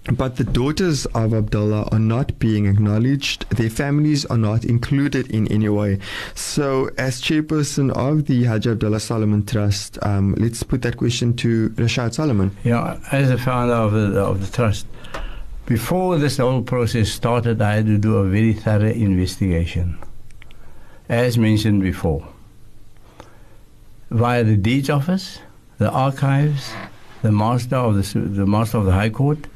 But 0.04 0.36
the 0.36 0.44
daughters 0.44 1.04
of 1.06 1.34
Abdullah 1.34 1.88
are 1.92 1.98
not 1.98 2.38
being 2.38 2.66
acknowledged. 2.66 3.48
Their 3.50 3.68
families 3.68 4.24
are 4.26 4.38
not 4.38 4.64
included 4.64 5.30
in 5.30 5.46
any 5.48 5.68
way. 5.68 5.98
So, 6.34 6.90
as 6.96 7.20
chairperson 7.20 7.90
of 7.92 8.24
the 8.24 8.44
Haji 8.44 8.70
Abdullah 8.70 9.00
Solomon 9.00 9.44
Trust, 9.44 9.98
um, 10.02 10.34
let's 10.38 10.62
put 10.62 10.82
that 10.82 10.96
question 10.96 11.36
to 11.36 11.68
Rashad 11.70 12.14
Solomon. 12.14 12.56
Yeah, 12.64 12.98
as 13.12 13.28
the 13.28 13.38
founder 13.38 13.74
of 13.74 13.92
the, 13.92 14.20
of 14.20 14.40
the 14.40 14.50
trust, 14.50 14.86
before 15.66 16.16
this 16.18 16.38
whole 16.38 16.62
process 16.62 17.10
started, 17.10 17.60
I 17.60 17.76
had 17.76 17.86
to 17.86 17.98
do 17.98 18.16
a 18.16 18.28
very 18.28 18.54
thorough 18.54 18.90
investigation. 18.90 19.98
As 21.08 21.36
mentioned 21.36 21.82
before, 21.82 22.26
via 24.10 24.44
the 24.44 24.56
deeds 24.56 24.88
office, 24.88 25.40
the 25.78 25.90
archives, 25.90 26.72
the 27.22 27.30
master 27.30 27.76
of 27.76 27.94
the, 27.94 28.18
the 28.18 28.46
master 28.46 28.78
of 28.78 28.86
the 28.86 28.92
High 28.92 29.10
Court, 29.10 29.46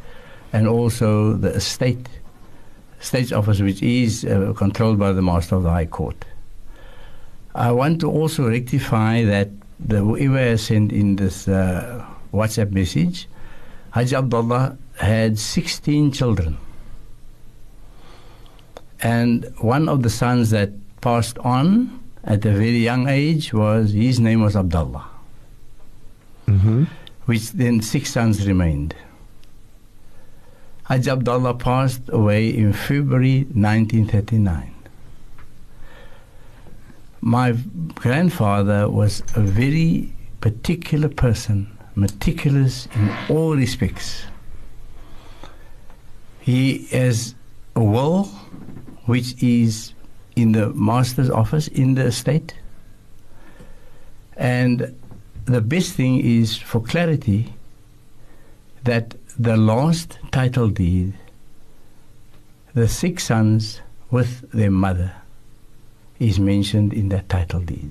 and 0.54 0.68
also 0.68 1.34
the 1.34 1.50
estate 1.50 2.08
state's 3.00 3.32
office, 3.32 3.60
which 3.60 3.82
is 3.82 4.24
uh, 4.24 4.52
controlled 4.56 4.98
by 4.98 5.12
the 5.12 5.20
master 5.20 5.56
of 5.56 5.62
the 5.64 5.70
High 5.70 5.84
Court. 5.86 6.24
I 7.54 7.70
want 7.72 8.00
to 8.00 8.10
also 8.10 8.48
rectify 8.48 9.24
that 9.24 9.48
the 9.78 9.98
whoever 9.98 10.56
sent 10.56 10.92
in 10.92 11.16
this 11.16 11.46
uh, 11.48 12.04
WhatsApp 12.32 12.70
message, 12.70 13.28
Haji 13.90 14.16
Abdullah 14.16 14.78
had 14.96 15.38
16 15.38 16.12
children. 16.12 16.56
And 19.02 19.52
one 19.58 19.88
of 19.88 20.02
the 20.02 20.10
sons 20.10 20.50
that 20.50 20.70
passed 21.00 21.36
on 21.38 22.00
at 22.24 22.44
a 22.46 22.52
very 22.52 22.78
young 22.78 23.08
age 23.08 23.52
was, 23.52 23.92
his 23.92 24.18
name 24.20 24.40
was 24.40 24.56
Abdullah, 24.56 25.10
Mm-hmm. 26.46 26.84
which 27.26 27.52
then 27.52 27.80
six 27.82 28.12
sons 28.12 28.46
remained. 28.46 28.94
Haji 30.84 31.10
Abdullah 31.10 31.54
passed 31.54 32.02
away 32.08 32.50
in 32.50 32.74
February 32.74 33.46
1939. 33.54 34.74
My 37.22 37.52
grandfather 37.94 38.90
was 38.90 39.22
a 39.34 39.40
very 39.40 40.12
particular 40.42 41.08
person, 41.08 41.78
meticulous 41.94 42.86
in 42.94 43.10
all 43.30 43.56
respects. 43.56 44.24
He 46.40 46.84
has 46.88 47.34
a 47.74 47.82
will 47.82 48.24
which 49.06 49.42
is 49.42 49.94
in 50.36 50.52
the 50.52 50.68
master's 50.74 51.30
office 51.30 51.66
in 51.68 51.94
the 51.94 52.04
estate. 52.04 52.52
And 54.36 54.94
the 55.46 55.62
best 55.62 55.94
thing 55.94 56.20
is 56.20 56.58
for 56.58 56.82
clarity 56.82 57.54
that 58.82 59.14
the 59.38 59.56
last 59.56 60.18
title 60.30 60.68
deed, 60.68 61.12
the 62.74 62.86
six 62.86 63.24
sons 63.24 63.80
with 64.10 64.50
their 64.52 64.70
mother, 64.70 65.12
is 66.18 66.38
mentioned 66.38 66.92
in 66.92 67.08
that 67.08 67.28
title 67.28 67.60
deed. 67.60 67.90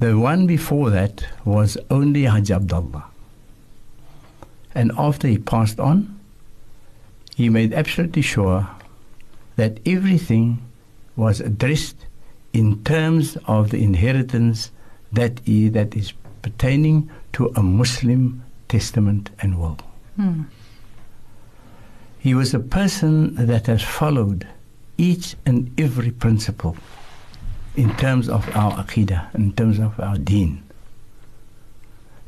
The 0.00 0.18
one 0.18 0.46
before 0.46 0.90
that 0.90 1.24
was 1.44 1.78
only 1.90 2.24
Hajj 2.24 2.50
Abdullah. 2.50 3.04
And 4.74 4.90
after 4.98 5.28
he 5.28 5.38
passed 5.38 5.78
on, 5.78 6.18
he 7.36 7.48
made 7.48 7.72
absolutely 7.72 8.22
sure 8.22 8.68
that 9.56 9.78
everything 9.86 10.60
was 11.14 11.40
addressed 11.40 12.06
in 12.52 12.82
terms 12.82 13.38
of 13.46 13.70
the 13.70 13.82
inheritance 13.82 14.72
that 15.12 15.40
is, 15.46 15.72
that 15.72 15.96
is 15.96 16.12
pertaining 16.42 17.08
to 17.34 17.52
a 17.54 17.62
Muslim 17.62 18.42
testament 18.68 19.30
and 19.40 19.58
will. 19.58 19.78
Hmm. 20.16 20.42
He 22.18 22.34
was 22.34 22.54
a 22.54 22.60
person 22.60 23.34
that 23.34 23.66
has 23.66 23.82
followed 23.82 24.46
each 24.96 25.36
and 25.44 25.70
every 25.78 26.10
principle 26.10 26.76
in 27.76 27.94
terms 27.96 28.28
of 28.28 28.48
our 28.56 28.72
aqidah, 28.72 29.34
in 29.34 29.52
terms 29.52 29.78
of 29.78 29.98
our 30.00 30.16
deen. 30.16 30.62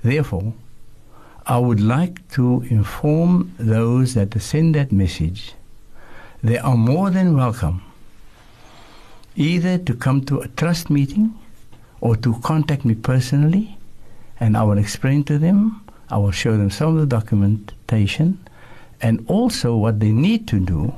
Therefore, 0.03 0.53
I 1.47 1.59
would 1.59 1.81
like 1.81 2.29
to 2.33 2.67
inform 2.69 3.55
those 3.59 4.15
that 4.15 4.41
send 4.43 4.75
that 4.75 4.91
message 4.93 5.55
they 6.43 6.59
are 6.59 6.77
more 6.77 7.11
than 7.11 7.37
welcome 7.37 7.83
either 9.35 9.79
to 9.79 9.95
come 9.95 10.25
to 10.25 10.41
a 10.41 10.49
trust 10.49 10.91
meeting 10.91 11.35
or 12.01 12.15
to 12.17 12.35
contact 12.41 12.85
me 12.85 12.95
personally 12.95 13.76
and 14.41 14.57
I 14.57 14.63
will 14.63 14.79
explain 14.79 15.25
to 15.25 15.39
them, 15.39 15.83
I 16.11 16.19
will 16.19 16.31
show 16.31 16.57
them 16.57 16.71
some 16.71 16.95
of 16.95 17.01
the 17.01 17.07
documentation 17.07 18.39
and 19.01 19.25
also 19.29 19.77
what 19.77 20.01
they 20.01 20.11
need 20.11 20.47
to 20.49 20.61
do. 20.61 20.95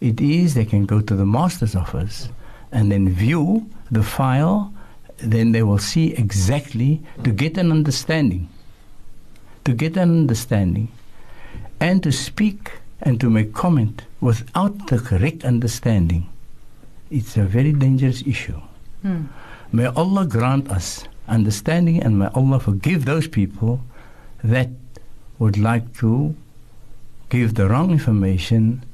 It 0.00 0.20
is 0.20 0.54
they 0.54 0.64
can 0.64 0.86
go 0.86 1.00
to 1.00 1.14
the 1.14 1.26
master's 1.26 1.76
office 1.76 2.28
and 2.72 2.90
then 2.90 3.08
view 3.08 3.68
the 3.90 4.02
file, 4.02 4.72
then 5.18 5.52
they 5.52 5.62
will 5.62 5.78
see 5.78 6.14
exactly 6.14 7.02
to 7.24 7.32
get 7.32 7.58
an 7.58 7.70
understanding. 7.70 8.48
To 9.64 9.74
get 9.74 9.96
an 9.96 10.10
understanding 10.10 10.88
and 11.80 12.02
to 12.02 12.12
speak 12.12 12.72
and 13.02 13.20
to 13.20 13.28
make 13.28 13.52
comment 13.52 14.02
without 14.20 14.86
the 14.88 14.98
correct 14.98 15.44
understanding. 15.44 16.28
It's 17.10 17.36
a 17.36 17.42
very 17.42 17.72
dangerous 17.72 18.22
issue. 18.22 18.60
Hmm. 19.02 19.24
May 19.72 19.86
Allah 19.86 20.26
grant 20.26 20.70
us 20.70 21.04
understanding 21.30 22.02
and 22.02 22.18
may 22.18 22.26
Allah 22.34 22.60
forgive 22.60 23.04
those 23.04 23.28
people 23.28 23.80
that 24.42 24.68
would 25.38 25.56
like 25.56 25.96
to 25.98 26.34
give 27.28 27.54
the 27.54 27.68
wrong 27.68 27.90
information 27.90 28.84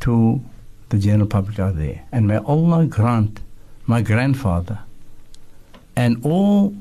to 0.00 0.40
the 0.88 0.98
general 0.98 1.28
public 1.28 1.58
out 1.58 1.76
there. 1.76 2.04
And 2.12 2.26
may 2.26 2.38
Allah 2.38 2.86
grant 2.86 3.40
my 3.86 4.00
grandfather 4.02 4.78
and 5.96 6.24
all 6.24 6.74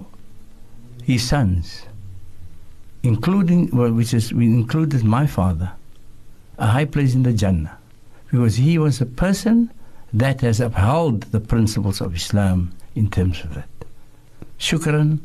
his 1.04 1.28
sons, 1.28 1.84
including, 3.04 3.70
well, 3.72 3.92
which 3.92 4.14
is, 4.14 4.34
we 4.34 4.46
included 4.46 5.04
my 5.04 5.26
father, 5.26 5.72
a 6.58 6.68
high 6.68 6.86
place 6.86 7.16
in 7.16 7.24
the 7.24 7.34
Jannah. 7.34 7.78
Because 8.30 8.58
he 8.58 8.78
was 8.78 9.00
a 9.00 9.06
person 9.06 9.72
that 10.14 10.42
has 10.42 10.60
upheld 10.60 11.24
the 11.24 11.40
principles 11.40 12.02
of 12.02 12.16
Islam 12.16 12.74
in 12.96 13.10
terms 13.10 13.44
of 13.44 13.54
that. 13.56 13.77
Shukran. 14.60 15.20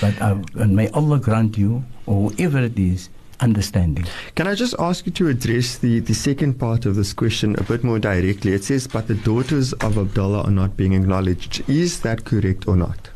But 0.00 0.20
uh, 0.20 0.36
and 0.54 0.76
may 0.76 0.88
Allah 0.90 1.18
grant 1.18 1.58
you, 1.58 1.84
or 2.06 2.30
whoever 2.30 2.60
it 2.60 2.78
is, 2.78 3.08
understanding. 3.40 4.06
Can 4.36 4.46
I 4.46 4.54
just 4.54 4.74
ask 4.78 5.04
you 5.04 5.12
to 5.12 5.28
address 5.28 5.78
the, 5.78 5.98
the 6.00 6.14
second 6.14 6.58
part 6.58 6.86
of 6.86 6.94
this 6.94 7.12
question 7.12 7.56
a 7.58 7.64
bit 7.64 7.82
more 7.82 7.98
directly? 7.98 8.52
It 8.52 8.64
says, 8.64 8.86
but 8.86 9.08
the 9.08 9.14
daughters 9.16 9.72
of 9.74 9.98
Abdullah 9.98 10.44
are 10.44 10.50
not 10.50 10.76
being 10.76 10.92
acknowledged. 10.92 11.68
Is 11.68 12.00
that 12.00 12.24
correct 12.24 12.68
or 12.68 12.76
not? 12.76 13.10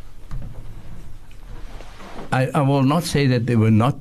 I, 2.32 2.48
I 2.48 2.60
will 2.62 2.82
not 2.82 3.04
say 3.04 3.26
that 3.28 3.46
they 3.46 3.56
were 3.56 3.70
not 3.70 3.96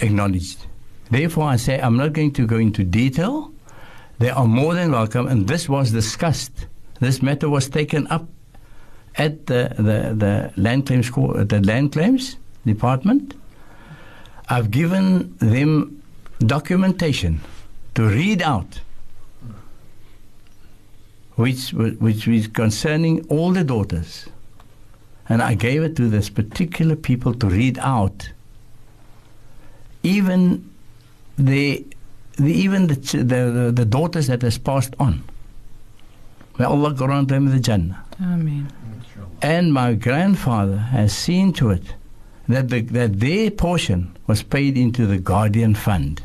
acknowledged. 0.00 0.66
Therefore, 1.10 1.44
I 1.44 1.56
say 1.56 1.80
I'm 1.80 1.96
not 1.96 2.12
going 2.12 2.32
to 2.34 2.46
go 2.46 2.56
into 2.56 2.84
detail. 2.84 3.52
They 4.20 4.30
are 4.30 4.46
more 4.46 4.74
than 4.74 4.92
welcome, 4.92 5.26
and 5.26 5.48
this 5.48 5.68
was 5.68 5.90
discussed. 5.90 6.66
This 7.00 7.20
matter 7.20 7.50
was 7.50 7.68
taken 7.68 8.06
up 8.06 8.28
at 9.16 9.46
the, 9.46 9.72
the, 9.76 10.14
the 10.14 10.52
land 10.60 10.86
claims 10.86 11.10
co- 11.10 11.44
the 11.44 11.60
land 11.60 11.92
claims 11.92 12.36
department. 12.66 13.34
I've 14.48 14.70
given 14.70 15.36
them 15.38 16.02
documentation 16.40 17.40
to 17.94 18.08
read 18.08 18.42
out, 18.42 18.80
which 21.36 21.72
which 21.72 22.28
is 22.28 22.48
concerning 22.48 23.24
all 23.28 23.52
the 23.52 23.64
daughters, 23.64 24.26
and 25.28 25.40
I 25.42 25.54
gave 25.54 25.82
it 25.82 25.96
to 25.96 26.08
this 26.08 26.28
particular 26.28 26.96
people 26.96 27.34
to 27.34 27.46
read 27.48 27.78
out. 27.78 28.30
Even 30.02 30.70
the, 31.38 31.86
the 32.36 32.52
even 32.52 32.88
the, 32.88 32.96
the 32.96 33.72
the 33.74 33.84
daughters 33.84 34.26
that 34.26 34.42
has 34.42 34.58
passed 34.58 34.94
on. 34.98 35.22
May 36.58 36.66
Allah 36.66 36.92
grant 36.92 37.28
them 37.28 37.46
the 37.46 37.58
Jannah. 37.58 38.04
Amen. 38.20 38.68
And 39.42 39.72
my 39.72 39.94
grandfather 39.94 40.76
has 40.76 41.16
seen 41.16 41.52
to 41.54 41.70
it 41.70 41.94
that, 42.48 42.68
the, 42.68 42.80
that 42.82 43.20
their 43.20 43.50
portion 43.50 44.16
was 44.26 44.42
paid 44.42 44.76
into 44.78 45.06
the 45.06 45.18
Guardian 45.18 45.74
Fund. 45.74 46.24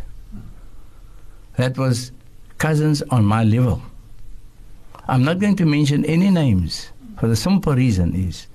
That 1.58 1.78
was 1.78 2.12
cousins 2.58 3.02
on 3.04 3.26
my 3.26 3.44
level. 3.44 3.82
I'm 5.08 5.24
not 5.24 5.40
going 5.40 5.56
to 5.58 5.66
mention 5.66 6.06
any 6.06 6.30
names 6.30 6.90
for 7.20 7.28
the 7.28 7.36
simple 7.36 7.74
reason 7.76 8.14
is, 8.16 8.48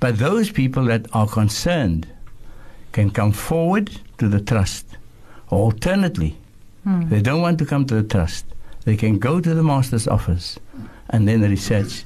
but 0.00 0.18
those 0.18 0.50
people 0.50 0.84
that 0.86 1.06
are 1.12 1.28
concerned 1.28 2.08
can 2.92 3.10
come 3.10 3.32
forward 3.32 4.00
to 4.18 4.28
the 4.28 4.40
trust. 4.40 4.86
Or 5.50 5.64
alternately, 5.66 6.36
Hmm. 6.84 7.08
they 7.08 7.22
don't 7.22 7.40
want 7.40 7.58
to 7.60 7.64
come 7.64 7.86
to 7.86 7.94
the 7.94 8.02
trust. 8.02 8.44
They 8.84 8.94
can 8.96 9.18
go 9.18 9.40
to 9.40 9.54
the 9.54 9.62
master's 9.62 10.06
office 10.06 10.58
and 11.08 11.26
then 11.26 11.40
research 11.40 12.04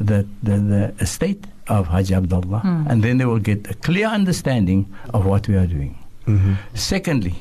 the, 0.00 0.26
the, 0.42 0.56
the 0.56 0.94
estate 0.98 1.44
of 1.68 1.86
Haji 1.86 2.14
Abdullah, 2.14 2.60
Hmm. 2.60 2.84
and 2.88 3.02
then 3.02 3.18
they 3.18 3.26
will 3.26 3.38
get 3.38 3.70
a 3.70 3.74
clear 3.74 4.06
understanding 4.06 4.86
of 5.14 5.26
what 5.26 5.46
we 5.46 5.54
are 5.56 5.66
doing. 5.66 5.96
Mm-hmm. 6.26 6.54
Secondly, 6.74 7.34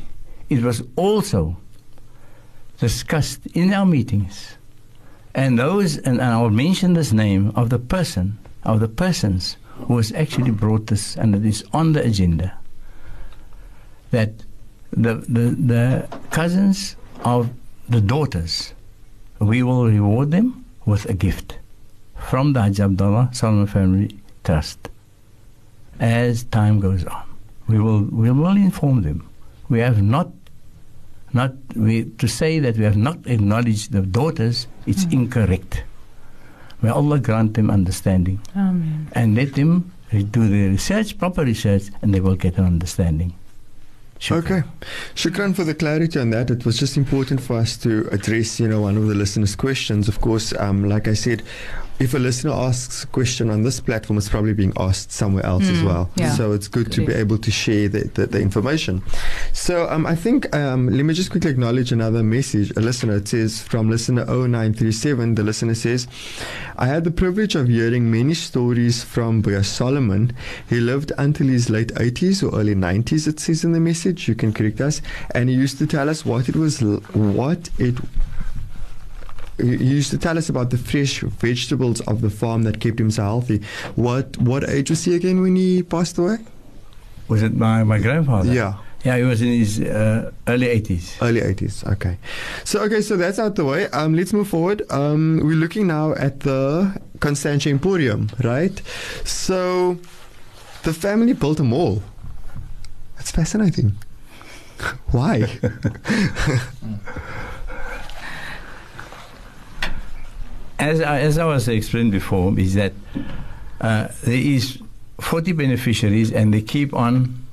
it 0.49 0.61
was 0.61 0.83
also 0.95 1.55
discussed 2.79 3.45
in 3.53 3.73
our 3.73 3.85
meetings, 3.85 4.57
and 5.33 5.57
those, 5.57 5.97
and, 5.97 6.19
and 6.19 6.33
I 6.33 6.41
will 6.41 6.49
mention 6.49 6.93
this 6.93 7.11
name 7.13 7.51
of 7.55 7.69
the 7.69 7.79
person, 7.79 8.37
of 8.63 8.79
the 8.79 8.87
persons 8.87 9.57
who 9.87 9.97
has 9.97 10.11
actually 10.11 10.51
brought 10.51 10.87
this, 10.87 11.15
and 11.15 11.33
it 11.35 11.45
is 11.45 11.63
on 11.73 11.93
the 11.93 12.03
agenda, 12.03 12.57
that 14.11 14.31
the, 14.91 15.15
the, 15.15 15.55
the 15.55 16.07
cousins 16.31 16.95
of 17.23 17.49
the 17.87 18.01
daughters, 18.01 18.73
we 19.39 19.63
will 19.63 19.85
reward 19.85 20.31
them 20.31 20.65
with 20.85 21.05
a 21.05 21.13
gift 21.13 21.58
from 22.19 22.53
the 22.53 22.61
Hajj 22.61 22.79
Abdullah 22.79 23.29
Solomon 23.33 23.67
Family 23.67 24.19
Trust 24.43 24.89
as 25.99 26.43
time 26.45 26.79
goes 26.79 27.03
on. 27.05 27.23
We 27.67 27.79
will, 27.79 28.01
we 28.01 28.31
will 28.31 28.55
inform 28.55 29.03
them. 29.03 29.29
We 29.67 29.79
have 29.79 30.01
not, 30.01 30.31
not 31.33 31.53
we, 31.75 32.05
to 32.05 32.27
say 32.27 32.59
that 32.59 32.77
we 32.77 32.83
have 32.83 32.97
not 32.97 33.27
acknowledged 33.27 33.91
the 33.91 34.01
daughters, 34.01 34.67
it's 34.87 35.03
incorrect. 35.05 35.83
May 36.81 36.89
Allah 36.89 37.19
grant 37.19 37.55
them 37.55 37.69
understanding 37.69 38.41
Amen. 38.55 39.09
and 39.11 39.35
let 39.35 39.53
them 39.53 39.91
do 40.09 40.47
the 40.47 40.69
research, 40.69 41.17
proper 41.17 41.43
research, 41.43 41.83
and 42.01 42.13
they 42.13 42.21
will 42.21 42.35
get 42.35 42.57
an 42.57 42.65
understanding. 42.65 43.35
Shukran. 44.19 44.39
Okay. 44.39 44.63
Shukran 45.15 45.55
for 45.55 45.63
the 45.63 45.75
clarity 45.75 46.19
on 46.19 46.29
that. 46.31 46.49
It 46.49 46.65
was 46.65 46.77
just 46.77 46.97
important 46.97 47.41
for 47.41 47.57
us 47.57 47.77
to 47.77 48.07
address, 48.11 48.59
you 48.59 48.67
know, 48.67 48.81
one 48.81 48.97
of 48.97 49.07
the 49.07 49.15
listeners' 49.15 49.55
questions. 49.55 50.07
Of 50.07 50.19
course, 50.19 50.53
um, 50.57 50.89
like 50.89 51.07
I 51.07 51.13
said, 51.13 51.43
if 51.99 52.13
a 52.13 52.19
listener 52.19 52.51
asks 52.53 53.03
a 53.03 53.07
question 53.07 53.49
on 53.49 53.63
this 53.63 53.79
platform, 53.81 54.17
it's 54.17 54.29
probably 54.29 54.53
being 54.53 54.73
asked 54.77 55.11
somewhere 55.11 55.45
else 55.45 55.69
as 55.69 55.79
Mm, 55.81 55.85
well. 55.85 56.09
yeah. 56.15 56.31
So 56.33 56.53
it's 56.53 56.67
good 56.67 56.91
to 56.93 57.05
be 57.05 57.13
able 57.13 57.37
to 57.37 57.51
share 57.51 57.89
the, 57.89 58.05
the, 58.13 58.27
the 58.27 58.39
information. 58.41 59.01
So 59.53 59.87
um, 59.89 60.05
I 60.05 60.15
think, 60.15 60.53
um, 60.55 60.87
let 60.89 61.03
me 61.03 61.13
just 61.13 61.29
quickly 61.31 61.51
acknowledge 61.51 61.91
another 61.91 62.23
message. 62.23 62.71
A 62.77 62.79
listener, 62.81 63.15
it 63.17 63.27
says 63.27 63.61
from 63.61 63.89
listener 63.89 64.25
0937, 64.25 65.35
the 65.35 65.43
listener 65.43 65.75
says, 65.75 66.07
I 66.77 66.87
had 66.87 67.03
the 67.03 67.11
privilege 67.11 67.55
of 67.55 67.67
hearing 67.67 68.09
many 68.09 68.33
stories 68.33 69.03
from 69.03 69.43
Boya 69.43 69.65
Solomon. 69.65 70.31
He 70.69 70.79
lived 70.79 71.11
until 71.17 71.47
his 71.47 71.69
late 71.69 71.93
80s 71.95 72.41
or 72.43 72.57
early 72.57 72.75
90s, 72.75 73.27
it 73.27 73.39
says 73.39 73.63
in 73.63 73.73
the 73.73 73.79
message. 73.79 74.27
You 74.27 74.35
can 74.35 74.53
correct 74.53 74.79
us. 74.81 75.01
And 75.35 75.49
he 75.49 75.55
used 75.55 75.77
to 75.79 75.87
tell 75.87 76.07
us 76.09 76.25
what 76.25 76.47
it 76.49 76.55
was, 76.55 76.81
l- 76.81 76.97
what 77.13 77.69
it 77.77 77.95
he 79.61 79.83
used 79.83 80.11
to 80.11 80.17
tell 80.17 80.37
us 80.37 80.49
about 80.49 80.69
the 80.69 80.77
fresh 80.77 81.19
vegetables 81.19 82.01
of 82.01 82.21
the 82.21 82.29
farm 82.29 82.63
that 82.63 82.79
kept 82.79 82.99
him 82.99 83.11
so 83.11 83.23
healthy. 83.23 83.61
What 83.95 84.37
what 84.37 84.69
age 84.69 84.89
was 84.89 85.03
he 85.05 85.15
again 85.15 85.41
when 85.41 85.55
he 85.55 85.83
passed 85.83 86.17
away? 86.17 86.37
Was 87.27 87.43
it 87.43 87.53
my, 87.53 87.83
my 87.83 87.99
grandfather? 87.99 88.51
Yeah. 88.51 88.73
Yeah, 89.05 89.15
he 89.15 89.23
was 89.23 89.41
in 89.41 89.47
his 89.47 89.79
uh, 89.79 90.31
early 90.47 90.67
80s. 90.67 91.21
Early 91.21 91.39
80s. 91.39 91.89
Okay. 91.93 92.17
So, 92.65 92.81
okay, 92.81 93.01
so 93.01 93.15
that's 93.15 93.39
out 93.39 93.55
the 93.55 93.63
way. 93.63 93.87
Um, 93.91 94.13
let's 94.13 94.33
move 94.33 94.49
forward. 94.49 94.81
Um, 94.91 95.39
we're 95.41 95.55
looking 95.55 95.87
now 95.87 96.13
at 96.15 96.41
the 96.41 96.99
Constantia 97.21 97.69
Emporium, 97.69 98.29
right? 98.43 98.81
So, 99.23 99.99
the 100.83 100.93
family 100.93 101.31
built 101.31 101.61
a 101.61 101.63
mall. 101.63 102.03
That's 103.15 103.31
fascinating. 103.31 103.95
Why? 105.11 105.47
As 110.79 111.01
I, 111.01 111.19
as 111.19 111.37
I 111.37 111.45
was 111.45 111.67
explained 111.67 112.11
before, 112.11 112.57
is 112.57 112.73
that 112.75 112.93
uh, 113.81 114.07
there 114.23 114.33
is 114.33 114.79
40 115.19 115.51
beneficiaries 115.51 116.31
and 116.31 116.53
they 116.53 116.61
keep 116.61 116.93
on 116.93 117.45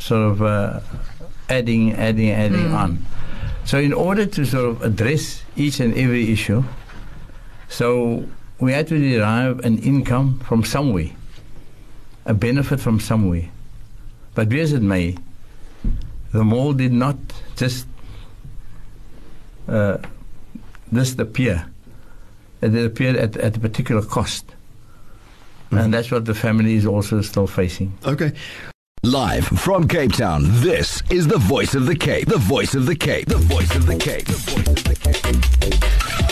sort 0.00 0.22
of 0.32 0.42
uh, 0.42 0.80
adding, 1.48 1.92
adding, 1.94 2.30
adding 2.30 2.68
Mm. 2.70 2.74
on. 2.74 3.06
So 3.64 3.78
in 3.78 3.92
order 3.92 4.26
to 4.26 4.44
sort 4.44 4.64
of 4.64 4.82
address 4.82 5.42
each 5.54 5.78
and 5.78 5.94
every 5.96 6.32
issue, 6.32 6.64
so 7.68 8.26
we 8.58 8.72
had 8.72 8.88
to 8.88 8.98
derive 8.98 9.60
an 9.64 9.78
income 9.78 10.40
from 10.40 10.64
somewhere, 10.64 11.10
a 12.26 12.34
benefit 12.34 12.80
from 12.80 12.98
somewhere. 12.98 13.48
But 14.34 14.48
be 14.48 14.60
as 14.60 14.72
it 14.72 14.82
may, 14.82 15.16
the 16.32 16.42
mall 16.42 16.72
did 16.72 16.92
not 16.92 17.16
just 17.56 17.86
uh, 19.68 19.98
just 20.92 21.16
It 22.62 22.74
appeared 22.86 23.16
at, 23.16 23.36
at 23.36 23.56
a 23.56 23.60
particular 23.60 24.02
cost. 24.02 24.44
Mhm. 25.70 25.84
And 25.84 25.94
that's 25.94 26.10
what 26.10 26.24
the 26.24 26.34
family 26.34 26.74
is 26.76 26.86
also 26.86 27.20
still 27.22 27.46
facing. 27.46 27.92
okay. 28.06 28.32
Live 29.04 29.44
from 29.46 29.88
Cape 29.88 30.12
Town, 30.12 30.44
this 30.62 31.02
is 31.10 31.26
the 31.26 31.38
voice 31.38 31.74
of 31.74 31.86
the 31.86 31.96
Cape. 31.96 32.28
The 32.28 32.38
voice 32.38 32.74
of 32.76 32.86
the 32.86 32.94
Cape. 32.94 33.26
The 33.26 33.36
voice 33.36 33.74
of 33.74 33.86
the 33.86 33.96
Cape. 33.96 34.26
The 34.26 34.34
voice 34.34 34.68
of 34.68 34.84
the 34.84 34.94
Cape. 34.94 36.31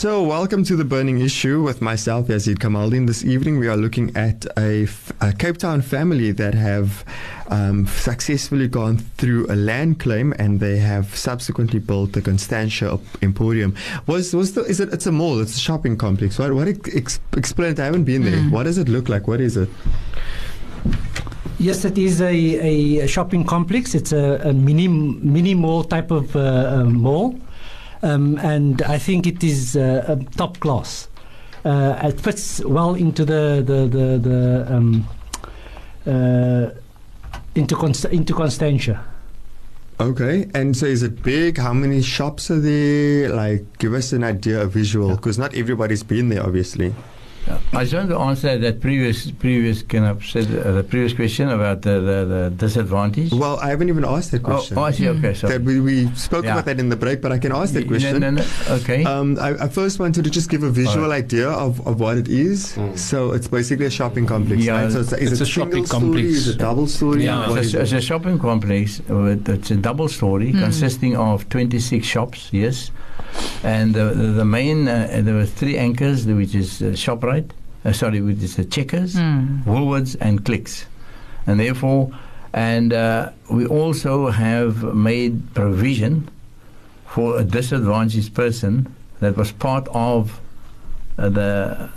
So, 0.00 0.22
welcome 0.22 0.64
to 0.64 0.76
the 0.76 0.84
burning 0.86 1.20
issue 1.20 1.62
with 1.62 1.82
myself, 1.82 2.28
Yazid 2.28 2.56
Kamaldin. 2.56 3.06
This 3.06 3.22
evening, 3.22 3.58
we 3.58 3.68
are 3.68 3.76
looking 3.76 4.16
at 4.16 4.46
a, 4.56 4.84
f- 4.84 5.12
a 5.20 5.30
Cape 5.34 5.58
Town 5.58 5.82
family 5.82 6.32
that 6.32 6.54
have 6.54 7.04
um, 7.48 7.86
successfully 7.86 8.66
gone 8.66 8.96
through 8.96 9.44
a 9.50 9.56
land 9.56 10.00
claim, 10.00 10.32
and 10.38 10.58
they 10.58 10.78
have 10.78 11.14
subsequently 11.14 11.80
built 11.80 12.12
the 12.14 12.22
Constantia 12.22 12.98
Emporium. 13.20 13.74
Was 14.06 14.32
was 14.32 14.54
the 14.54 14.62
is 14.62 14.80
it? 14.80 14.90
It's 14.90 15.06
a 15.06 15.12
mall. 15.12 15.38
It's 15.38 15.54
a 15.58 15.60
shopping 15.60 15.98
complex. 15.98 16.38
What 16.38 16.54
what 16.54 16.66
ex- 16.66 17.20
explain 17.36 17.72
it? 17.72 17.78
I 17.78 17.84
haven't 17.84 18.04
been 18.04 18.24
there. 18.24 18.40
What 18.44 18.62
does 18.62 18.78
it 18.78 18.88
look 18.88 19.10
like? 19.10 19.28
What 19.28 19.42
is 19.42 19.58
it? 19.58 19.68
Yes, 21.58 21.84
it 21.84 21.98
is 21.98 22.22
a, 22.22 22.32
a 23.02 23.06
shopping 23.06 23.44
complex. 23.44 23.94
It's 23.94 24.12
a, 24.12 24.40
a 24.44 24.54
mini 24.54 24.88
mini 24.88 25.52
mall 25.52 25.84
type 25.84 26.10
of 26.10 26.34
uh, 26.34 26.40
uh, 26.40 26.84
mall, 26.84 27.38
um, 28.02 28.38
and 28.38 28.82
I 28.82 28.98
think 28.98 29.26
it 29.26 29.42
is 29.44 29.76
uh, 29.76 30.18
top 30.36 30.58
class. 30.60 31.08
Uh, 31.64 31.98
it 32.02 32.20
fits 32.20 32.64
well 32.64 32.94
into 32.94 33.24
the 33.24 33.62
the 33.64 33.86
the, 33.86 34.18
the 34.18 34.74
um, 34.74 35.08
uh, 36.06 36.70
into 37.54 37.76
Const- 37.76 38.06
into 38.06 38.34
Constantia. 38.34 39.04
Okay, 40.00 40.48
and 40.54 40.74
so 40.74 40.86
is 40.86 41.02
it 41.02 41.22
big? 41.22 41.58
How 41.58 41.74
many 41.74 42.00
shops 42.00 42.50
are 42.50 42.58
there? 42.58 43.28
Like, 43.28 43.78
give 43.78 43.92
us 43.92 44.14
an 44.14 44.24
idea, 44.24 44.62
a 44.62 44.66
visual, 44.66 45.14
because 45.14 45.38
not 45.38 45.54
everybody's 45.54 46.02
been 46.02 46.30
there, 46.30 46.42
obviously. 46.42 46.94
I 47.72 47.84
just 47.84 47.94
want 47.94 48.10
to 48.10 48.18
answer 48.18 48.58
that 48.58 48.80
previous 48.80 49.30
previous 49.30 49.82
kind 49.82 50.04
of 50.04 50.24
said 50.24 50.46
uh, 50.54 50.72
the 50.72 50.82
previous 50.84 51.12
question 51.12 51.48
about 51.48 51.82
the, 51.82 52.00
the, 52.00 52.24
the 52.24 52.52
disadvantage. 52.56 53.32
Well, 53.32 53.58
I 53.60 53.68
haven't 53.70 53.88
even 53.88 54.04
asked 54.04 54.30
that 54.32 54.42
oh, 54.42 54.44
question. 54.44 54.78
oh, 54.78 54.82
I 54.82 54.90
see. 54.90 55.08
Okay, 55.08 55.34
so 55.34 55.48
that 55.48 55.62
we, 55.62 55.80
we 55.80 56.12
spoke 56.14 56.44
Yeah. 56.44 56.52
about 56.52 56.66
that 56.66 56.78
in 56.78 56.88
the 56.88 56.96
break, 56.96 57.20
but 57.22 57.32
I 57.32 57.38
can 57.38 57.52
ask 57.52 57.72
that 57.74 57.86
question. 57.88 58.20
No, 58.20 58.30
no, 58.30 58.42
no. 58.42 58.74
Okay. 58.76 59.04
Um, 59.04 59.38
I, 59.40 59.50
I 59.64 59.68
first 59.68 59.98
wanted 59.98 60.24
to 60.24 60.30
just 60.30 60.50
give 60.50 60.62
a 60.62 60.70
visual 60.70 61.04
Alright. 61.04 61.24
idea 61.24 61.48
of, 61.48 61.84
of 61.86 61.98
what 61.98 62.18
it 62.18 62.28
is. 62.28 62.78
So 62.94 63.32
it's 63.32 63.48
basically 63.48 63.86
a 63.86 63.90
shopping 63.90 64.26
complex, 64.26 64.62
Yeah, 64.62 64.82
right? 64.82 64.92
So 64.92 65.00
it's, 65.00 65.12
is 65.12 65.32
it's 65.32 65.40
it 65.40 65.44
a 65.44 65.46
shopping 65.46 65.86
single 65.86 65.86
story? 65.86 66.00
complex. 66.02 66.28
Is 66.28 66.48
it 66.48 66.58
double 66.58 66.86
story? 66.86 67.24
Yeah, 67.24 67.56
it's, 67.56 67.66
is 67.68 67.74
a, 67.74 67.80
it's 67.82 67.92
a 67.92 68.00
shopping 68.00 68.38
complex. 68.38 69.00
With, 69.08 69.48
it's 69.48 69.70
a 69.70 69.76
double 69.76 70.08
story 70.08 70.52
consisting 70.52 71.16
of 71.16 71.48
26 71.48 72.06
shops, 72.06 72.48
yes. 72.52 72.90
And 73.62 73.94
the, 73.94 74.04
the, 74.14 74.26
the 74.28 74.44
main, 74.44 74.88
uh, 74.88 75.20
there 75.22 75.34
were 75.34 75.46
three 75.46 75.76
anchors, 75.76 76.26
which 76.26 76.54
is 76.54 76.80
uh, 76.80 76.86
ShopRite, 76.96 77.50
uh, 77.84 77.92
sorry, 77.92 78.20
which 78.20 78.42
is 78.42 78.56
the 78.56 78.64
Checkers, 78.64 79.14
Mm. 79.14 79.64
Woolworths, 79.64 80.16
and 80.20 80.44
Clicks. 80.44 80.86
And 81.46 81.58
therefore, 81.60 82.10
and 82.52 82.92
uh, 82.92 83.30
we 83.50 83.66
also 83.66 84.30
have 84.30 84.82
made 84.94 85.54
provision 85.54 86.28
for 87.06 87.38
a 87.38 87.44
disadvantaged 87.44 88.34
person 88.34 88.94
that 89.20 89.36
was 89.36 89.52
part 89.52 89.86
of 89.92 90.40
uh, 91.18 91.28
the 91.28 91.90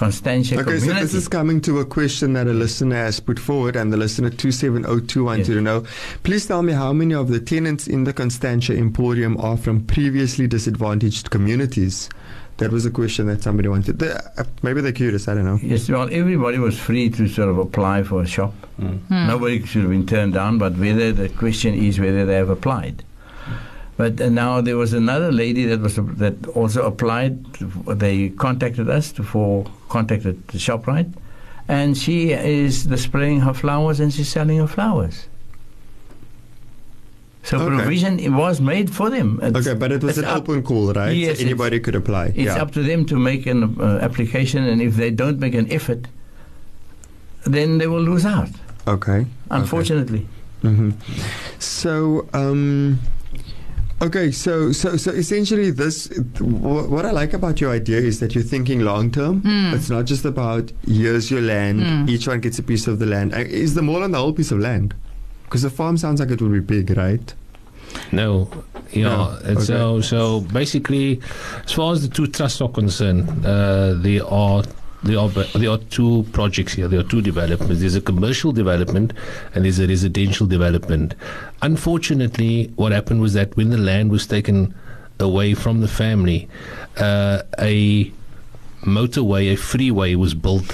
Constantia 0.00 0.58
Okay, 0.60 0.78
so 0.78 0.94
this 0.94 1.12
is 1.12 1.28
coming 1.28 1.60
to 1.60 1.78
a 1.80 1.84
question 1.84 2.32
that 2.32 2.46
a 2.46 2.54
listener 2.54 2.96
has 2.96 3.20
put 3.20 3.38
forward, 3.38 3.76
and 3.76 3.92
the 3.92 3.98
listener 3.98 4.30
27021 4.30 5.24
wanted 5.26 5.38
Yes. 5.40 5.46
to 5.48 5.60
know. 5.60 5.84
Please 6.22 6.46
tell 6.46 6.62
me 6.62 6.72
how 6.72 6.94
many 6.94 7.12
of 7.12 7.28
the 7.28 7.38
tenants 7.38 7.86
in 7.86 8.04
the 8.04 8.14
Constantia 8.14 8.74
Emporium 8.74 9.36
are 9.38 9.58
from 9.58 9.82
previously 9.82 10.46
disadvantaged 10.46 11.28
communities? 11.28 12.08
That 12.56 12.72
was 12.72 12.86
a 12.86 12.90
question 12.90 13.26
that 13.26 13.42
somebody 13.42 13.68
wanted. 13.68 13.98
They, 13.98 14.10
uh, 14.10 14.44
maybe 14.62 14.80
they're 14.80 14.92
curious, 14.92 15.28
I 15.28 15.34
don't 15.34 15.44
know. 15.44 15.58
Yes, 15.62 15.86
well, 15.90 16.08
everybody 16.10 16.56
was 16.56 16.78
free 16.78 17.10
to 17.10 17.28
sort 17.28 17.50
of 17.50 17.58
apply 17.58 18.02
for 18.02 18.22
a 18.22 18.26
shop. 18.26 18.54
Nobody 19.10 19.66
should 19.66 19.82
have 19.82 19.90
been 19.90 20.06
turned 20.06 20.32
down, 20.32 20.56
but 20.56 20.78
whether 20.78 21.12
the 21.12 21.28
question 21.28 21.74
is 21.74 22.00
whether 22.00 22.24
they 22.24 22.36
have 22.36 22.48
applied. 22.48 23.04
But 24.00 24.18
now 24.32 24.62
there 24.62 24.78
was 24.78 24.94
another 24.94 25.30
lady 25.30 25.66
that 25.66 25.80
was 25.80 25.96
that 25.96 26.36
also 26.54 26.86
applied. 26.86 27.32
They 28.04 28.30
contacted 28.30 28.88
us 28.88 29.12
to, 29.12 29.22
for 29.22 29.66
contacted 29.90 30.36
the 30.48 30.58
Shoprite, 30.66 31.12
and 31.68 31.98
she 31.98 32.32
is 32.32 32.86
displaying 32.86 33.40
her 33.40 33.52
flowers 33.52 34.00
and 34.00 34.10
she's 34.10 34.30
selling 34.30 34.56
her 34.56 34.66
flowers. 34.76 35.26
So 37.42 37.58
Okay. 37.58 37.76
provision 37.76 38.18
it 38.18 38.32
was 38.32 38.56
made 38.72 38.88
for 38.88 39.10
them. 39.10 39.38
It's- 39.42 39.66
Okay, 39.66 39.76
but 39.78 39.92
it 39.92 40.02
was 40.02 40.16
an 40.16 40.24
open 40.24 40.62
call, 40.62 40.94
right? 40.94 41.14
Yes, 41.14 41.36
so 41.38 41.44
anybody 41.44 41.78
could 41.78 41.94
apply. 42.02 42.24
It's 42.28 42.56
yeah. 42.56 42.62
up 42.62 42.72
to 42.78 42.82
them 42.82 43.04
to 43.12 43.16
make 43.18 43.44
an 43.52 43.60
uh, 43.78 43.98
application, 44.08 44.64
and 44.64 44.80
if 44.80 44.96
they 44.96 45.10
don't 45.10 45.38
make 45.38 45.54
an 45.62 45.70
effort, 45.70 46.08
then 47.44 47.76
they 47.76 47.86
will 47.86 48.06
lose 48.12 48.24
out. 48.24 48.52
Okay. 48.96 49.26
Unfortunately, 49.50 50.26
hmm 50.62 50.90
So, 51.58 52.26
um, 52.32 52.98
Okay, 54.02 54.30
so 54.30 54.72
so 54.72 54.96
so 54.96 55.10
essentially, 55.10 55.70
this 55.70 56.08
what 56.40 57.04
I 57.04 57.10
like 57.10 57.34
about 57.34 57.60
your 57.60 57.70
idea 57.70 57.98
is 57.98 58.18
that 58.20 58.34
you're 58.34 58.42
thinking 58.44 58.80
long 58.80 59.10
term. 59.10 59.42
Mm. 59.42 59.74
It's 59.74 59.90
not 59.90 60.06
just 60.06 60.24
about 60.24 60.72
here's 60.86 61.30
your 61.30 61.42
land, 61.42 61.80
Mm. 61.80 62.08
each 62.08 62.26
one 62.26 62.40
gets 62.40 62.58
a 62.58 62.62
piece 62.62 62.86
of 62.86 62.98
the 62.98 63.04
land. 63.06 63.34
Uh, 63.34 63.38
Is 63.40 63.74
the 63.74 63.82
mall 63.82 64.02
on 64.02 64.12
the 64.12 64.18
whole 64.18 64.32
piece 64.32 64.52
of 64.52 64.58
land? 64.58 64.94
Because 65.44 65.62
the 65.62 65.70
farm 65.70 65.98
sounds 65.98 66.18
like 66.20 66.30
it 66.30 66.40
would 66.40 66.52
be 66.52 66.60
big, 66.60 66.96
right? 66.96 67.34
No, 68.12 68.48
yeah. 68.92 69.02
No, 69.02 69.38
And 69.44 69.60
so, 69.62 70.00
so 70.00 70.40
basically, 70.52 71.20
as 71.64 71.72
far 71.72 71.92
as 71.92 72.00
the 72.02 72.08
two 72.08 72.26
trusts 72.28 72.60
are 72.62 72.68
concerned, 72.70 73.28
uh, 73.44 73.94
there 73.94 74.24
are 74.26 74.62
there 75.02 75.18
are 75.18 75.28
there 75.28 75.70
are 75.70 75.78
two 75.78 76.26
projects 76.32 76.74
here. 76.74 76.86
There 76.88 77.00
are 77.00 77.08
two 77.08 77.22
developments. 77.22 77.80
There's 77.80 77.96
a 77.96 78.00
commercial 78.00 78.52
development 78.52 79.12
and 79.54 79.64
there's 79.64 79.78
a 79.78 79.86
residential 79.86 80.46
development. 80.46 81.14
Unfortunately, 81.62 82.70
what 82.76 82.92
happened 82.92 83.20
was 83.20 83.32
that 83.34 83.56
when 83.56 83.70
the 83.70 83.78
land 83.78 84.10
was 84.10 84.26
taken 84.26 84.74
away 85.18 85.54
from 85.54 85.80
the 85.80 85.88
family, 85.88 86.48
uh, 86.98 87.42
a 87.58 88.12
motorway, 88.82 89.52
a 89.52 89.56
freeway, 89.56 90.14
was 90.14 90.34
built 90.34 90.66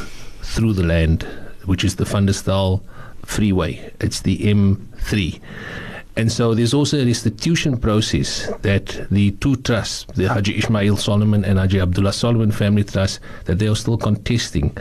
through 0.43 0.73
the 0.73 0.83
land, 0.85 1.23
which 1.65 1.85
is 1.85 1.97
the 1.97 2.05
Van 2.05 2.27
der 2.27 2.33
Stel 2.33 2.83
Freeway. 3.25 3.93
It's 4.01 4.21
the 4.21 4.39
M3. 4.39 5.41
And 6.17 6.33
so 6.33 6.55
there's 6.55 6.73
also 6.73 6.99
a 6.99 7.05
restitution 7.05 7.77
process 7.77 8.51
that 8.63 9.07
the 9.11 9.33
two 9.33 9.57
trusts, 9.57 10.07
the 10.15 10.29
Haji 10.29 10.59
Ismail 10.59 10.97
Solomon 10.97 11.45
and 11.45 11.59
Haji 11.59 11.81
Abdullah 11.81 12.13
Solomon 12.13 12.51
Family 12.51 12.85
Trust, 12.85 13.21
that 13.45 13.59
they 13.59 13.69
are 13.69 13.77
still 13.77 13.99
contesting, 13.99 14.77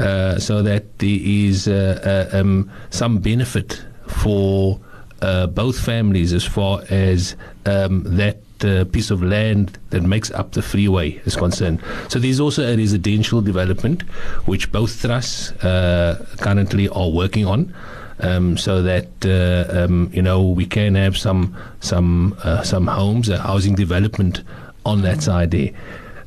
uh, 0.00 0.38
so 0.38 0.62
that 0.62 0.98
there 0.98 1.18
is 1.22 1.68
uh, 1.68 2.28
uh, 2.32 2.36
um, 2.36 2.70
some 2.90 3.18
benefit 3.18 3.84
for 4.08 4.80
uh, 5.22 5.46
both 5.46 5.78
families 5.78 6.32
as 6.32 6.44
far 6.44 6.82
as 6.90 7.36
um, 7.66 8.02
that 8.04 8.38
uh, 8.64 8.84
piece 8.86 9.10
of 9.10 9.22
land 9.22 9.78
that 9.90 10.02
makes 10.02 10.30
up 10.32 10.52
the 10.52 10.62
freeway 10.62 11.10
is 11.24 11.36
concerned. 11.36 11.80
So 12.08 12.18
there's 12.18 12.40
also 12.40 12.62
a 12.64 12.76
residential 12.76 13.40
development 13.40 14.02
which 14.46 14.72
both 14.72 15.00
trusts 15.00 15.52
uh, 15.62 16.26
currently 16.38 16.88
are 16.88 17.08
working 17.08 17.46
on. 17.46 17.74
Um, 18.22 18.56
so 18.58 18.82
that 18.82 19.08
uh, 19.24 19.84
um, 19.84 20.10
you 20.12 20.22
know 20.22 20.42
we 20.42 20.66
can 20.66 20.94
have 20.94 21.16
some 21.16 21.56
some 21.80 22.36
uh, 22.44 22.62
some 22.62 22.86
homes, 22.86 23.28
a 23.28 23.38
housing 23.38 23.74
development 23.74 24.42
on 24.84 25.02
that 25.02 25.22
side 25.22 25.50
there. 25.50 25.70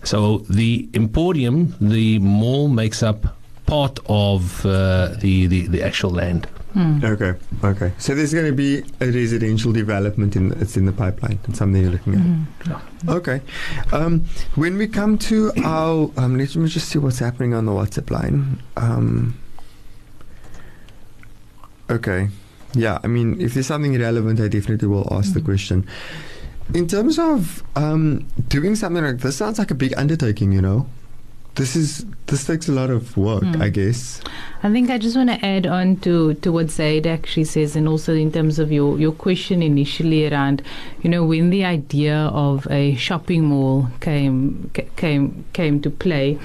So 0.04 0.39
the 0.50 0.89
Emporium, 0.94 1.76
the 1.80 2.20
mall 2.20 2.68
makes 2.68 3.04
up 3.04 3.36
part 3.66 4.00
of 4.08 4.66
uh, 4.66 5.16
the, 5.20 5.48
the 5.48 5.68
the 5.68 5.84
actual 5.84 6.10
land. 6.10 6.48
Okay, 6.76 7.36
okay. 7.64 7.94
So 8.00 8.16
there's 8.16 8.34
going 8.34 8.48
to 8.48 8.52
be 8.52 8.84
a 9.00 9.06
residential 9.06 9.72
development 9.72 10.36
in 10.36 10.52
it's 10.54 10.76
in 10.76 10.86
the 10.86 10.91
pipeline. 10.91 11.38
It's 11.48 11.60
something 11.60 11.80
you're 11.80 11.91
looking 11.91 12.48
at. 12.66 12.82
Okay. 13.08 13.41
Um, 13.91 14.26
when 14.56 14.78
we 14.78 14.88
come 14.88 15.20
to 15.20 15.52
our, 15.64 16.10
um, 16.18 16.38
let 16.38 16.56
me 16.56 16.68
just 16.68 16.89
see 16.89 16.98
what's 16.98 17.20
happening 17.20 17.54
on 17.54 17.66
the 17.66 17.72
WhatsApp 17.72 18.10
line. 18.10 18.60
Um, 18.76 19.38
okay. 21.94 22.30
Yeah, 22.76 23.00
I 23.04 23.08
mean, 23.08 23.39
if 23.39 23.54
there's 23.54 23.68
something 23.68 24.00
relevant, 24.00 24.39
I 24.39 24.48
definitely 24.48 24.88
will 24.88 25.08
ask 25.12 25.34
the 25.34 25.41
question. 25.41 25.88
In 26.74 26.88
terms 26.88 27.20
of 27.20 27.64
um, 27.76 28.26
doing 28.48 28.76
something 28.76 29.04
like 29.04 29.20
this, 29.20 29.38
sounds 29.38 29.60
like 29.60 29.70
a 29.70 29.76
big 29.76 29.94
undertaking. 29.96 30.52
You 30.52 30.62
know, 30.62 30.88
this 31.56 31.76
is 31.76 32.06
this 32.28 32.46
takes 32.48 32.68
a 32.68 32.72
lot 32.72 32.89
of 32.89 33.16
work, 33.16 33.44
I 33.60 33.70
guess. 33.70 34.22
I 34.64 34.72
think 34.72 34.89
I 34.89 34.98
just 34.98 35.16
want 35.16 35.30
to 35.30 35.46
add 35.46 35.68
on 35.68 35.98
to, 35.98 36.34
to 36.36 36.52
what 36.52 36.72
Zaid 36.72 37.06
actually 37.06 37.44
says, 37.44 37.76
and 37.76 37.88
also 37.88 38.16
in 38.16 38.32
terms 38.32 38.58
of 38.58 38.72
your, 38.72 38.98
your 38.98 39.12
question 39.12 39.62
initially 39.62 40.28
around, 40.28 40.64
you 41.04 41.10
know, 41.10 41.24
when 41.24 41.52
the 41.52 41.64
idea 41.64 42.16
of 42.16 42.66
a 42.72 42.96
shopping 42.96 43.46
mall 43.46 43.89
came 44.00 44.72
came 44.96 45.46
came 45.54 45.82
to 45.82 45.91
play, 45.91 46.39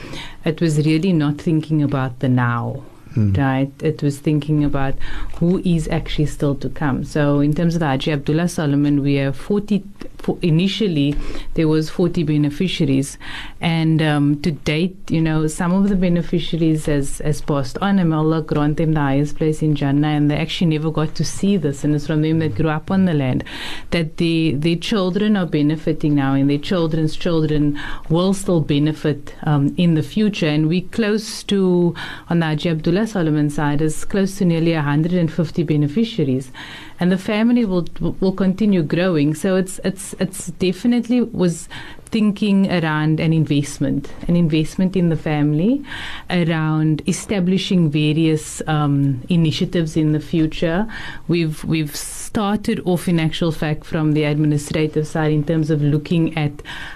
it 0.45 0.61
was 0.61 0.85
really 0.85 1.13
not 1.13 1.39
thinking 1.39 1.83
about 1.83 2.19
the 2.19 2.29
now. 2.29 2.83
Right, 3.19 3.73
it 3.83 4.03
was 4.03 4.19
thinking 4.19 4.65
about 4.65 4.95
who 5.37 5.59
is 5.65 5.89
actually 5.89 6.27
still 6.27 6.55
to 6.57 6.69
come. 6.69 7.05
So, 7.05 7.41
in 7.41 7.55
terms 7.55 7.75
of 7.75 7.81
the 7.81 7.87
Haji 7.87 8.13
Abdullah 8.13 8.49
Solomon, 8.49 9.03
we 9.03 9.15
have 9.15 9.37
40. 9.37 9.83
For 10.19 10.37
initially, 10.43 11.15
there 11.55 11.69
was 11.69 11.89
40 11.91 12.25
beneficiaries, 12.25 13.19
and 13.61 14.03
um, 14.03 14.43
to 14.43 14.51
date, 14.51 14.97
you 15.11 15.21
know, 15.21 15.47
some 15.47 15.73
of 15.73 15.89
the 15.89 15.97
beneficiaries 15.97 16.87
has, 16.87 17.19
has 17.19 17.41
passed 17.41 17.79
on, 17.79 17.99
and 17.99 18.13
Allah 18.13 18.43
grant 18.43 18.79
them 18.79 18.95
the 18.95 19.01
highest 19.01 19.37
place 19.37 19.63
in 19.63 19.75
Jannah, 19.75 20.09
and 20.09 20.31
they 20.31 20.37
actually 20.37 20.67
never 20.67 20.91
got 20.91 21.15
to 21.15 21.25
see 21.25 21.57
this, 21.57 21.85
and 21.85 21.95
it's 21.95 22.07
from 22.09 22.23
them 22.23 22.41
that 22.41 22.57
grew 22.57 22.69
up 22.69 22.91
on 22.91 23.05
the 23.05 23.15
land. 23.15 23.45
That 23.91 24.17
the 24.19 24.55
their 24.55 24.77
children 24.77 25.37
are 25.37 25.47
benefiting 25.47 26.17
now, 26.17 26.35
and 26.35 26.51
their 26.51 26.59
children's 26.59 27.17
children 27.17 27.79
will 28.09 28.35
still 28.35 28.61
benefit 28.61 29.35
um, 29.45 29.75
in 29.77 29.95
the 29.95 30.03
future, 30.03 30.49
and 30.49 30.69
we 30.69 30.83
close 30.83 31.43
to 31.45 31.95
on 32.29 32.41
the 32.41 32.47
Haji 32.47 32.71
Abdullah 32.71 33.07
Solomon 33.09 33.51
side 33.51 33.81
is 33.81 34.05
close 34.05 34.37
to 34.39 34.45
nearly 34.45 34.73
150 34.73 35.63
beneficiaries 35.63 36.53
and 37.01 37.13
the 37.13 37.19
family 37.19 37.65
will 37.65 37.87
will 38.21 38.33
continue 38.33 38.83
growing. 38.83 39.35
So 39.35 39.57
it's 39.57 39.81
it's 39.85 40.15
it's 40.19 40.49
definitely 40.49 41.23
was 41.23 41.69
thinking 42.07 42.71
around 42.73 43.21
an 43.21 43.33
investment, 43.33 44.11
an 44.27 44.37
investment 44.37 44.97
in 44.97 45.09
the 45.11 45.17
family, 45.17 45.85
around 46.31 47.03
establishing 47.07 47.91
various 47.91 48.63
um, 48.67 49.23
initiatives 49.29 49.97
in 49.97 50.13
the 50.13 50.21
future. 50.21 50.87
We've 51.29 51.63
we've 51.65 51.95
started 52.39 52.81
off 52.87 53.09
in 53.09 53.19
actual 53.19 53.51
fact 53.51 53.85
from 53.85 54.13
the 54.13 54.23
administrative 54.23 55.05
side 55.05 55.33
in 55.33 55.43
terms 55.43 55.71
of 55.71 55.83
looking 55.83 56.39
at 56.39 56.53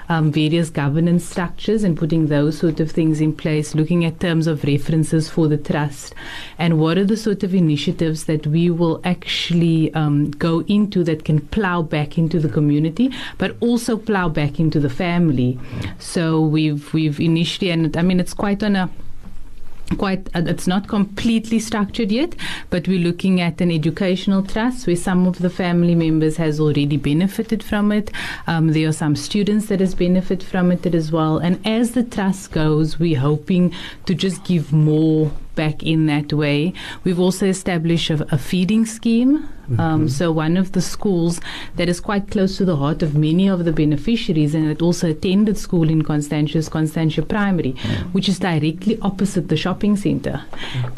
um, 0.09 0.31
various 0.31 0.71
governance 0.71 1.25
structures 1.25 1.83
and 1.83 1.99
putting 1.99 2.29
those 2.29 2.57
sort 2.57 2.79
of 2.79 2.89
things 2.89 3.21
in 3.21 3.35
place, 3.35 3.75
looking 3.75 4.05
at 4.05 4.21
terms 4.21 4.47
of 4.47 4.63
references 4.63 5.29
for 5.29 5.49
the 5.49 5.57
trust, 5.57 6.15
and 6.61 6.79
what 6.79 6.97
are 6.97 7.05
the 7.05 7.17
sort 7.17 7.43
of 7.43 7.57
initiatives 7.57 8.27
that 8.27 8.47
we 8.47 8.71
will 8.71 9.01
actually 9.03 9.93
um, 9.95 10.31
go 10.31 10.61
into 10.69 11.03
that 11.03 11.25
can 11.25 11.41
plow 11.49 11.83
back 11.83 12.17
into 12.17 12.39
the 12.39 12.49
community, 12.49 13.11
but 13.39 13.57
also 13.59 13.97
plow 13.97 14.29
back 14.29 14.61
into 14.61 14.79
the 14.79 14.91
family. 14.91 15.59
So 15.99 16.41
we've 16.41 16.95
we've 16.95 17.19
initially, 17.19 17.73
and 17.73 17.97
I 17.97 18.03
mean 18.03 18.21
it's 18.21 18.33
quite 18.33 18.63
on 18.63 18.77
a 18.77 18.89
quite 19.97 20.29
uh, 20.35 20.43
it's 20.47 20.67
not 20.67 20.89
completely 20.89 21.59
structured 21.59 22.11
yet 22.11 22.35
but 22.71 22.89
we're 22.89 22.99
looking 22.99 23.41
at 23.41 23.61
an 23.61 23.71
educational 23.71 24.43
trust 24.43 24.87
where 24.87 24.97
some 24.97 25.27
of 25.27 25.39
the 25.39 25.51
family 25.51 25.95
members 25.95 26.37
has 26.37 26.61
already 26.61 26.97
benefited 26.97 27.63
from 27.63 27.93
it. 27.93 28.11
Um, 28.47 28.69
there 28.73 28.89
are 28.89 28.93
some 28.93 29.17
students 29.17 29.67
that 29.67 29.81
has 29.81 29.95
benefited 29.95 30.47
from 30.47 30.73
it 30.73 30.87
as 30.87 31.13
well. 31.13 31.39
And 31.39 31.65
as 31.67 31.93
the 31.93 32.03
trust 32.03 32.53
goes 32.53 32.99
we're 32.99 33.21
hoping 33.21 33.75
to 34.07 34.15
just 34.15 34.45
give 34.45 34.73
more 34.73 35.33
back 35.55 35.83
in 35.83 36.07
that 36.07 36.33
way. 36.33 36.73
We've 37.05 37.21
also 37.21 37.47
established 37.47 38.11
a, 38.11 38.27
a 38.35 38.39
feeding 38.39 38.87
scheme. 38.87 39.49
Um, 39.79 40.09
so 40.09 40.31
one 40.31 40.59
of 40.59 40.73
the 40.73 40.83
schools 40.83 41.41
that 41.77 41.89
is 41.89 41.99
quite 41.99 42.31
close 42.31 42.59
to 42.59 42.65
the 42.67 42.77
heart 42.77 43.03
of 43.03 43.15
many 43.15 43.49
of 43.49 43.65
the 43.65 43.73
beneficiaries, 43.73 44.55
and 44.55 44.69
it 44.69 44.83
also 44.83 45.11
attended 45.11 45.57
school 45.57 45.89
in 45.89 46.03
Constantia, 46.03 46.59
is 46.59 46.69
Constantia 46.69 47.23
Primary, 47.23 47.73
which 48.13 48.29
is 48.29 48.39
directly 48.39 48.99
opposite 49.01 49.49
the 49.49 49.57
shopping 49.57 49.97
centre. 49.97 50.45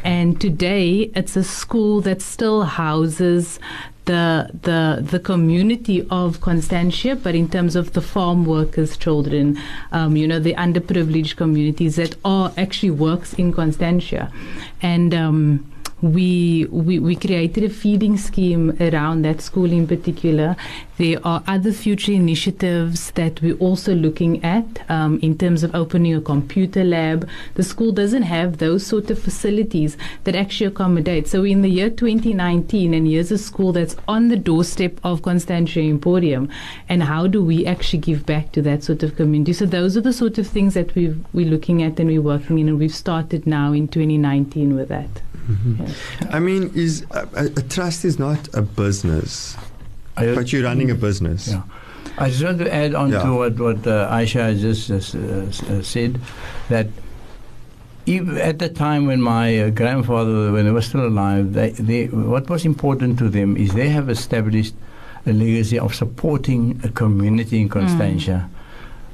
And 0.02 0.40
today, 0.40 1.10
it's 1.14 1.36
a 1.36 1.44
school 1.44 2.00
that 2.00 2.20
still 2.20 2.62
houses 2.64 3.60
the 4.06 4.50
the 4.62 5.00
the 5.02 5.18
community 5.18 6.06
of 6.10 6.40
Constantia, 6.40 7.16
but 7.16 7.34
in 7.34 7.48
terms 7.48 7.76
of 7.76 7.92
the 7.92 8.00
farm 8.00 8.44
workers' 8.44 8.96
children, 8.96 9.58
um, 9.92 10.16
you 10.16 10.26
know, 10.26 10.38
the 10.38 10.54
underprivileged 10.54 11.36
communities 11.36 11.96
that 11.96 12.16
are 12.24 12.52
actually 12.56 12.90
works 12.90 13.34
in 13.34 13.52
Constantia, 13.52 14.32
and. 14.82 15.14
Um, 15.14 15.70
we, 16.12 16.66
we 16.66 16.98
we 16.98 17.16
created 17.16 17.64
a 17.64 17.68
feeding 17.70 18.18
scheme 18.18 18.76
around 18.80 19.22
that 19.22 19.40
school 19.40 19.72
in 19.72 19.86
particular. 19.86 20.54
There 20.98 21.18
are 21.24 21.42
other 21.46 21.72
future 21.72 22.12
initiatives 22.12 23.10
that 23.12 23.40
we're 23.40 23.56
also 23.56 23.94
looking 23.94 24.44
at 24.44 24.88
um, 24.90 25.18
in 25.22 25.38
terms 25.38 25.62
of 25.62 25.74
opening 25.74 26.14
a 26.14 26.20
computer 26.20 26.84
lab. 26.84 27.26
The 27.54 27.62
school 27.62 27.90
doesn't 27.90 28.22
have 28.22 28.58
those 28.58 28.86
sort 28.86 29.10
of 29.10 29.18
facilities 29.18 29.96
that 30.24 30.36
actually 30.36 30.66
accommodate. 30.66 31.26
So 31.26 31.42
in 31.42 31.62
the 31.62 31.70
year 31.70 31.88
2019, 31.88 32.92
and 32.92 33.06
here's 33.06 33.32
a 33.32 33.38
school 33.38 33.72
that's 33.72 33.96
on 34.06 34.28
the 34.28 34.36
doorstep 34.36 35.00
of 35.04 35.22
Constantia 35.22 35.80
Emporium, 35.80 36.50
and 36.88 37.02
how 37.02 37.26
do 37.26 37.42
we 37.42 37.64
actually 37.66 38.00
give 38.00 38.26
back 38.26 38.52
to 38.52 38.62
that 38.62 38.84
sort 38.84 39.02
of 39.02 39.16
community? 39.16 39.54
So 39.54 39.64
those 39.64 39.96
are 39.96 40.02
the 40.02 40.12
sort 40.12 40.36
of 40.36 40.46
things 40.46 40.74
that 40.74 40.94
we 40.94 41.16
we're 41.32 41.48
looking 41.48 41.82
at 41.82 41.98
and 41.98 42.10
we're 42.10 42.20
working 42.20 42.58
in, 42.58 42.68
and 42.68 42.78
we've 42.78 42.94
started 42.94 43.46
now 43.46 43.72
in 43.72 43.88
2019 43.88 44.76
with 44.76 44.88
that. 44.88 45.22
I 46.30 46.38
mean, 46.40 46.70
is 46.74 47.04
a, 47.10 47.28
a, 47.34 47.44
a 47.46 47.62
trust 47.62 48.04
is 48.04 48.18
not 48.18 48.48
a 48.54 48.62
business, 48.62 49.56
I- 50.16 50.34
but 50.34 50.52
you're 50.52 50.64
running 50.64 50.90
a 50.90 50.94
business. 50.94 51.48
Yeah. 51.48 51.62
I 52.16 52.30
just 52.30 52.44
want 52.44 52.58
to 52.58 52.72
add 52.72 52.94
on 52.94 53.10
Yeah. 53.10 53.22
to 53.24 53.34
what, 53.34 53.58
what 53.58 53.86
uh, 53.86 54.08
Aisha 54.10 54.58
just 54.58 54.90
uh, 54.90 54.96
uh, 55.74 55.82
said 55.82 56.20
that 56.68 56.86
even 58.06 58.36
at 58.38 58.58
the 58.58 58.68
time 58.68 59.06
when 59.06 59.20
my 59.20 59.58
uh, 59.58 59.70
grandfather, 59.70 60.52
when 60.52 60.64
they 60.66 60.70
were 60.70 60.82
still 60.82 61.06
alive, 61.06 61.54
they, 61.54 61.70
they, 61.70 62.06
what 62.06 62.48
was 62.50 62.64
important 62.64 63.18
to 63.18 63.28
them 63.28 63.56
is 63.56 63.72
they 63.74 63.88
have 63.88 64.08
established 64.10 64.74
a 65.26 65.32
legacy 65.32 65.78
of 65.78 65.94
supporting 65.94 66.78
a 66.84 66.88
community 66.90 67.60
in 67.60 67.68
Constantia. 67.68 68.48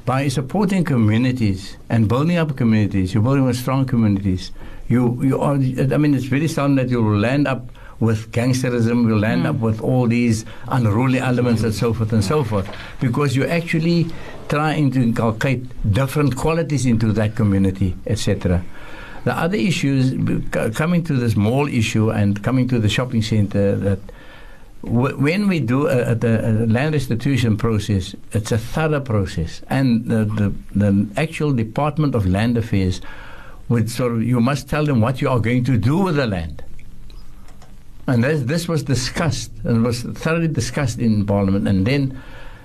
By 0.05 0.27
supporting 0.27 0.83
communities 0.83 1.77
and 1.89 2.07
building 2.09 2.37
up 2.37 2.55
communities, 2.57 3.13
you're 3.13 3.23
building 3.23 3.47
up 3.47 3.55
strong 3.55 3.85
communities. 3.85 4.51
You, 4.91 5.23
you 5.23 5.39
are, 5.39 5.53
I 5.53 5.97
mean, 5.97 6.13
it's 6.13 6.25
very 6.25 6.49
seldom 6.49 6.75
that 6.75 6.89
you'll 6.89 7.17
land 7.17 7.47
up 7.47 7.71
with 8.01 8.31
gangsterism, 8.31 9.07
you'll 9.07 9.19
land 9.19 9.47
up 9.47 9.55
hmm. 9.55 9.61
with 9.61 9.79
all 9.79 10.07
these 10.07 10.43
unruly 10.67 11.19
elements 11.19 11.63
and 11.63 11.73
so 11.73 11.93
forth 11.93 12.11
and 12.11 12.23
so 12.23 12.43
forth, 12.43 12.67
because 12.99 13.35
you're 13.35 13.49
actually 13.49 14.07
trying 14.49 14.91
to 14.91 15.01
inculcate 15.01 15.63
different 15.93 16.35
qualities 16.35 16.85
into 16.85 17.13
that 17.13 17.35
community, 17.35 17.95
etc. 18.07 18.65
The 19.23 19.37
other 19.37 19.55
issues, 19.55 20.11
coming 20.75 21.03
to 21.05 21.13
this 21.13 21.35
mall 21.37 21.67
issue 21.67 22.09
and 22.11 22.43
coming 22.43 22.67
to 22.69 22.79
the 22.79 22.89
shopping 22.89 23.21
center, 23.21 23.75
that 23.75 23.99
w- 24.83 25.15
when 25.15 25.47
we 25.47 25.59
do 25.59 25.87
a, 25.87 26.11
a, 26.11 26.15
the- 26.15 26.49
a 26.49 26.51
land 26.65 26.93
restitution 26.95 27.55
process, 27.55 28.15
it's 28.33 28.51
a 28.51 28.57
thorough 28.57 28.99
process, 28.99 29.61
and 29.69 30.05
the, 30.05 30.25
the, 30.25 30.53
the 30.75 31.07
actual 31.15 31.53
Department 31.53 32.15
of 32.15 32.25
Land 32.25 32.57
Affairs 32.57 32.99
would 33.71 33.89
sort 33.89 34.11
of 34.11 34.21
you 34.21 34.41
must 34.41 34.67
tell 34.67 34.85
them 34.85 34.99
what 34.99 35.21
you 35.21 35.29
are 35.29 35.39
going 35.39 35.63
to 35.63 35.77
do 35.77 35.97
with 35.97 36.17
the 36.17 36.27
land. 36.27 36.61
And 38.05 38.21
this, 38.21 38.41
this 38.43 38.67
was 38.67 38.83
discussed 38.83 39.51
and 39.63 39.83
was 39.85 40.03
thoroughly 40.03 40.49
discussed 40.49 40.99
in 40.99 41.25
Parliament. 41.25 41.67
And 41.69 41.87
then, 41.87 42.21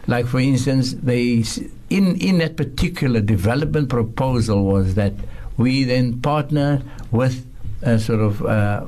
like 0.09 0.27
for 0.27 0.41
instance, 0.41 0.95
they 0.95 1.45
in 1.91 2.17
in 2.17 2.39
that 2.39 2.57
particular 2.57 3.21
development 3.21 3.89
proposal 3.89 4.65
was 4.65 4.97
that 4.97 5.13
we 5.57 5.85
then 5.85 6.21
partner 6.21 6.83
with 7.13 7.47
a 7.83 8.01
sort 8.01 8.21
of 8.21 8.45
uh, 8.45 8.87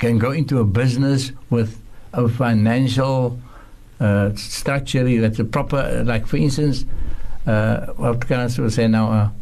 can 0.00 0.18
go 0.18 0.32
into 0.32 0.58
a 0.58 0.64
business 0.64 1.30
with 1.50 1.80
a 2.14 2.28
financial 2.28 3.38
uh, 4.00 4.34
structure 4.34 5.20
that's 5.20 5.38
a 5.38 5.44
proper 5.44 6.02
like 6.04 6.26
for 6.26 6.38
instance, 6.38 6.84
uh, 7.46 7.86
what 8.02 8.26
can 8.26 8.40
I 8.40 8.48
say 8.48 8.88
now? 8.88 9.32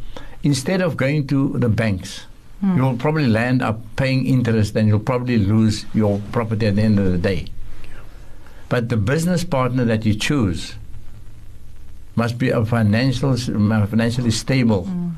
Instead 0.46 0.80
of 0.80 0.96
going 0.96 1.26
to 1.26 1.58
the 1.58 1.68
banks, 1.68 2.26
hmm. 2.60 2.76
you'll 2.76 2.96
probably 2.96 3.26
land 3.26 3.60
up 3.60 3.80
paying 3.96 4.24
interest 4.26 4.76
and 4.76 4.86
you'll 4.86 5.00
probably 5.00 5.38
lose 5.38 5.84
your 5.92 6.22
property 6.30 6.66
at 6.66 6.76
the 6.76 6.82
end 6.82 7.00
of 7.00 7.10
the 7.10 7.18
day. 7.18 7.46
But 8.68 8.88
the 8.88 8.96
business 8.96 9.42
partner 9.42 9.84
that 9.86 10.06
you 10.06 10.14
choose 10.14 10.76
must 12.14 12.38
be 12.38 12.50
a 12.50 12.64
financial, 12.64 13.36
financially 13.36 14.30
stable 14.30 14.84
hmm. 14.84 15.08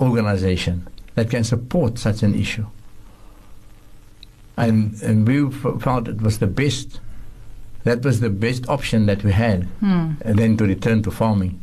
organization 0.00 0.88
that 1.14 1.30
can 1.30 1.44
support 1.44 1.96
such 1.96 2.24
an 2.24 2.34
issue. 2.34 2.66
And, 4.56 5.00
and 5.00 5.28
we 5.28 5.46
f- 5.46 5.80
found 5.80 6.08
it 6.08 6.20
was 6.20 6.40
the 6.40 6.48
best, 6.48 6.98
that 7.84 8.02
was 8.02 8.18
the 8.18 8.30
best 8.30 8.68
option 8.68 9.06
that 9.06 9.22
we 9.22 9.30
had, 9.30 9.62
hmm. 9.78 10.14
and 10.22 10.36
then 10.40 10.56
to 10.56 10.64
return 10.64 11.04
to 11.04 11.12
farming 11.12 11.62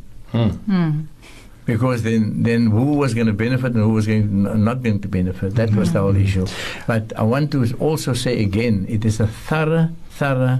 because 1.66 2.02
then 2.02 2.42
then 2.42 2.66
who 2.70 2.94
was 2.96 3.14
going 3.14 3.26
to 3.26 3.32
benefit 3.32 3.72
and 3.74 3.82
who 3.84 3.90
was 3.92 4.06
going 4.06 4.42
not 4.64 4.82
going 4.82 5.00
to 5.00 5.08
benefit 5.08 5.54
that 5.54 5.70
was 5.74 5.92
the 5.92 6.00
whole 6.00 6.16
issue 6.16 6.46
but 6.86 7.12
i 7.16 7.22
want 7.22 7.50
to 7.52 7.64
also 7.78 8.12
say 8.14 8.42
again 8.42 8.86
it 8.88 9.04
is 9.04 9.20
a 9.20 9.26
thorough 9.26 9.88
thorough 10.10 10.58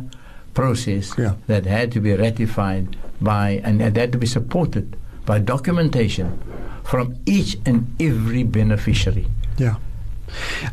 process 0.54 1.12
Yeah. 1.18 1.34
that 1.46 1.64
had 1.66 1.90
to 1.92 2.00
be 2.00 2.12
ratified 2.14 2.96
by 3.20 3.60
and 3.64 3.80
it 3.82 3.96
had 3.96 4.12
to 4.12 4.18
be 4.18 4.26
supported 4.26 4.96
by 5.26 5.38
documentation 5.38 6.38
from 6.84 7.14
each 7.26 7.56
and 7.66 7.86
every 8.00 8.42
beneficiary 8.42 9.26
Yeah. 9.58 9.76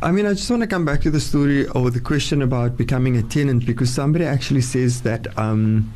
I 0.04 0.12
mean, 0.12 0.28
I 0.28 0.34
just 0.34 0.50
want 0.52 0.62
to 0.62 0.68
come 0.68 0.86
back 0.86 1.02
to 1.02 1.10
the 1.10 1.20
story 1.20 1.68
or 1.70 1.90
the 1.90 2.00
question 2.00 2.44
about 2.44 2.78
becoming 2.78 3.18
a 3.18 3.24
tenant 3.24 3.66
because 3.66 3.90
somebody 3.92 4.24
actually 4.24 4.62
says 4.62 5.02
that 5.02 5.26
um, 5.36 5.92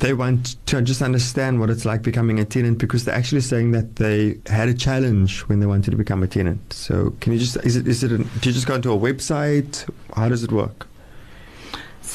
they 0.00 0.14
want 0.14 0.56
to 0.66 0.82
just 0.82 1.02
understand 1.02 1.60
what 1.60 1.70
it's 1.70 1.84
like 1.84 2.02
becoming 2.02 2.40
a 2.40 2.44
tenant 2.44 2.78
because 2.78 3.04
they're 3.04 3.14
actually 3.14 3.42
saying 3.42 3.70
that 3.72 3.96
they 3.96 4.38
had 4.46 4.68
a 4.68 4.74
challenge 4.74 5.40
when 5.42 5.60
they 5.60 5.66
wanted 5.66 5.90
to 5.92 5.96
become 5.96 6.22
a 6.22 6.26
tenant. 6.26 6.72
So, 6.72 7.14
can 7.20 7.32
you 7.32 7.38
just 7.38 7.56
is 7.64 7.76
it 7.76 7.86
is 7.86 8.02
it 8.02 8.10
an, 8.10 8.28
do 8.40 8.48
you 8.48 8.54
just 8.54 8.66
go 8.66 8.74
into 8.74 8.90
a 8.92 8.98
website? 8.98 9.88
How 10.16 10.28
does 10.28 10.42
it 10.42 10.52
work? 10.52 10.89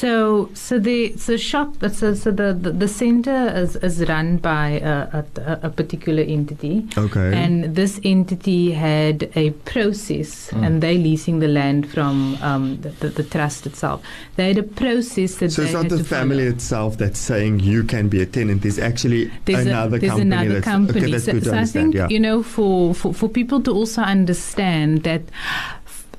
So, 0.00 0.50
so 0.52 0.78
the 0.78 1.16
so 1.16 1.38
shop 1.38 1.68
so, 1.92 2.12
so 2.12 2.30
the, 2.30 2.52
the 2.52 2.70
the 2.82 2.88
center 2.88 3.48
is, 3.62 3.76
is 3.76 4.04
run 4.10 4.36
by 4.36 4.68
a, 4.84 4.96
a, 5.20 5.24
a 5.68 5.70
particular 5.70 6.22
entity, 6.22 6.86
Okay. 6.98 7.32
and 7.42 7.74
this 7.74 7.98
entity 8.04 8.72
had 8.72 9.30
a 9.34 9.50
process, 9.64 10.52
and 10.52 10.82
they 10.82 10.98
leasing 10.98 11.38
the 11.40 11.48
land 11.48 11.88
from 11.88 12.36
um, 12.42 12.76
the, 12.82 12.90
the, 13.00 13.08
the 13.08 13.22
trust 13.22 13.64
itself. 13.66 14.02
They 14.36 14.48
had 14.48 14.58
a 14.58 14.68
process 14.82 15.36
that 15.36 15.50
so 15.52 15.62
it's 15.62 15.72
not 15.72 15.88
the 15.88 16.04
family 16.04 16.44
follow. 16.44 16.54
itself 16.56 16.98
that's 16.98 17.18
saying 17.18 17.60
you 17.60 17.82
can 17.82 18.08
be 18.08 18.20
a 18.20 18.26
tenant. 18.26 18.62
There's 18.62 18.78
actually 18.78 19.30
There's, 19.46 19.64
another 19.64 19.96
a, 19.96 20.00
there's 20.00 20.12
company 20.12 20.34
another 20.34 20.54
that's 20.60 20.64
company. 20.64 21.00
okay. 21.08 21.18
So 21.18 21.32
good 21.32 21.44
to 21.44 21.50
so 21.50 21.56
I 21.56 21.64
think 21.64 21.94
yeah. 21.94 22.08
you 22.10 22.20
know 22.20 22.42
for, 22.42 22.92
for 22.94 23.14
for 23.14 23.28
people 23.30 23.62
to 23.62 23.70
also 23.72 24.02
understand 24.02 25.04
that 25.04 25.22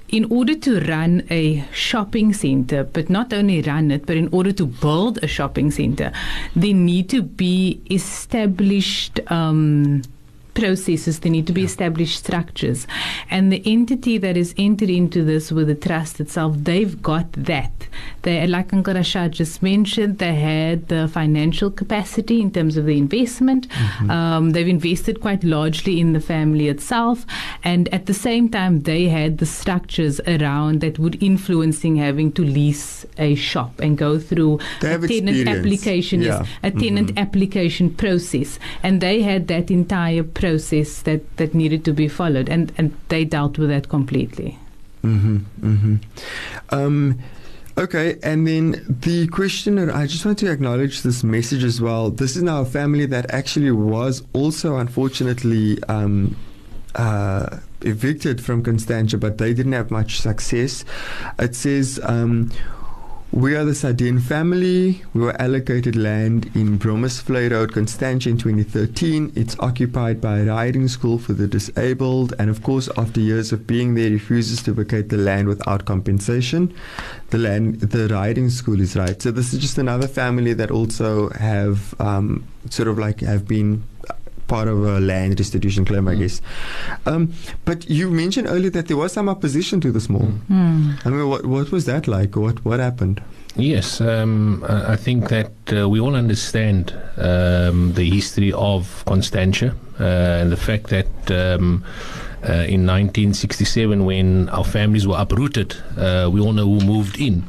in 0.10 0.26
order 0.32 0.56
to 0.56 0.80
run 0.82 1.24
a 1.30 1.66
shopping 1.74 2.34
center, 2.34 2.84
but 2.84 3.10
not 3.10 3.34
only 3.34 3.62
run 3.62 3.92
it, 3.92 4.06
but 4.06 4.16
in 4.16 4.30
order 4.32 4.52
to 4.52 4.66
build 4.66 5.22
a 5.24 5.28
shopping 5.28 5.72
center, 5.72 6.12
there 6.56 6.74
need 6.74 7.10
to 7.10 7.22
be 7.22 7.82
established. 7.90 9.20
Um, 9.32 10.04
processes 10.60 11.20
there 11.20 11.32
need 11.32 11.48
to 11.48 11.54
be 11.54 11.66
established 11.72 12.18
structures. 12.26 12.88
And 13.30 13.52
the 13.54 13.62
entity 13.76 14.16
that 14.26 14.36
is 14.44 14.50
entered 14.58 14.90
into 15.02 15.20
this 15.24 15.52
with 15.52 15.68
the 15.68 15.76
trust 15.88 16.20
itself 16.20 16.56
they've 16.70 16.98
got 17.12 17.28
that. 17.34 17.76
They 18.24 18.36
like 18.48 18.74
Uncle 18.74 18.96
Rashad 18.96 19.32
just 19.42 19.62
mentioned 19.62 20.18
they 20.18 20.36
had 20.36 20.88
the 20.94 21.08
financial 21.20 21.70
capacity 21.82 22.38
in 22.42 22.50
terms 22.52 22.76
of 22.80 22.86
the 22.86 22.98
investment. 22.98 23.68
Um, 24.10 24.52
they've 24.54 24.68
invested 24.80 25.22
quite 25.22 25.44
largely 25.44 26.00
in 26.00 26.14
the 26.14 26.20
family 26.20 26.68
itself. 26.76 27.26
And 27.64 27.84
at 27.98 28.04
the 28.08 28.14
same 28.28 28.50
time 28.50 28.74
they 28.92 29.04
had 29.20 29.38
the 29.38 29.46
structures 29.46 30.20
around 30.36 30.82
that 30.82 30.98
would 31.00 31.22
influencing 31.22 31.96
having 32.08 32.32
to 32.38 32.44
lease 32.44 33.06
a 33.18 33.36
shop 33.36 33.80
and 33.80 33.98
go 33.98 34.12
through 34.20 34.60
They 34.82 34.94
a 34.94 35.00
tenant 35.08 35.48
application 35.56 36.22
Yeah. 36.22 36.40
yes, 36.40 36.48
a 36.64 36.72
tenant 36.72 37.10
application 37.26 37.88
process. 38.04 38.60
And 38.84 39.02
they 39.06 39.22
had 39.22 39.48
that 39.54 39.70
entire 39.82 40.24
process 40.24 40.47
that, 41.04 41.38
that 41.38 41.54
needed 41.54 41.84
to 41.86 41.94
be 41.94 42.08
followed 42.08 42.50
and, 42.50 42.72
and 42.78 42.98
they 43.10 43.26
dealt 43.26 43.58
with 43.58 43.70
that 43.70 43.90
completely 43.90 44.58
Mm-hmm. 45.08 45.38
Mm-hmm. 45.62 45.96
Um, 46.70 47.20
okay, 47.78 48.18
and 48.24 48.48
then 48.48 48.84
the 48.90 49.28
questioner, 49.28 49.92
I 49.92 50.08
just 50.08 50.26
want 50.26 50.38
to 50.40 50.52
acknowledge 50.52 51.02
this 51.02 51.24
message 51.24 51.64
as 51.64 51.80
well. 51.80 52.10
This 52.10 52.36
is 52.36 52.44
now 52.44 52.62
a 52.62 52.66
family 52.66 53.06
that 53.08 53.32
actually 53.32 53.72
was 53.72 54.24
also 54.34 54.78
unfortunately 54.78 55.82
um, 55.84 56.36
uh, 56.96 57.60
evicted 57.82 58.44
from 58.44 58.64
Constantia, 58.64 59.18
but 59.18 59.38
they 59.38 59.54
didn't 59.54 59.74
have 59.74 59.92
much 59.92 60.20
success. 60.20 60.84
It 61.40 61.56
says. 61.56 62.00
Um, 62.04 62.52
we 63.32 63.56
are 63.56 63.66
the 63.66 63.76
Sardine 63.76 64.20
family. 64.20 65.04
We 65.14 65.22
were 65.22 65.40
allocated 65.42 65.96
land 65.96 66.50
in 66.56 66.80
Brommersvlei 66.80 67.52
Road, 67.52 67.74
Constantia 67.74 68.30
in 68.30 68.38
2013. 68.38 69.34
It's 69.36 69.60
occupied 69.60 70.22
by 70.22 70.40
a 70.40 70.46
riding 70.46 70.88
school 70.88 71.20
for 71.20 71.34
the 71.34 71.46
disabled, 71.46 72.34
and 72.40 72.50
of 72.50 72.64
course, 72.64 72.90
after 72.98 73.20
years 73.20 73.52
of 73.52 73.68
being 73.68 73.96
there, 73.96 74.10
refuses 74.10 74.64
to 74.64 74.72
vacate 74.72 75.10
the 75.10 75.18
land 75.18 75.48
without 75.48 75.86
compensation. 75.86 76.74
The 77.30 77.38
land, 77.38 77.82
the 77.82 78.08
riding 78.08 78.50
school 78.50 78.80
is 78.80 78.96
right. 78.96 79.22
So 79.22 79.32
this 79.32 79.54
is 79.54 79.60
just 79.60 79.78
another 79.78 80.08
family 80.08 80.54
that 80.54 80.72
also 80.72 81.30
have 81.32 82.00
um, 82.00 82.48
sort 82.70 82.88
of 82.88 82.98
like 82.98 83.20
have 83.20 83.48
been 83.48 83.84
part 84.48 84.68
of 84.68 84.84
a 84.84 85.00
land 85.00 85.40
restitution 85.40 85.86
claim, 85.86 86.08
I 86.08 86.16
guess. 86.16 86.42
Um, 87.06 87.34
but 87.66 87.90
you 87.90 88.10
mentioned 88.10 88.48
earlier 88.48 88.70
that 88.72 88.88
there 88.88 88.98
was 88.98 89.14
some 89.14 89.30
opposition 89.30 89.82
to 89.82 89.92
this 89.92 90.10
mall. 90.10 90.32
I 90.50 91.10
mean, 91.10 91.28
what 91.30 91.46
what 91.46 91.72
was 91.72 91.86
that 91.86 92.08
like? 92.08 92.36
What 92.36 92.64
what 92.66 92.80
happened? 92.80 93.22
Yes, 93.56 94.02
um, 94.02 94.64
I 94.68 94.94
I 94.94 94.96
think 94.96 95.30
that 95.30 95.52
uh, 95.74 95.90
we 95.90 96.00
all 96.00 96.16
understand 96.16 96.94
um, 97.18 97.94
the 97.94 98.10
history 98.10 98.52
of 98.54 99.04
Constantia 99.06 99.74
uh, 100.00 100.04
and 100.42 100.52
the 100.52 100.58
fact 100.58 100.90
that 100.90 101.32
um, 101.32 101.84
in 102.44 102.86
1967, 102.86 104.06
when 104.06 104.50
our 104.50 104.64
families 104.64 105.08
were 105.08 105.18
uprooted, 105.18 105.76
uh, 105.98 106.30
we 106.32 106.40
all 106.40 106.54
know 106.54 106.66
who 106.66 106.86
moved 106.86 107.20
in. 107.20 107.44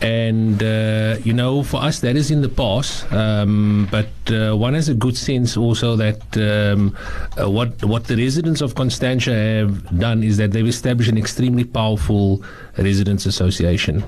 And, 0.00 0.60
uh, 0.60 1.16
you 1.22 1.32
know, 1.32 1.62
for 1.62 1.80
us, 1.80 2.00
that 2.00 2.16
is 2.16 2.30
in 2.30 2.42
the 2.42 2.48
past. 2.48 3.10
Um, 3.12 3.88
but 3.90 4.08
uh, 4.30 4.56
one 4.56 4.74
has 4.74 4.88
a 4.88 4.94
good 4.94 5.16
sense 5.16 5.56
also 5.56 5.94
that 5.96 6.20
um, 6.36 6.96
uh, 7.40 7.48
what, 7.48 7.84
what 7.84 8.08
the 8.08 8.16
residents 8.16 8.60
of 8.60 8.74
Constantia 8.74 9.32
have 9.32 9.98
done 9.98 10.24
is 10.24 10.36
that 10.38 10.50
they've 10.50 10.66
established 10.66 11.10
an 11.10 11.18
extremely 11.18 11.64
powerful 11.64 12.42
residents 12.78 13.26
association. 13.26 14.04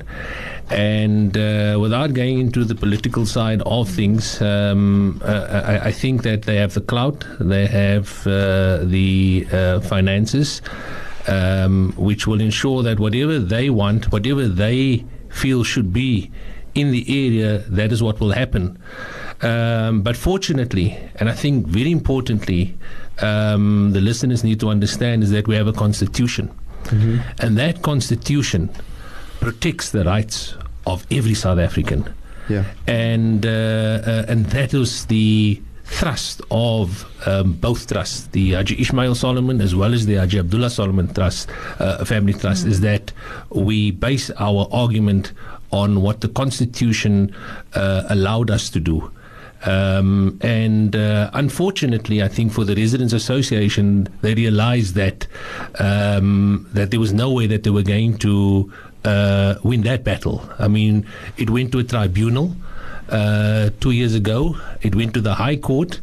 And 0.71 1.37
uh, 1.37 1.79
without 1.81 2.15
going 2.15 2.39
into 2.39 2.65
the 2.65 2.75
political 2.75 3.27
side 3.27 3.61
of 3.67 3.89
things, 3.89 4.41
um, 4.41 5.21
uh, 5.25 5.63
I, 5.67 5.89
I 5.89 5.93
think 5.93 6.23
that 6.23 6.43
they 6.43 6.57
have 6.57 6.75
the 6.75 6.81
clout, 6.81 7.25
they 7.39 7.67
have 7.67 8.27
uh, 8.27 8.79
the 8.83 9.47
uh, 9.53 9.81
finances, 9.81 10.63
um, 11.29 11.93
which 11.97 12.27
will 12.27 12.41
ensure 12.41 12.83
that 12.83 12.99
whatever 12.99 13.39
they 13.39 13.69
want, 13.71 14.11
whatever 14.11 14.49
they 14.49 15.05
feel 15.29 15.65
should 15.65 15.93
be 15.93 16.31
in 16.75 16.91
the 16.91 17.05
area, 17.09 17.59
that 17.69 17.93
is 17.93 18.03
what 18.03 18.19
will 18.19 18.33
happen. 18.33 18.79
Um, 19.43 20.03
but 20.03 20.17
fortunately, 20.17 20.99
and 21.17 21.29
I 21.29 21.35
think 21.35 21.67
very 21.67 21.93
importantly, 21.93 22.77
um, 23.21 23.93
the 23.93 24.01
listeners 24.01 24.43
need 24.43 24.61
to 24.61 24.69
understand 24.69 25.23
is 25.23 25.31
that 25.31 25.47
we 25.47 25.55
have 25.57 25.67
a 25.67 25.73
constitution. 25.73 26.51
And 27.39 27.57
that 27.59 27.83
constitution 27.83 28.71
protects 29.45 29.91
the 29.91 30.05
rights 30.05 30.55
of 30.87 31.07
every 31.11 31.35
South 31.35 31.59
African. 31.59 32.03
Yeah. 32.49 32.65
And, 32.87 33.45
uh, 33.45 33.51
uh, 33.51 34.25
and 34.29 34.47
that 34.47 34.73
was 34.73 35.05
the 35.07 35.63
thrust 35.85 36.41
of 36.51 37.05
um, 37.27 37.53
both 37.53 37.87
trusts, 37.87 38.27
the 38.29 38.53
Haji 38.53 38.81
Ismail 38.81 39.15
Solomon 39.15 39.61
as 39.61 39.75
well 39.75 39.93
as 39.93 40.07
the 40.07 40.15
Haji 40.15 40.39
Abdullah 40.39 40.71
Solomon 40.71 41.13
Trust, 41.13 41.51
uh, 41.79 42.05
Family 42.07 42.33
Trust, 42.33 42.67
is 42.67 42.81
that 42.81 43.13
we 43.51 43.91
base 43.91 44.31
our 44.39 44.67
argument 44.73 45.33
on 45.71 46.01
what 46.01 46.23
the 46.23 46.29
Constitution 46.29 47.35
uh, 47.75 48.05
allowed 48.09 48.51
us 48.51 48.71
to 48.71 48.81
do. 48.81 49.11
Um, 49.67 50.39
and 50.43 50.95
uh, 50.95 51.31
unfortunately, 51.33 52.23
I 52.23 52.29
think 52.29 52.53
for 52.53 52.65
the 52.65 52.75
Residents 52.75 53.15
Association, 53.15 54.09
they 54.21 54.35
realized 54.35 54.95
that 54.95 55.27
um, 55.79 56.69
that 56.75 56.91
there 56.91 57.01
was 57.01 57.13
no 57.13 57.31
way 57.31 57.47
that 57.47 57.63
they 57.63 57.71
were 57.71 57.83
going 57.83 58.19
to 58.19 58.71
uh, 59.05 59.57
win 59.63 59.83
that 59.83 60.05
battle. 60.05 60.49
I 60.59 60.69
mean, 60.69 61.07
it 61.37 61.51
went 61.51 61.73
to 61.73 61.79
a 61.79 61.85
tribunal 61.85 62.55
uh, 63.09 63.71
two 63.81 63.91
years 63.91 64.15
ago. 64.15 64.57
It 64.83 64.95
went 64.95 65.15
to 65.15 65.21
the 65.21 65.35
High 65.35 65.57
Court, 65.57 66.01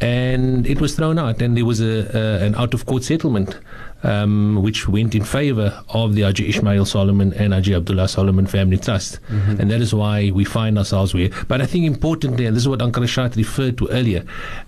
and 0.00 0.66
it 0.66 0.80
was 0.80 0.94
thrown 0.96 1.18
out. 1.18 1.40
And 1.40 1.56
there 1.56 1.64
was 1.64 1.80
a, 1.80 2.44
an 2.44 2.54
out 2.56 2.74
of 2.74 2.86
court 2.86 3.04
settlement. 3.04 3.58
Um, 4.04 4.60
which 4.64 4.88
went 4.88 5.14
in 5.14 5.22
favor 5.22 5.80
of 5.90 6.16
the 6.16 6.22
Haji 6.22 6.48
Ismail 6.48 6.86
Solomon 6.86 7.32
and 7.34 7.52
Haji 7.54 7.76
Abdullah 7.76 8.08
Solomon 8.08 8.46
Family 8.48 8.76
Trust. 8.76 9.20
And 9.60 9.70
that 9.70 9.80
is 9.80 9.94
why 9.94 10.32
we 10.32 10.44
find 10.44 10.76
ourselves 10.76 11.14
where. 11.14 11.30
But 11.46 11.62
I 11.62 11.66
think 11.66 11.84
importantly, 11.86 12.46
and 12.46 12.56
this 12.56 12.64
is 12.64 12.68
what 12.68 12.82
Uncle 12.82 13.04
Rashad 13.04 13.36
referred 13.36 13.78
to 13.78 13.86
earlier, 13.90 14.24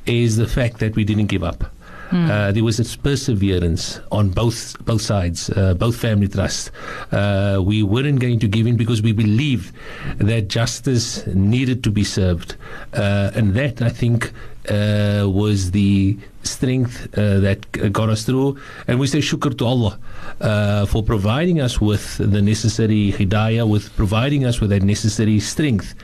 is 0.07 0.37
the 0.37 0.47
fact 0.47 0.79
that 0.79 0.95
we 0.95 1.03
didn't 1.03 1.27
give 1.27 1.43
up. 1.43 1.65
Uh, 2.15 2.53
there 2.53 2.63
was 2.63 2.79
a 2.79 2.99
perseverance 2.99 3.99
on 4.13 4.31
both 4.31 4.79
both 4.85 5.03
sides, 5.03 5.51
uh, 5.51 5.75
both 5.75 5.97
family 5.97 6.29
trusts. 6.29 6.71
Uh, 7.11 7.61
we 7.61 7.83
weren't 7.83 8.21
going 8.21 8.39
to 8.39 8.47
give 8.47 8.69
in 8.69 8.77
because 8.77 9.03
we 9.03 9.13
believed 9.13 9.75
that 10.19 10.47
justice 10.49 11.27
needed 11.27 11.83
to 11.83 11.91
be 11.91 12.05
served, 12.05 12.55
uh, 12.93 13.33
and 13.35 13.55
that 13.55 13.83
I 13.83 13.89
think 13.89 14.33
uh, 14.69 15.29
was 15.29 15.71
the 15.71 16.19
strength 16.43 17.09
uh, 17.19 17.41
that 17.41 17.93
got 17.93 18.09
us 18.09 18.25
through. 18.25 18.59
And 18.87 19.01
we 19.01 19.07
say 19.07 19.19
shukr 19.19 19.57
to 19.59 19.65
Allah 19.65 19.99
uh, 20.41 20.87
for 20.87 21.03
providing 21.03 21.61
us 21.61 21.81
with 21.81 22.19
the 22.19 22.43
necessary 22.43 23.13
hidayah, 23.13 23.69
with 23.69 23.95
providing 23.97 24.45
us 24.45 24.61
with 24.61 24.71
that 24.71 24.83
necessary 24.83 25.41
strength 25.41 25.95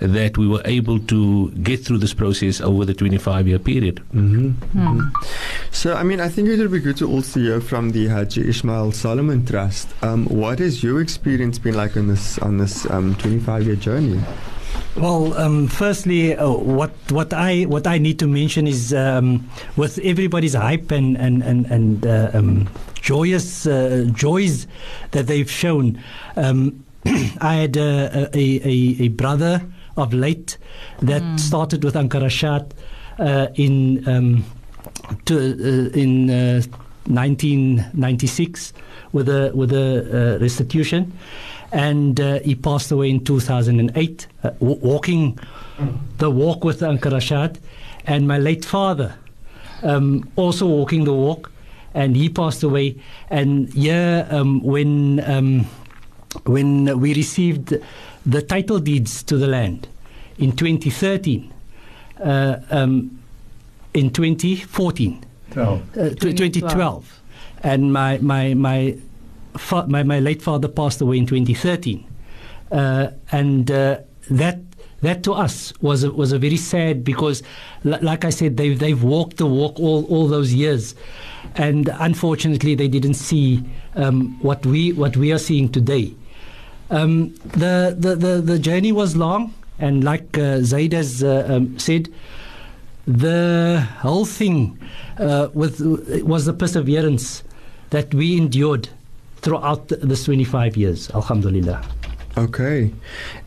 that 0.00 0.36
we 0.36 0.48
were 0.48 0.62
able 0.64 0.98
to 0.98 1.50
get 1.62 1.84
through 1.84 1.98
this 1.98 2.12
process 2.12 2.60
over 2.60 2.84
the 2.84 2.94
25 2.94 3.46
year 3.46 3.58
period. 3.58 4.02
So, 5.70 5.94
I 5.94 6.02
mean, 6.02 6.20
I 6.20 6.28
think 6.28 6.48
it 6.48 6.58
would 6.58 6.72
be 6.72 6.80
good 6.80 6.96
to 6.98 7.08
also 7.08 7.40
hear 7.40 7.60
from 7.60 7.90
the 7.90 8.08
Haji 8.08 8.48
Ismail 8.48 8.92
Solomon 8.92 9.46
Trust. 9.46 9.88
Um, 10.02 10.26
what 10.26 10.58
has 10.58 10.82
your 10.82 11.00
experience 11.00 11.58
been 11.58 11.76
like 11.76 11.96
on 11.96 12.08
this 12.08 12.38
on 12.38 12.58
this 12.58 12.88
um, 12.90 13.14
25 13.16 13.66
year 13.66 13.76
journey? 13.76 14.20
Well, 14.96 15.34
um, 15.34 15.68
firstly, 15.68 16.36
uh, 16.36 16.50
what 16.50 16.92
what 17.10 17.32
I 17.32 17.62
what 17.62 17.86
I 17.86 17.98
need 17.98 18.18
to 18.18 18.26
mention 18.26 18.66
is 18.66 18.92
um, 18.92 19.48
with 19.76 19.98
everybody's 19.98 20.54
hype 20.54 20.90
and 20.90 21.16
and 21.16 21.42
and, 21.42 21.66
and 21.66 22.06
uh, 22.06 22.30
um, 22.34 22.68
joyous 23.00 23.66
uh, 23.66 24.06
joys 24.12 24.66
that 25.12 25.26
they've 25.26 25.50
shown. 25.50 25.98
Um, 26.36 26.84
I 27.40 27.54
had 27.54 27.76
uh, 27.76 28.28
a, 28.32 28.60
a, 28.68 28.96
a 29.00 29.08
brother 29.08 29.62
of 29.96 30.14
late 30.14 30.56
that 31.00 31.40
started 31.40 31.84
with 31.84 31.96
Uncle 31.96 32.20
Rashad 32.20 32.72
uh, 33.18 33.48
in 33.54 34.06
um, 34.08 34.44
to, 35.26 35.36
uh, 35.36 35.98
in 35.98 36.30
uh, 36.30 36.62
1996 37.06 38.72
with 39.12 39.28
a 39.28 39.50
with 39.54 39.72
a 39.72 40.36
uh, 40.36 40.38
restitution, 40.40 41.12
and 41.72 42.20
uh, 42.20 42.38
he 42.40 42.54
passed 42.54 42.92
away 42.92 43.10
in 43.10 43.24
2008, 43.24 44.26
uh, 44.44 44.50
w- 44.60 44.78
walking 44.80 45.38
the 46.18 46.30
walk 46.30 46.64
with 46.64 46.82
Uncle 46.82 47.12
Rashad, 47.12 47.58
and 48.06 48.28
my 48.28 48.38
late 48.38 48.64
father 48.64 49.14
um, 49.82 50.28
also 50.36 50.66
walking 50.66 51.04
the 51.04 51.12
walk, 51.14 51.50
and 51.94 52.16
he 52.16 52.28
passed 52.28 52.62
away. 52.62 52.96
And 53.30 53.72
yeah, 53.74 54.26
um, 54.30 54.62
when 54.62 55.20
um, 55.28 55.66
when 56.44 56.98
we 57.00 57.14
received 57.14 57.74
the 58.24 58.42
title 58.42 58.78
deeds 58.78 59.22
to 59.24 59.36
the 59.36 59.46
land 59.46 59.88
in 60.38 60.52
2013, 60.52 61.52
uh, 62.22 62.56
um, 62.70 63.18
in 63.94 64.10
2014 64.10 65.24
Twelve. 65.50 65.82
uh, 65.98 66.10
2012, 66.10 67.20
and 67.62 67.92
my 67.92 68.18
my 68.18 68.54
my, 68.54 68.96
fa- 69.56 69.86
my 69.88 70.02
my 70.02 70.20
late 70.20 70.42
father 70.42 70.68
passed 70.68 71.00
away 71.00 71.18
in 71.18 71.26
2013, 71.26 72.04
uh, 72.70 73.08
and 73.30 73.70
uh, 73.70 73.98
that 74.30 74.60
that 75.02 75.22
to 75.24 75.32
us 75.32 75.72
was 75.80 76.04
a, 76.04 76.10
was 76.12 76.32
a 76.32 76.38
very 76.38 76.56
sad 76.56 77.04
because, 77.04 77.42
li- 77.84 77.98
like 78.00 78.24
I 78.24 78.30
said, 78.30 78.56
they 78.56 78.74
they've 78.74 79.02
walked 79.02 79.36
the 79.38 79.46
walk 79.46 79.78
all 79.78 80.04
all 80.06 80.28
those 80.28 80.54
years, 80.54 80.94
and 81.56 81.90
unfortunately 81.98 82.74
they 82.74 82.88
didn't 82.88 83.14
see 83.14 83.62
um, 83.96 84.38
what 84.40 84.64
we 84.64 84.92
what 84.92 85.16
we 85.16 85.32
are 85.32 85.38
seeing 85.38 85.68
today. 85.70 86.14
Um, 86.90 87.34
the, 87.44 87.96
the 87.98 88.14
the 88.16 88.40
the 88.42 88.58
journey 88.58 88.92
was 88.92 89.16
long, 89.16 89.54
and 89.78 90.04
like 90.04 90.36
uh, 90.38 90.60
Zaid 90.60 90.92
has 90.92 91.22
uh, 91.24 91.46
um, 91.48 91.78
said, 91.78 92.08
the 93.06 93.86
whole 94.00 94.24
thing 94.24 94.78
uh, 95.18 95.48
with 95.52 95.80
was 96.24 96.44
the 96.44 96.52
perseverance 96.52 97.42
that 97.90 98.14
we 98.14 98.36
endured 98.36 98.88
throughout 99.42 99.88
th- 99.88 100.00
this 100.02 100.24
25 100.24 100.76
years. 100.76 101.10
Alhamdulillah. 101.10 101.82
Okay, 102.34 102.90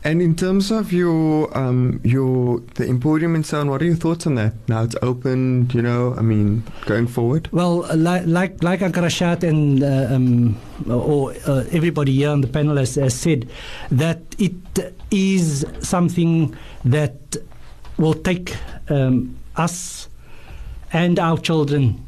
and 0.04 0.22
in 0.22 0.36
terms 0.36 0.70
of 0.70 0.92
your 0.92 1.50
um, 1.58 2.00
your 2.04 2.60
the 2.76 2.86
Emporium 2.88 3.34
and 3.34 3.44
so 3.44 3.60
on, 3.60 3.68
what 3.68 3.82
are 3.82 3.84
your 3.84 3.96
thoughts 3.96 4.28
on 4.28 4.36
that? 4.36 4.52
Now 4.68 4.84
it's 4.84 4.94
open, 5.02 5.68
you 5.74 5.82
know. 5.82 6.14
I 6.16 6.22
mean, 6.22 6.62
going 6.84 7.08
forward. 7.08 7.48
Well, 7.50 7.84
like 7.96 8.22
like 8.26 8.62
like 8.62 8.82
Uncle 8.82 9.02
Rashad 9.02 9.42
and 9.42 9.82
uh, 9.82 10.14
um, 10.14 10.56
or 10.88 11.34
uh, 11.48 11.64
everybody 11.72 12.12
here 12.12 12.30
on 12.30 12.42
the 12.42 12.46
panel 12.46 12.76
has, 12.76 12.94
has 12.94 13.14
said 13.14 13.48
that 13.90 14.20
it 14.38 14.94
is 15.10 15.66
something 15.80 16.56
that 16.84 17.36
will 17.98 18.14
take 18.14 18.56
um, 18.88 19.36
us 19.56 20.08
and 20.92 21.18
our 21.18 21.38
children 21.38 22.04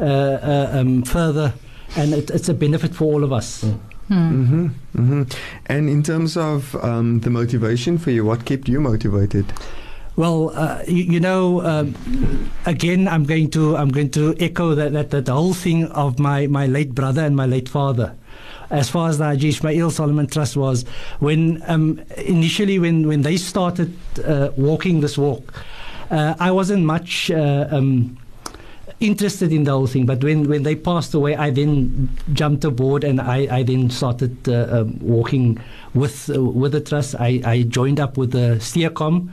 uh, 0.00 0.02
uh, 0.02 0.70
um, 0.72 1.02
further, 1.02 1.52
and 1.96 2.14
it, 2.14 2.30
it's 2.30 2.48
a 2.48 2.54
benefit 2.54 2.94
for 2.94 3.04
all 3.04 3.24
of 3.24 3.32
us. 3.32 3.64
Mm-hmm, 4.08 4.66
mm-hmm. 4.96 5.22
And 5.66 5.88
in 5.88 6.02
terms 6.02 6.36
of 6.36 6.74
um, 6.76 7.20
the 7.20 7.30
motivation 7.30 7.98
for 7.98 8.12
you, 8.12 8.24
what 8.24 8.44
kept 8.44 8.68
you 8.68 8.80
motivated? 8.80 9.52
Well, 10.14 10.52
uh, 10.54 10.82
you, 10.86 11.02
you 11.04 11.20
know, 11.20 11.60
um, 11.62 11.94
again, 12.64 13.06
I'm 13.06 13.24
going 13.24 13.50
to 13.50 13.76
I'm 13.76 13.90
going 13.90 14.10
to 14.12 14.34
echo 14.40 14.74
that, 14.74 14.92
that 14.92 15.10
that 15.10 15.28
whole 15.28 15.54
thing 15.54 15.86
of 15.88 16.18
my 16.18 16.46
my 16.46 16.66
late 16.66 16.94
brother 16.94 17.22
and 17.22 17.36
my 17.36 17.46
late 17.46 17.68
father. 17.68 18.14
As 18.70 18.88
far 18.88 19.08
as 19.08 19.18
the 19.18 19.24
Haji 19.24 19.48
Ismail 19.48 19.90
Solomon 19.90 20.26
Trust 20.26 20.56
was, 20.56 20.84
when 21.20 21.62
um, 21.66 22.00
initially 22.16 22.78
when 22.78 23.06
when 23.06 23.22
they 23.22 23.36
started 23.36 23.94
uh, 24.24 24.50
walking 24.56 25.00
this 25.00 25.18
walk, 25.18 25.52
uh, 26.10 26.34
I 26.40 26.50
wasn't 26.50 26.84
much. 26.84 27.30
Uh, 27.30 27.66
um, 27.70 28.18
interested 29.00 29.52
in 29.52 29.64
the 29.64 29.70
whole 29.70 29.86
thing 29.86 30.06
but 30.06 30.22
when, 30.24 30.48
when 30.48 30.62
they 30.62 30.74
passed 30.74 31.12
away 31.14 31.36
I 31.36 31.50
then 31.50 32.08
jumped 32.32 32.64
aboard 32.64 33.04
and 33.04 33.20
I, 33.20 33.46
I 33.58 33.62
then 33.62 33.90
started 33.90 34.48
uh, 34.48 34.68
um, 34.70 34.98
walking 35.00 35.60
with 35.94 36.30
uh, 36.34 36.42
with 36.42 36.72
the 36.72 36.80
trust. 36.80 37.14
I, 37.18 37.40
I 37.44 37.62
joined 37.62 38.00
up 38.00 38.16
with 38.16 38.32
the 38.32 38.56
Steercom. 38.60 39.30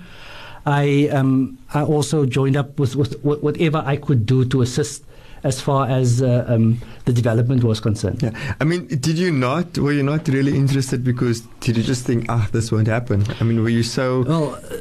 I 0.66 1.10
um, 1.10 1.58
I 1.74 1.84
also 1.84 2.26
joined 2.26 2.56
up 2.58 2.80
with, 2.80 2.96
with 2.96 3.22
wh- 3.22 3.44
whatever 3.44 3.84
I 3.86 3.98
could 3.98 4.26
do 4.26 4.46
to 4.46 4.62
assist 4.62 5.04
as 5.44 5.60
far 5.62 5.90
as 5.90 6.22
uh, 6.22 6.46
um, 6.48 6.80
the 7.06 7.14
development 7.14 7.64
was 7.64 7.80
concerned. 7.80 8.22
Yeah, 8.24 8.32
I 8.62 8.64
mean, 8.64 8.88
did 8.88 9.18
you 9.18 9.32
not? 9.32 9.78
Were 9.78 9.92
you 9.92 10.04
not 10.04 10.28
really 10.28 10.56
interested 10.56 11.04
because 11.04 11.42
did 11.60 11.76
you 11.78 11.84
just 11.84 12.06
think, 12.06 12.26
ah, 12.30 12.48
this 12.52 12.72
won't 12.72 12.88
happen? 12.88 13.26
I 13.40 13.44
mean, 13.44 13.62
were 13.62 13.70
you 13.70 13.84
so? 13.84 14.24
Well, 14.24 14.56
uh, 14.56 14.78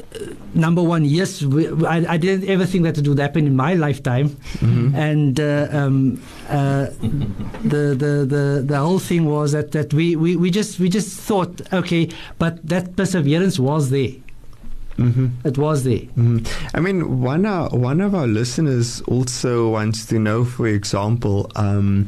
number 0.53 0.81
one, 0.81 1.03
yes, 1.05 1.41
we, 1.43 1.67
I, 1.85 2.13
I 2.13 2.17
didn't 2.17 2.47
ever 2.49 2.65
think 2.65 2.83
that 2.85 2.97
it 2.97 3.07
would 3.07 3.19
happen 3.19 3.45
in 3.47 3.55
my 3.55 3.73
lifetime, 3.73 4.29
Mhm. 4.59 4.93
and 4.95 5.39
uh, 5.39 5.67
um, 5.71 6.21
uh, 6.49 6.87
the, 7.63 7.95
the 8.03 8.25
the 8.33 8.63
the 8.65 8.77
whole 8.77 8.99
thing 8.99 9.25
was 9.25 9.51
that 9.51 9.71
that 9.71 9.93
we, 9.93 10.15
we, 10.15 10.35
we 10.35 10.49
just 10.49 10.79
we 10.79 10.87
just 10.89 11.19
thought, 11.19 11.61
okay, 11.73 12.09
but 12.39 12.65
that 12.67 12.95
perseverance 12.95 13.59
was 13.59 13.89
there. 13.89 14.11
Mhm. 14.97 15.31
It 15.43 15.57
was 15.57 15.83
there. 15.83 16.01
Mhm. 16.17 16.47
I 16.73 16.79
mean, 16.79 17.21
one 17.21 17.45
uh, 17.45 17.69
one 17.69 17.99
of 18.01 18.13
our 18.13 18.27
listeners 18.27 19.01
also 19.07 19.69
wants 19.69 20.05
to 20.07 20.19
know, 20.19 20.45
for 20.45 20.67
example, 20.67 21.49
um, 21.55 22.07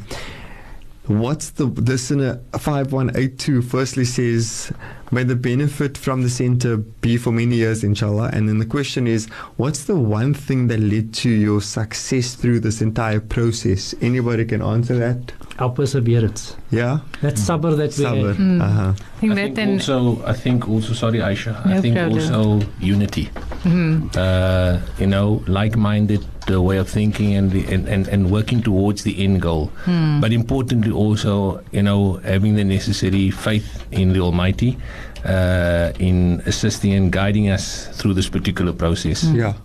What's 1.08 1.52
the 1.52 1.66
listener 1.66 2.40
5182 2.58 3.62
firstly 3.62 4.06
says, 4.06 4.72
may 5.12 5.24
the 5.24 5.36
benefit 5.36 5.98
from 5.98 6.24
the 6.24 6.30
center 6.30 6.78
be 6.78 7.18
for 7.18 7.32
many 7.32 7.56
years, 7.56 7.84
inshallah. 7.84 8.30
And 8.34 8.48
then 8.50 8.58
the 8.60 8.66
question 8.66 9.08
is, 9.08 9.28
what's 9.58 9.86
the 9.86 9.96
one 9.96 10.34
thing 10.34 10.68
that 10.68 10.80
led 10.80 11.14
to 11.16 11.30
your 11.30 11.62
success 11.62 12.36
through 12.36 12.62
this 12.62 12.82
entire 12.82 13.20
process? 13.20 13.94
Anybody 14.02 14.46
can 14.46 14.62
answer 14.62 14.98
that? 14.98 15.32
Our 15.60 15.70
perseverance. 15.70 16.58
Yeah? 16.72 17.00
That 17.22 17.36
sabr 17.36 17.78
that 17.78 17.98
we 17.98 18.04
Sabr. 18.04 18.36
Mm. 18.36 18.62
Uh-huh. 18.62 18.94
I 18.94 19.20
think 19.20 19.32
I 19.32 19.36
that 19.36 19.42
think 19.44 19.56
then. 19.56 19.70
also, 19.74 20.26
I 20.26 20.34
think 20.34 20.68
also, 20.68 20.94
sorry, 20.94 21.20
Aisha. 21.20 21.66
No 21.66 21.76
I 21.78 21.82
think 21.82 21.96
problem. 21.96 22.20
also 22.20 22.68
unity. 22.82 23.30
Mhm. 23.64 24.16
Uh, 24.18 24.80
you 25.00 25.08
know, 25.08 25.42
like-minded 25.48 26.26
uh, 26.52 26.62
way 26.62 26.78
of 26.78 26.90
thinking 26.90 27.34
and, 27.36 27.52
the, 27.52 27.66
and, 27.74 27.88
and 27.88 28.08
and 28.10 28.30
working 28.30 28.62
towards 28.62 29.04
the 29.04 29.24
end 29.24 29.42
goal. 29.42 29.68
Hmm. 29.86 30.20
But 30.20 30.32
importantly, 30.34 30.92
also, 30.92 31.62
you 31.72 31.82
know, 31.82 32.20
having 32.24 32.56
the 32.56 32.64
necessary 32.66 33.32
faith 33.32 33.86
in 33.92 34.14
the 34.14 34.20
Almighty. 34.20 34.78
Uh, 35.26 35.92
in 35.98 36.40
assisting 36.46 36.94
and 36.94 37.12
guiding 37.12 37.50
us 37.50 37.88
through 37.98 38.14
this 38.14 38.30
particular 38.30 38.72
process. 38.72 39.24
Yeah. 39.24 39.56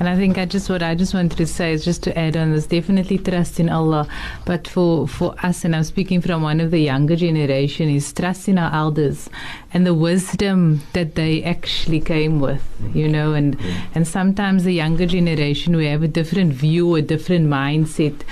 And 0.00 0.08
I 0.08 0.16
think 0.16 0.36
I 0.36 0.46
just 0.46 0.68
what 0.68 0.82
I 0.82 0.96
just 0.96 1.14
wanted 1.14 1.38
to 1.38 1.46
say 1.46 1.72
is 1.72 1.84
just 1.84 2.02
to 2.02 2.18
add 2.18 2.36
on 2.36 2.50
this 2.50 2.66
definitely 2.66 3.18
trust 3.18 3.60
in 3.60 3.68
Allah. 3.68 4.08
But 4.44 4.66
for, 4.66 5.06
for 5.06 5.36
us, 5.44 5.64
and 5.64 5.76
I'm 5.76 5.84
speaking 5.84 6.20
from 6.20 6.42
one 6.42 6.60
of 6.60 6.72
the 6.72 6.80
younger 6.80 7.14
generation, 7.14 7.88
is 7.88 8.12
trust 8.12 8.48
in 8.48 8.58
our 8.58 8.74
elders 8.74 9.30
and 9.72 9.86
the 9.86 9.94
wisdom 9.94 10.82
that 10.92 11.14
they 11.14 11.44
actually 11.44 12.00
came 12.00 12.40
with, 12.40 12.68
you 12.92 13.08
know. 13.08 13.32
And 13.32 13.56
and 13.94 14.08
sometimes 14.08 14.64
the 14.64 14.72
younger 14.72 15.06
generation 15.06 15.76
we 15.76 15.86
have 15.86 16.02
a 16.02 16.08
different 16.08 16.52
view, 16.52 16.96
a 16.96 17.00
different 17.00 17.46
mindset. 17.46 18.22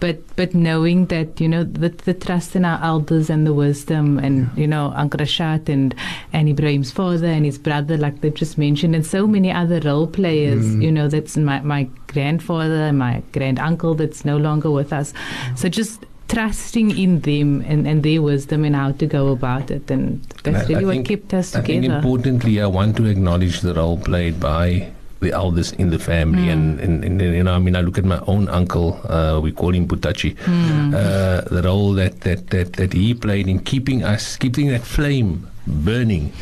But 0.00 0.16
but 0.36 0.54
knowing 0.54 1.06
that 1.06 1.40
you 1.40 1.48
know 1.48 1.62
the, 1.62 1.90
the 1.90 2.14
trust 2.14 2.56
in 2.56 2.64
our 2.64 2.82
elders 2.82 3.28
and 3.30 3.46
the 3.46 3.52
wisdom 3.52 4.18
and 4.18 4.50
you 4.56 4.66
know 4.66 4.92
Uncle 4.96 5.20
Rashad 5.20 5.68
and 5.68 5.94
and 6.32 6.48
Ibrahim's 6.48 6.90
father 6.90 7.26
and 7.26 7.44
his 7.44 7.58
brother 7.58 7.96
like 7.98 8.20
they've 8.22 8.34
just 8.34 8.56
mentioned 8.58 8.94
and 8.94 9.04
so 9.06 9.26
many 9.26 9.50
other 9.52 9.78
role 9.80 10.06
players 10.06 10.64
Mm. 10.64 10.82
you 10.82 10.90
know 10.92 11.06
that's 11.08 11.36
my 11.36 11.60
my 11.60 11.82
grandfather 12.06 12.80
and 12.90 12.98
my 12.98 13.22
grand 13.32 13.58
uncle 13.58 13.94
that's 13.94 14.24
no 14.24 14.36
longer 14.38 14.70
with 14.70 14.92
us. 14.92 15.12
So 15.54 15.68
just 15.68 16.06
trusting 16.28 16.96
in 16.96 17.20
them 17.20 17.60
and, 17.66 17.86
and 17.88 18.02
their 18.02 18.22
wisdom 18.22 18.64
and 18.64 18.74
how 18.76 18.92
to 18.92 19.06
go 19.06 19.28
about 19.28 19.70
it 19.70 19.90
and 19.90 20.22
that's 20.44 20.64
I- 20.64 20.68
really 20.72 20.84
I 20.84 20.86
what 20.86 20.94
think- 20.94 21.08
kept 21.08 21.34
us 21.34 21.54
I 21.56 21.60
think 21.60 21.84
importantly, 21.84 22.60
I 22.62 22.66
want 22.66 22.96
to 22.98 23.04
acknowledge 23.06 23.60
the 23.60 23.74
role 23.74 23.98
played 23.98 24.38
by 24.40 24.92
the 25.20 25.32
elders 25.32 25.72
in 25.72 25.90
the 25.90 25.98
family, 25.98 26.44
Mm. 26.48 26.52
and, 26.52 26.80
and, 26.80 27.04
and 27.04 27.20
you 27.20 27.42
know, 27.42 27.52
I 27.54 27.58
mean, 27.58 27.76
I 27.76 27.82
look 27.82 27.98
at 27.98 28.04
my 28.04 28.20
own 28.26 28.48
uncle. 28.48 28.98
Uh, 29.08 29.38
we 29.42 29.52
call 29.52 29.74
him 29.74 29.86
Putachi. 29.86 30.34
Mm. 30.36 30.94
Uh, 30.94 31.42
the 31.54 31.62
role 31.62 31.92
that, 31.94 32.22
that, 32.22 32.48
that, 32.50 32.72
that 32.74 32.92
he 32.94 33.12
played 33.14 33.46
in 33.46 33.58
keeping 33.60 34.02
us, 34.02 34.36
keeping 34.36 34.68
that 34.68 34.82
flame 34.82 35.46
burning, 35.66 36.32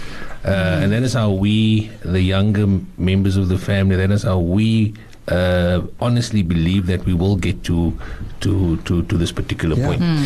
uh, 0.45 0.49
Mm. 0.49 0.83
and 0.85 0.93
that 0.93 1.03
is 1.03 1.15
how 1.15 1.31
we, 1.31 1.91
the 2.05 2.21
younger 2.23 2.67
members 2.97 3.37
of 3.37 3.49
the 3.49 3.59
family, 3.59 3.97
that 3.97 4.11
is 4.11 4.23
how 4.23 4.39
we. 4.39 4.95
Uh, 5.29 5.83
honestly 6.01 6.41
believe 6.43 6.87
that 6.87 7.05
we 7.05 7.13
will 7.13 7.37
get 7.37 7.63
to 7.63 7.93
to 8.41 8.79
to, 8.87 9.03
to 9.03 9.19
this 9.19 9.31
particular 9.31 9.77
Yeah. 9.77 9.87
point. 9.87 10.01
Mm. 10.01 10.25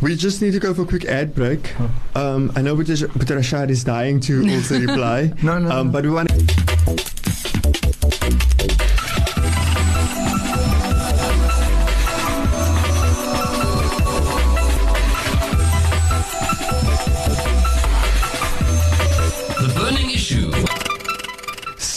We 0.00 0.16
just 0.16 0.40
need 0.40 0.52
to 0.52 0.58
go 0.58 0.72
for 0.72 0.82
a 0.82 0.86
quick 0.86 1.04
ad 1.04 1.34
break. 1.34 1.74
Um, 2.16 2.50
I 2.56 2.62
know 2.62 2.74
Boeta 2.74 2.96
Boeta 3.12 3.36
Rashad 3.36 3.68
is 3.68 3.84
dying 3.84 4.20
to 4.20 4.40
also 4.48 4.80
reply. 4.80 5.34
No, 5.42 5.58
no, 5.58 5.68
Um, 5.70 5.86
no. 5.88 5.92
but 5.92 6.04
we 6.04 6.10
want 6.16 6.32
Burning 8.08 8.40
issue. 8.60 8.97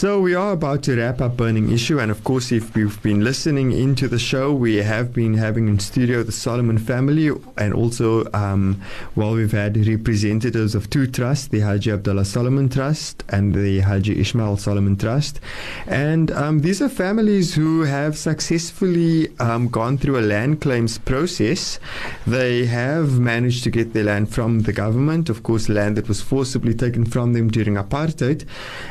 So 0.01 0.19
we 0.19 0.33
are 0.33 0.53
about 0.53 0.81
to 0.85 0.95
wrap 0.95 1.21
up 1.21 1.37
Burning 1.37 1.71
Issue, 1.71 1.99
and 1.99 2.09
of 2.09 2.23
course, 2.23 2.51
if 2.51 2.75
you've 2.75 2.99
been 3.03 3.23
listening 3.23 3.71
into 3.71 4.07
the 4.07 4.17
show, 4.17 4.51
we 4.51 4.77
have 4.77 5.13
been 5.13 5.35
having 5.35 5.67
in 5.67 5.77
studio 5.77 6.23
the 6.23 6.31
Solomon 6.31 6.79
family, 6.79 7.29
and 7.55 7.71
also, 7.71 8.25
um, 8.33 8.81
well, 9.15 9.35
we've 9.35 9.51
had 9.51 9.77
representatives 9.77 10.73
of 10.73 10.89
two 10.89 11.05
trusts, 11.05 11.49
the 11.49 11.59
Haji 11.59 11.91
Abdullah 11.91 12.25
Solomon 12.25 12.67
Trust 12.67 13.23
and 13.29 13.53
the 13.53 13.81
Haji 13.81 14.19
Ishmael 14.19 14.57
Solomon 14.57 14.97
Trust, 14.97 15.39
and 15.85 16.31
um, 16.31 16.61
these 16.61 16.81
are 16.81 16.89
families 16.89 17.53
who 17.53 17.81
have 17.83 18.17
successfully 18.17 19.27
um, 19.37 19.67
gone 19.67 19.99
through 19.99 20.17
a 20.17 20.25
land 20.25 20.61
claims 20.61 20.97
process. 20.97 21.79
They 22.25 22.65
have 22.65 23.19
managed 23.19 23.63
to 23.65 23.69
get 23.69 23.93
their 23.93 24.05
land 24.05 24.33
from 24.33 24.61
the 24.61 24.73
government, 24.73 25.29
of 25.29 25.43
course, 25.43 25.69
land 25.69 25.95
that 25.97 26.07
was 26.07 26.21
forcibly 26.21 26.73
taken 26.73 27.05
from 27.05 27.33
them 27.33 27.51
during 27.51 27.75
apartheid, 27.75 28.47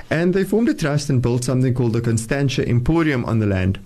and 0.08 0.34
they 0.34 0.44
formed 0.44 0.68
a 0.68 0.74
trust 0.74 0.99
and 1.08 1.22
built 1.22 1.44
something 1.44 1.72
called 1.72 1.94
the 1.94 2.00
Constantia 2.00 2.68
Emporium 2.68 3.24
on 3.24 3.38
the 3.38 3.46
land. 3.46 3.78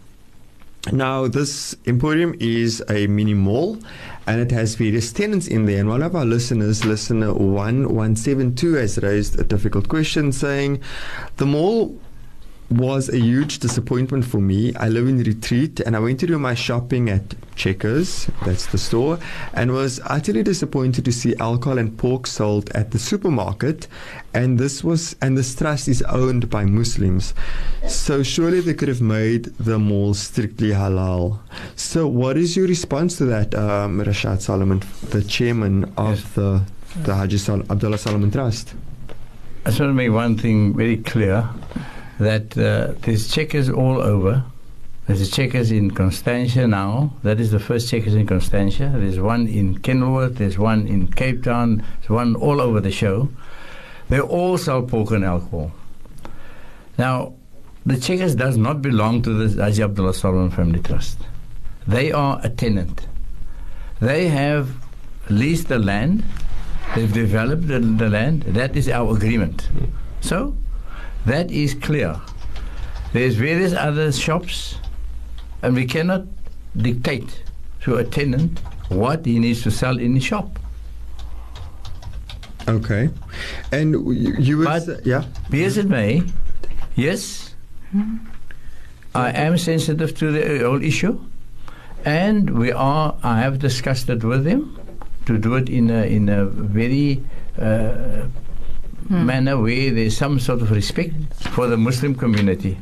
Now, 0.92 1.28
this 1.28 1.74
emporium 1.86 2.34
is 2.40 2.82
a 2.90 3.06
mini 3.06 3.32
mall 3.32 3.78
and 4.26 4.40
it 4.40 4.50
has 4.50 4.74
various 4.74 5.12
tenants 5.12 5.46
in 5.46 5.64
there. 5.64 5.80
And 5.80 5.88
one 5.88 6.02
of 6.02 6.14
our 6.14 6.26
listeners, 6.26 6.84
listener 6.84 7.32
1172, 7.32 8.74
has 8.74 8.98
raised 8.98 9.40
a 9.40 9.44
difficult 9.44 9.88
question 9.88 10.30
saying 10.30 10.82
the 11.36 11.46
mall 11.46 11.98
was 12.74 13.08
a 13.08 13.18
huge 13.18 13.58
disappointment 13.60 14.24
for 14.24 14.38
me. 14.38 14.74
I 14.74 14.88
live 14.88 15.06
in 15.08 15.22
Retreat 15.22 15.80
and 15.80 15.94
I 15.96 16.00
went 16.00 16.20
to 16.20 16.26
do 16.26 16.38
my 16.38 16.54
shopping 16.54 17.08
at 17.08 17.34
Checkers, 17.54 18.28
that's 18.44 18.66
the 18.66 18.78
store, 18.78 19.18
and 19.52 19.70
was 19.70 20.00
utterly 20.06 20.42
disappointed 20.42 21.04
to 21.04 21.12
see 21.12 21.36
alcohol 21.36 21.78
and 21.78 21.96
pork 21.96 22.26
sold 22.26 22.70
at 22.70 22.90
the 22.90 22.98
supermarket. 22.98 23.86
And 24.34 24.58
this 24.58 24.82
was 24.82 25.14
and 25.22 25.38
this 25.38 25.54
trust 25.54 25.86
is 25.86 26.02
owned 26.02 26.50
by 26.50 26.64
Muslims. 26.64 27.32
So 27.86 28.22
surely 28.24 28.60
they 28.60 28.74
could 28.74 28.88
have 28.88 29.00
made 29.00 29.44
the 29.58 29.78
mall 29.78 30.14
strictly 30.14 30.70
halal. 30.70 31.38
So 31.76 32.08
what 32.08 32.36
is 32.36 32.56
your 32.56 32.66
response 32.66 33.16
to 33.18 33.24
that, 33.26 33.54
um, 33.54 34.00
Rashad 34.00 34.40
Solomon, 34.40 34.82
the 35.10 35.22
chairman 35.22 35.92
of 35.96 36.20
Yes. 36.20 36.32
the 36.34 36.62
the 37.04 37.14
Haji 37.14 37.38
Abdullah 37.70 37.98
Solomon 37.98 38.30
Trust? 38.30 38.74
I 39.66 39.70
just 39.70 39.80
want 39.80 39.90
to 39.90 39.94
make 39.94 40.12
one 40.12 40.36
thing 40.36 40.74
very 40.76 40.98
clear 40.98 41.48
that 42.18 42.56
uh, 42.56 42.94
there's 43.02 43.32
checkers 43.32 43.68
all 43.68 44.00
over. 44.00 44.44
There's 45.06 45.30
checkers 45.30 45.70
in 45.70 45.90
Constantia 45.90 46.66
now. 46.66 47.12
That 47.22 47.38
is 47.38 47.50
the 47.50 47.60
first 47.60 47.90
checkers 47.90 48.14
in 48.14 48.26
Constantia. 48.26 48.90
There's 48.94 49.20
one 49.20 49.46
in 49.46 49.78
Kenilworth. 49.78 50.36
There's 50.36 50.58
one 50.58 50.86
in 50.86 51.08
Cape 51.12 51.42
Town. 51.42 51.84
There's 52.00 52.08
one 52.10 52.36
all 52.36 52.60
over 52.60 52.80
the 52.80 52.90
show. 52.90 53.28
They 54.08 54.20
all 54.20 54.56
sell 54.56 54.82
pork 54.82 55.10
and 55.10 55.24
alcohol. 55.24 55.72
Now, 56.96 57.34
the 57.84 57.98
checkers 57.98 58.34
does 58.34 58.56
not 58.56 58.80
belong 58.80 59.20
to 59.22 59.46
the 59.46 59.62
Haji 59.62 59.82
Abdullah 59.82 60.14
Solomon 60.14 60.50
Family 60.50 60.80
Trust. 60.80 61.18
They 61.86 62.12
are 62.12 62.40
a 62.42 62.48
tenant. 62.48 63.06
They 64.00 64.28
have 64.28 64.70
leased 65.28 65.68
the 65.68 65.78
land. 65.78 66.24
They've 66.94 67.12
developed 67.12 67.68
the, 67.68 67.80
the 67.80 68.08
land. 68.08 68.44
That 68.44 68.74
is 68.74 68.88
our 68.88 69.14
agreement. 69.14 69.68
So, 70.22 70.56
that 71.26 71.50
is 71.50 71.74
clear. 71.74 72.20
There's 73.12 73.34
various 73.36 73.72
other 73.72 74.10
shops, 74.12 74.76
and 75.62 75.74
we 75.74 75.86
cannot 75.86 76.24
dictate 76.76 77.42
to 77.82 77.96
a 77.96 78.04
tenant 78.04 78.58
what 78.88 79.24
he 79.24 79.38
needs 79.38 79.62
to 79.62 79.70
sell 79.70 79.98
in 79.98 80.14
the 80.14 80.20
shop. 80.20 80.58
Okay. 82.66 83.10
And 83.72 83.92
you, 83.92 84.34
you 84.38 84.58
would 84.58 84.64
But- 84.64 84.82
say, 84.82 84.98
yeah? 85.04 85.24
Be 85.50 85.64
as 85.64 85.76
it 85.78 85.88
may, 85.88 86.22
yes, 86.96 87.54
I 89.14 89.30
am 89.30 89.58
sensitive 89.58 90.16
to 90.18 90.32
the 90.32 90.64
whole 90.64 90.82
issue, 90.82 91.20
and 92.04 92.50
we 92.58 92.72
are. 92.72 93.14
I 93.22 93.38
have 93.40 93.58
discussed 93.60 94.08
it 94.08 94.24
with 94.24 94.44
him 94.44 94.76
to 95.26 95.38
do 95.38 95.54
it 95.54 95.68
in 95.68 95.90
a 95.90 96.02
in 96.02 96.28
a 96.28 96.44
very 96.46 97.22
uh, 97.60 98.26
manner 99.08 99.58
where 99.58 99.90
there's 99.90 100.16
some 100.16 100.38
sort 100.40 100.62
of 100.62 100.70
respect 100.70 101.14
for 101.50 101.66
the 101.66 101.76
Muslim 101.76 102.14
community. 102.14 102.78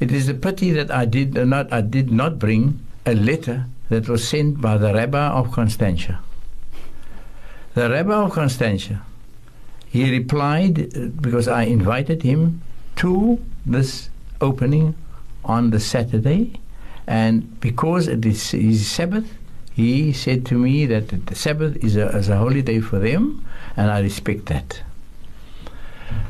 It 0.00 0.12
is 0.12 0.28
a 0.28 0.34
pity 0.34 0.72
that 0.72 0.90
I 0.90 1.04
did 1.04 1.34
not 1.34 1.72
I 1.72 1.80
did 1.80 2.10
not 2.10 2.38
bring 2.38 2.80
a 3.04 3.14
letter 3.14 3.66
that 3.88 4.08
was 4.08 4.26
sent 4.26 4.60
by 4.60 4.76
the 4.76 4.92
Rabbi 4.92 5.28
of 5.28 5.52
Constantia. 5.52 6.20
The 7.74 7.90
Rabbi 7.90 8.12
of 8.12 8.32
Constantia 8.32 9.02
he 9.96 10.10
replied 10.10 10.94
uh, 10.96 11.06
because 11.20 11.48
I 11.48 11.62
invited 11.62 12.22
him 12.22 12.60
to 12.96 13.42
this 13.64 14.10
opening 14.40 14.94
on 15.44 15.70
the 15.70 15.80
Saturday, 15.80 16.60
and 17.06 17.58
because 17.60 18.08
it 18.08 18.26
is 18.26 18.86
Sabbath, 18.86 19.32
he 19.72 20.12
said 20.12 20.44
to 20.46 20.58
me 20.58 20.86
that 20.86 21.26
the 21.26 21.34
Sabbath 21.34 21.76
is 21.84 21.96
a, 21.96 22.08
is 22.08 22.28
a 22.28 22.36
holiday 22.36 22.80
for 22.80 22.98
them, 22.98 23.44
and 23.76 23.90
I 23.90 24.00
respect 24.00 24.46
that. 24.46 24.82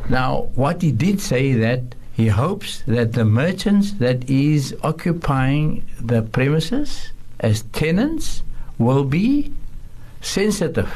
Now, 0.08 0.48
what 0.54 0.82
he 0.82 0.92
did 0.92 1.20
say 1.20 1.52
that 1.54 1.94
he 2.12 2.28
hopes 2.28 2.82
that 2.86 3.12
the 3.12 3.24
merchants 3.24 3.92
that 3.94 4.28
is 4.28 4.74
occupying 4.82 5.84
the 6.00 6.22
premises 6.22 7.12
as 7.40 7.62
tenants 7.72 8.42
will 8.78 9.04
be 9.04 9.52
sensitive 10.22 10.92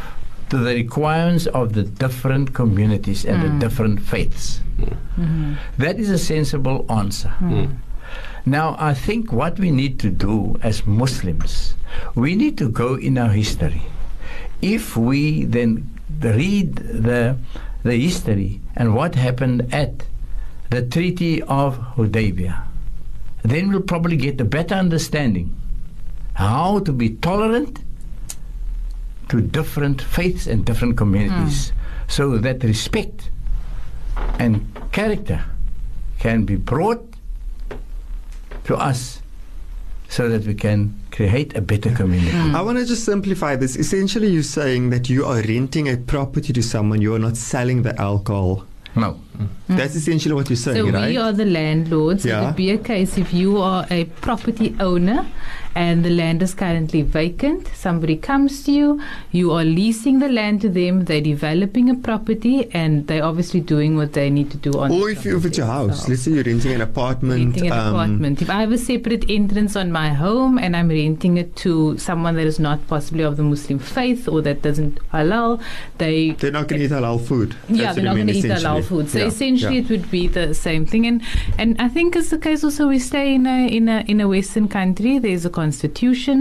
to 0.49 0.59
the 0.59 0.75
requirements 0.75 1.47
of 1.49 1.75
the 1.75 1.83
different 1.83 2.55
communities 2.55 3.25
and 3.25 3.43
the 3.43 3.49
mm. 3.49 3.61
different 3.61 4.01
faiths. 4.01 4.61
Mm-hmm. 4.79 5.23
Mm-hmm. 5.23 5.55
That 5.79 5.99
is 5.99 6.11
a 6.11 6.19
sensible 6.19 6.85
answer. 6.91 7.33
Mm. 7.39 7.53
Mm. 7.53 7.77
Now, 8.47 8.75
I 8.79 8.95
think 8.95 9.33
what 9.33 9.59
we 9.59 9.71
need 9.71 10.01
to 10.01 10.11
do 10.11 10.59
as 10.63 10.87
Muslims, 10.87 11.75
we 12.15 12.35
need 12.35 12.59
to 12.59 12.69
go 12.69 12.95
in 12.95 13.19
our 13.19 13.29
history. 13.29 13.83
If 14.63 14.97
we 14.97 15.45
then 15.45 15.89
read 16.21 16.77
the, 16.77 17.37
the 17.83 17.97
history 17.97 18.61
and 18.77 18.95
what 18.95 19.15
happened 19.15 19.73
at 19.73 20.05
the 20.71 20.83
Treaty 20.83 21.43
of 21.43 21.79
Hudaybiyah, 21.97 22.63
then 23.43 23.71
we'll 23.71 23.81
probably 23.81 24.17
get 24.17 24.41
a 24.41 24.45
better 24.45 24.75
understanding 24.75 25.55
how 26.35 26.79
to 26.81 26.93
be 26.93 27.11
tolerant 27.11 27.81
to 29.29 29.41
different 29.41 30.01
faiths 30.01 30.47
and 30.47 30.65
different 30.65 30.97
communities 30.97 31.71
hmm. 31.71 31.77
so 32.09 32.39
that 32.39 32.63
respect 32.65 33.31
and 34.39 34.67
character 34.93 35.45
can 36.19 36.45
be 36.45 36.57
brought 36.57 37.05
to 38.65 38.77
us 38.77 39.20
so 40.11 40.29
that 40.29 40.45
we 40.45 40.55
can 40.55 40.93
create 41.13 41.57
a 41.57 41.61
better 41.61 41.91
community. 41.95 42.33
Hmm. 42.33 42.55
I 42.57 42.63
want 42.63 42.79
to 42.79 42.85
just 42.85 43.05
simplify 43.05 43.55
this. 43.57 43.77
Essentially, 43.77 44.27
you're 44.29 44.43
saying 44.43 44.91
that 44.91 45.09
you 45.09 45.25
are 45.25 45.41
renting 45.43 45.89
a 45.89 45.97
property 45.97 46.53
to 46.53 46.63
someone, 46.63 47.01
you 47.01 47.15
are 47.15 47.19
not 47.21 47.37
selling 47.37 47.83
the 47.83 47.99
alcohol. 48.01 48.67
No. 48.97 49.13
Hmm. 49.13 49.77
That's 49.77 49.95
essentially 49.95 50.35
what 50.35 50.51
you're 50.51 50.57
saying, 50.57 50.85
So 50.85 50.91
right? 50.93 51.09
we 51.11 51.17
are 51.17 51.33
the 51.33 51.45
landlords. 51.47 52.25
Yeah. 52.25 52.43
It 52.43 52.47
would 52.47 52.57
be 52.57 52.71
a 52.73 52.79
case 52.79 53.17
if 53.19 53.33
you 53.33 53.59
are 53.59 53.87
a 53.89 54.05
property 54.21 54.75
owner 54.81 55.25
and 55.75 56.05
the 56.05 56.11
land 56.11 56.43
is 56.43 56.55
currently 56.55 57.03
vacant, 57.03 57.69
somebody 57.75 58.17
comes 58.17 58.65
to 58.65 58.73
you, 58.73 59.01
you 59.33 59.53
are 59.53 59.65
leasing 59.65 60.19
the 60.19 60.29
land 60.29 60.61
to 60.63 60.69
them, 60.69 61.05
they're 61.05 61.21
developing 61.21 61.89
a 61.91 61.95
property 61.95 62.71
and 62.73 63.07
they're 63.07 63.25
obviously 63.25 63.61
doing 63.61 63.97
what 63.97 64.13
they 64.13 64.31
need 64.31 64.51
to 64.51 64.57
do 64.57 64.73
on 64.79 64.91
or 64.91 65.11
if, 65.11 65.25
you, 65.25 65.37
if 65.37 65.45
it's 65.45 65.59
your 65.59 65.67
house, 65.67 65.91
itself. 65.91 66.09
let's 66.09 66.23
say 66.23 66.31
you're 66.33 66.45
renting 66.45 66.73
an 66.73 66.81
apartment. 66.81 67.41
renting 67.55 67.67
an 67.67 67.73
um, 67.79 67.95
apartment. 67.95 68.43
If 68.43 68.51
I 68.51 68.61
have 68.61 68.73
a 68.73 68.79
separate 68.79 69.29
entrance 69.31 69.77
on 69.77 69.93
my 69.93 70.11
home 70.11 70.59
and 70.59 70.77
I'm 70.77 70.89
renting 70.89 71.37
it 71.37 71.55
to 71.57 71.97
someone 71.99 72.37
that 72.37 72.47
is 72.47 72.59
not 72.59 72.87
possibly 72.89 73.23
of 73.23 73.37
the 73.37 73.43
Muslim 73.43 73.79
faith 73.79 74.29
or 74.29 74.43
that 74.43 74.63
doesn't 74.63 74.99
halal, 75.11 75.63
they 75.99 76.33
They're 76.33 76.51
not 76.51 76.69
going 76.69 76.81
to 76.81 76.87
eat 76.87 76.91
halal 76.91 77.21
food. 77.25 77.55
yeah, 77.69 77.85
That's 77.85 77.97
they're 77.97 78.05
not 78.05 78.15
going 78.17 78.27
to 78.27 78.33
eat 78.33 78.45
halal 78.45 78.85
food. 78.85 79.09
So 79.11 79.19
Yeah, 79.19 79.27
essentially, 79.27 79.77
yeah. 79.77 79.83
it 79.83 79.91
would 79.91 80.11
be 80.11 80.27
the 80.29 80.55
same 80.55 80.87
thing. 80.87 81.07
And 81.07 81.23
and 81.59 81.77
I 81.81 81.89
think 81.89 82.17
it's 82.17 82.31
the 82.31 82.39
case 82.39 82.65
also. 82.65 82.89
We 82.89 82.99
stay 82.99 83.35
in 83.35 83.47
a 83.47 83.69
in 83.69 83.89
a 83.89 84.01
in 84.09 84.21
a 84.21 84.29
Western 84.29 84.69
country. 84.69 85.19
There's 85.19 85.45
a 85.45 85.51
constitution 85.61 86.39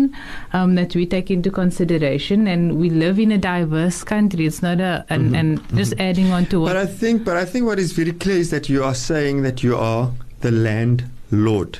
um, 0.53 0.75
that 0.79 0.95
we 0.95 1.05
take 1.15 1.29
into 1.37 1.51
consideration, 1.51 2.47
and 2.47 2.79
we 2.81 2.89
live 2.89 3.17
in 3.19 3.31
a 3.31 3.37
diverse 3.37 4.03
country. 4.03 4.45
It's 4.45 4.61
not 4.61 4.79
a 4.79 5.05
and, 5.09 5.35
and 5.35 5.49
just 5.75 5.93
adding 5.99 6.31
on 6.31 6.45
to 6.47 6.61
what 6.61 6.69
Mm-hmm. 6.69 6.85
But 6.85 6.89
I 6.89 6.97
think, 7.01 7.25
but 7.25 7.37
I 7.37 7.45
think 7.45 7.65
what 7.65 7.79
is 7.79 7.91
very 7.91 8.13
clear 8.13 8.37
is 8.37 8.49
that 8.55 8.69
you 8.69 8.83
are 8.83 8.95
saying 8.95 9.43
that 9.43 9.63
you 9.63 9.75
are 9.75 10.11
the 10.41 10.51
landlord. 10.51 11.79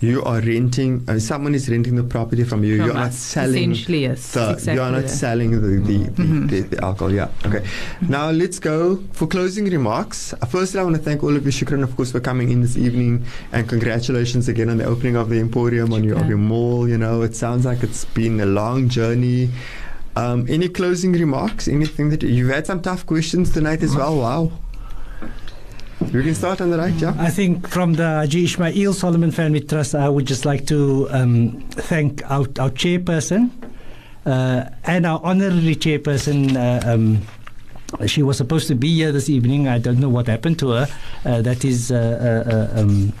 You 0.00 0.22
are 0.22 0.40
renting. 0.40 1.04
Uh, 1.08 1.18
someone 1.18 1.54
is 1.56 1.68
renting 1.68 1.96
the 1.96 2.04
property 2.04 2.44
from 2.44 2.62
you. 2.62 2.76
from 2.76 2.86
you're 2.86 2.94
not 2.94 3.12
selling. 3.12 3.72
Essentially, 3.72 4.02
yes, 4.02 4.32
The, 4.32 4.50
exactly 4.52 4.74
you 4.74 4.80
are 4.82 4.92
not 4.92 5.10
selling 5.10 5.50
the 5.50 5.58
the, 5.58 5.76
the, 6.08 6.22
Mhm. 6.22 6.50
the, 6.50 6.60
the 6.60 6.84
alcohol. 6.84 7.12
Yeah. 7.12 7.28
Okay. 7.44 7.64
Now 8.08 8.30
let's 8.30 8.60
go 8.60 9.02
for 9.12 9.26
closing 9.26 9.64
remarks. 9.64 10.34
Uh, 10.34 10.46
Firstly, 10.46 10.78
I 10.80 10.84
want 10.84 10.94
to 10.96 11.02
thank 11.02 11.24
all 11.24 11.34
of 11.34 11.44
you, 11.44 11.50
Shukran, 11.50 11.82
of 11.82 11.96
course, 11.96 12.12
for 12.12 12.20
coming 12.20 12.50
in 12.52 12.60
this 12.60 12.76
evening, 12.76 13.24
and 13.52 13.68
congratulations 13.68 14.48
again 14.48 14.70
on 14.70 14.76
the 14.78 14.84
opening 14.84 15.16
of 15.16 15.30
the 15.30 15.40
Emporium 15.40 15.92
on 15.92 16.04
your 16.04 16.16
of 16.20 16.28
your 16.28 16.38
mall. 16.38 16.88
You 16.88 16.98
know, 16.98 17.22
it 17.22 17.34
sounds 17.34 17.64
like 17.64 17.82
it's 17.82 18.04
been 18.04 18.38
a 18.40 18.46
long 18.46 18.88
journey. 18.88 19.50
Um, 20.14 20.46
any 20.48 20.68
closing 20.68 21.12
remarks? 21.12 21.66
Anything 21.68 22.10
that 22.10 22.22
you've 22.22 22.50
had 22.50 22.66
some 22.66 22.80
tough 22.82 23.04
questions 23.06 23.50
tonight 23.52 23.82
as 23.82 23.94
well? 23.96 24.16
Wow. 24.16 24.52
We 26.00 26.22
can 26.22 26.34
start 26.34 26.60
on 26.60 26.70
the 26.70 26.78
right, 26.78 26.94
yeah. 26.94 27.14
I 27.18 27.28
think 27.28 27.68
from 27.68 27.94
the 27.94 28.04
Haji 28.04 28.44
Ismail 28.44 28.94
Solomon 28.94 29.32
Family 29.32 29.60
Trust, 29.60 29.94
I 29.94 30.08
would 30.08 30.26
just 30.26 30.44
like 30.44 30.64
to 30.68 31.08
um, 31.10 31.60
thank 31.70 32.22
our, 32.30 32.46
our 32.60 32.70
chairperson 32.70 33.50
uh, 34.24 34.70
and 34.84 35.04
our 35.04 35.20
honorary 35.24 35.74
chairperson. 35.74 36.56
Uh, 36.56 36.88
um, 36.92 37.22
she 38.06 38.22
was 38.22 38.36
supposed 38.36 38.68
to 38.68 38.74
be 38.74 38.94
here 38.94 39.10
this 39.12 39.28
evening. 39.28 39.66
I 39.66 39.78
don't 39.78 39.98
know 39.98 40.08
what 40.08 40.28
happened 40.28 40.58
to 40.60 40.70
her. 40.70 40.88
Uh, 41.24 41.42
that 41.42 41.64
is 41.64 41.90
uh, 41.90 41.96
uh, 42.46 42.76
uh, 42.78 42.80
um, 42.80 43.12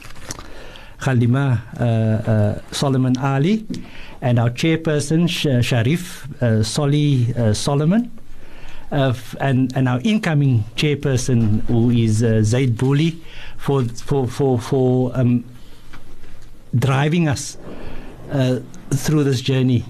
Khalima 1.00 2.62
Solomon 2.72 3.16
Ali 3.18 3.66
and 4.20 4.38
our 4.38 4.50
chairperson 4.50 5.28
Sh- 5.28 5.66
Sharif 5.66 6.28
Soli 6.64 7.54
Solomon. 7.54 8.17
Uh, 8.90 9.12
and 9.40 9.70
and 9.76 9.86
our 9.86 10.00
incoming 10.02 10.64
chairperson 10.76 11.60
who 11.66 11.90
is 11.90 12.22
uh, 12.22 12.42
Zaid 12.42 12.76
Bouli 12.78 13.18
for 13.58 13.84
for 13.84 14.26
for 14.26 14.58
for 14.58 15.10
um, 15.14 15.44
driving 16.74 17.28
us 17.28 17.58
uh, 18.32 18.60
through 18.90 19.24
this 19.24 19.40
journey. 19.42 19.84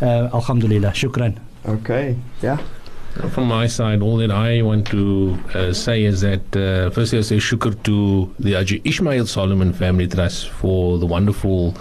Uh, 0.00 0.30
Alhamdulillah, 0.32 0.92
shukran. 0.92 1.36
Okay, 1.66 2.16
yeah. 2.40 2.56
From 3.30 3.48
my 3.48 3.66
side, 3.66 4.00
all 4.02 4.16
that 4.18 4.30
I 4.30 4.62
want 4.62 4.86
to 4.88 5.36
uh, 5.52 5.72
say 5.74 6.04
is 6.04 6.20
that 6.22 6.56
uh, 6.56 6.90
firstly, 6.90 7.18
I 7.18 7.22
say 7.22 7.36
shukr 7.36 7.74
to 7.82 8.34
the 8.38 8.52
Haji 8.54 8.80
Ishmael 8.84 9.26
Solomon 9.26 9.72
Family 9.74 10.06
Trust 10.06 10.48
for 10.48 10.96
the 10.96 11.06
wonderful 11.06 11.74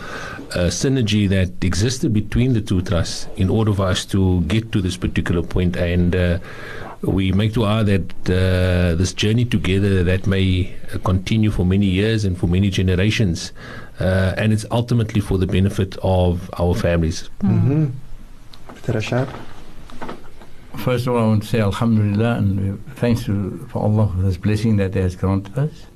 uh, 0.55 0.69
synergy 0.69 1.27
that 1.29 1.63
existed 1.63 2.13
between 2.13 2.53
the 2.53 2.61
two 2.61 2.81
trusts 2.81 3.27
in 3.35 3.49
order 3.49 3.73
for 3.73 3.85
us 3.85 4.05
to 4.05 4.41
get 4.41 4.71
to 4.71 4.81
this 4.81 4.97
particular 4.97 5.41
point 5.41 5.75
and 5.75 6.15
uh, 6.15 6.39
we 7.01 7.31
make 7.31 7.53
dua 7.53 7.83
that 7.83 8.11
uh, 8.29 8.95
this 8.95 9.13
journey 9.13 9.45
together 9.45 10.03
that 10.03 10.27
may 10.27 10.75
uh, 10.93 10.97
continue 10.99 11.51
for 11.51 11.65
many 11.65 11.85
years 11.85 12.25
and 12.25 12.37
for 12.37 12.47
many 12.47 12.69
generations 12.69 13.53
uh, 13.99 14.33
and 14.37 14.51
it's 14.51 14.65
ultimately 14.71 15.21
for 15.21 15.37
the 15.37 15.47
benefit 15.47 15.97
of 16.03 16.49
our 16.59 16.75
families 16.75 17.29
Mm-hmm. 17.43 17.87
First 20.77 21.07
of 21.07 21.13
all, 21.13 21.19
I 21.19 21.27
want 21.27 21.43
to 21.43 21.49
say 21.49 21.59
Alhamdulillah 21.59 22.37
and 22.37 22.95
thanks 22.95 23.25
to 23.25 23.67
for 23.69 23.83
Allah 23.83 24.11
for 24.15 24.21
this 24.21 24.37
blessing 24.37 24.77
that 24.77 24.93
He 24.93 25.01
has 25.01 25.15
granted 25.15 25.57
us. 25.57 25.87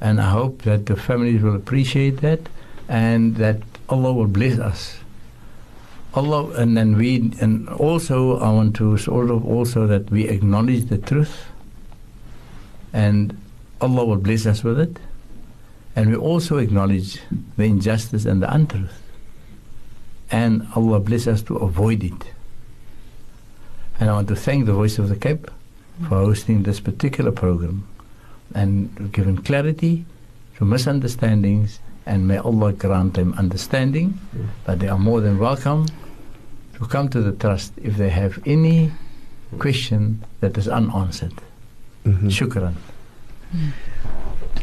And 0.00 0.20
I 0.20 0.30
hope 0.30 0.62
that 0.62 0.86
the 0.86 0.96
families 0.96 1.42
will 1.42 1.54
appreciate 1.54 2.20
that 2.22 2.40
and 2.88 3.36
that 3.36 3.60
Allah 3.88 4.12
will 4.12 4.26
bless 4.26 4.58
us. 4.58 4.98
Allah, 6.14 6.50
and 6.52 6.76
then 6.76 6.96
we, 6.96 7.32
and 7.40 7.68
also 7.68 8.38
I 8.38 8.50
want 8.50 8.74
to 8.76 8.96
sort 8.96 9.30
of 9.30 9.44
also 9.44 9.86
that 9.86 10.10
we 10.10 10.28
acknowledge 10.28 10.86
the 10.86 10.98
truth 10.98 11.46
and 12.92 13.36
Allah 13.82 14.06
will 14.06 14.16
bless 14.16 14.46
us 14.46 14.64
with 14.64 14.80
it. 14.80 14.98
And 15.94 16.10
we 16.10 16.16
also 16.16 16.56
acknowledge 16.56 17.20
the 17.56 17.64
injustice 17.64 18.24
and 18.24 18.42
the 18.42 18.52
untruth. 18.52 19.02
And 20.30 20.66
Allah 20.74 21.00
bless 21.00 21.26
us 21.26 21.42
to 21.42 21.56
avoid 21.56 22.02
it. 22.02 22.32
And 24.00 24.08
I 24.10 24.14
want 24.14 24.28
to 24.28 24.36
thank 24.36 24.64
the 24.66 24.72
Voice 24.72 24.98
of 24.98 25.10
the 25.10 25.16
Cape 25.16 25.50
for 26.02 26.16
hosting 26.16 26.62
this 26.62 26.80
particular 26.80 27.32
program 27.32 27.86
and 28.54 29.12
giving 29.12 29.38
clarity 29.38 30.06
to 30.56 30.64
misunderstandings. 30.64 31.80
And 32.06 32.28
may 32.28 32.38
Allah 32.38 32.72
grant 32.72 33.14
them 33.14 33.34
understanding. 33.36 34.18
But 34.64 34.78
they 34.78 34.88
are 34.88 34.98
more 34.98 35.20
than 35.20 35.38
welcome 35.38 35.86
to 36.78 36.86
come 36.86 37.08
to 37.08 37.20
the 37.20 37.32
trust 37.32 37.72
if 37.82 37.96
they 37.96 38.10
have 38.10 38.38
any 38.46 38.92
question 39.58 40.22
that 40.40 40.56
is 40.56 40.68
unanswered. 40.68 41.34
Mhm. 42.04 42.30
Shukran. 42.30 42.74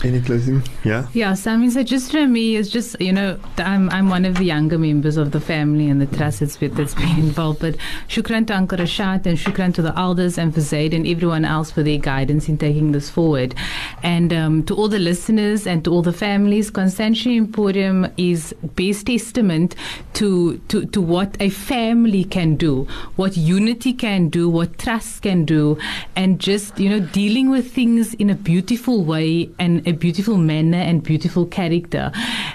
Any 0.04 0.22
closing? 0.22 0.62
Yeah. 0.84 1.08
Yeah, 1.14 1.34
Sami 1.34 1.70
said 1.70 1.88
just 1.88 2.12
for 2.12 2.28
me, 2.28 2.58
it's 2.58 2.70
just 2.70 3.00
you 3.00 3.14
know 3.14 3.40
I'm 3.58 3.90
I'm 3.90 4.10
one 4.10 4.26
of 4.26 4.36
the 4.36 4.44
younger 4.44 4.78
members 4.78 5.16
of 5.16 5.32
the 5.32 5.40
family 5.40 5.90
and 5.90 6.02
the 6.02 6.06
trust 6.18 6.42
that's 6.42 6.58
been, 6.58 6.74
that's 6.74 6.94
been 6.94 7.18
involved. 7.28 7.60
But 7.60 7.76
shukran 8.10 8.48
to 8.48 8.56
Uncle 8.56 8.78
Rashad 8.78 9.26
and 9.26 9.38
shukran 9.38 9.74
to 9.76 9.82
the 9.82 9.98
elders 9.98 10.38
and 10.38 10.54
for 10.54 10.62
Zaid 10.62 10.94
and 10.94 11.08
everyone 11.08 11.46
else 11.46 11.72
for 11.72 11.84
their 11.84 11.98
guidance 11.98 12.50
in 12.50 12.58
taking 12.58 12.92
this 12.92 13.10
forward. 13.10 13.56
And 14.02 14.34
um, 14.34 14.64
to 14.64 14.76
all 14.76 14.90
the 14.90 15.00
listeners 15.00 15.66
and 15.66 15.84
to 15.86 15.92
all 15.92 16.02
the 16.02 16.14
families, 16.14 16.70
Constantia 16.70 17.30
Emporium 17.30 18.08
is 18.18 18.54
best 18.76 19.08
testament 19.08 19.76
to, 20.14 20.58
to 20.68 20.86
to 20.86 21.02
what 21.02 21.38
a 21.40 21.50
family 21.50 22.24
can 22.24 22.56
do, 22.56 22.88
what 23.16 23.38
unity 23.38 23.94
can 23.94 24.30
do, 24.30 24.50
what 24.50 24.78
trust 24.78 25.22
can 25.22 25.46
do, 25.46 25.78
and 26.16 26.40
just 26.40 26.78
you 26.78 26.90
know 26.90 27.00
dealing 27.00 27.50
with 27.50 27.72
things 27.72 28.14
in 28.16 28.30
a 28.30 28.36
beautiful 28.36 29.04
way 29.04 29.50
and 29.60 29.83
a 29.86 29.92
beautiful 29.92 30.38
manner 30.38 30.78
and 30.78 31.04
beautiful 31.04 31.46
character, 31.46 32.12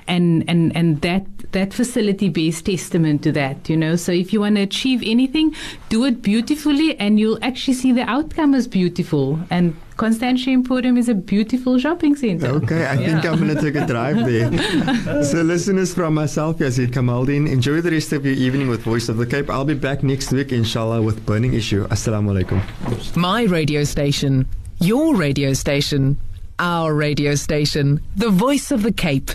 and 0.06 0.44
and 0.48 0.76
and 0.76 1.00
that 1.02 1.24
that 1.52 1.72
facility 1.72 2.28
bears 2.28 2.60
testament 2.62 3.22
to 3.22 3.32
that. 3.32 3.68
You 3.68 3.76
know, 3.76 3.96
so 3.96 4.12
if 4.12 4.32
you 4.32 4.40
want 4.40 4.56
to 4.56 4.62
achieve 4.62 5.02
anything, 5.05 5.55
do 5.88 6.05
it 6.05 6.22
beautifully, 6.22 6.98
and 6.98 7.18
you'll 7.18 7.38
actually 7.42 7.74
see 7.74 7.92
the 7.92 8.02
outcome 8.02 8.55
is 8.55 8.68
beautiful 8.68 9.38
and. 9.50 9.76
Constantia 9.98 10.50
Emporium 10.50 10.96
is 10.96 11.09
a 11.09 11.14
beautiful 11.14 11.76
shopping 11.76 12.14
center. 12.14 12.46
Okay, 12.46 12.86
I 12.86 12.96
think 12.96 13.26
I'm 13.26 13.36
going 13.36 13.52
to 13.52 13.60
take 13.60 13.74
a 13.74 13.84
drive 13.84 14.24
there. 14.24 15.24
so, 15.24 15.42
listeners, 15.42 15.92
from 15.92 16.14
myself, 16.14 16.59
Yazid 16.59 16.92
Kamaldin, 16.92 17.50
enjoy 17.50 17.80
the 17.80 17.90
rest 17.90 18.12
of 18.12 18.24
your 18.24 18.34
evening 18.34 18.68
with 18.68 18.82
Voice 18.82 19.09
of 19.09 19.16
the 19.16 19.26
Cape. 19.26 19.50
I'll 19.50 19.64
be 19.64 19.74
back 19.74 20.05
next 20.05 20.30
week, 20.30 20.52
inshallah, 20.52 21.02
with 21.02 21.26
Burning 21.26 21.52
Issue. 21.52 21.84
Assalamu 21.88 22.30
alaikum. 22.30 23.16
My 23.16 23.42
radio 23.42 23.82
station, 23.82 24.46
your 24.78 25.16
radio 25.16 25.52
station, 25.52 26.16
our 26.59 26.94
radio 26.94 27.35
station, 27.35 28.01
the 28.16 28.30
voice 28.30 28.70
of 28.70 28.82
the 28.82 28.93
Cape. 28.93 29.30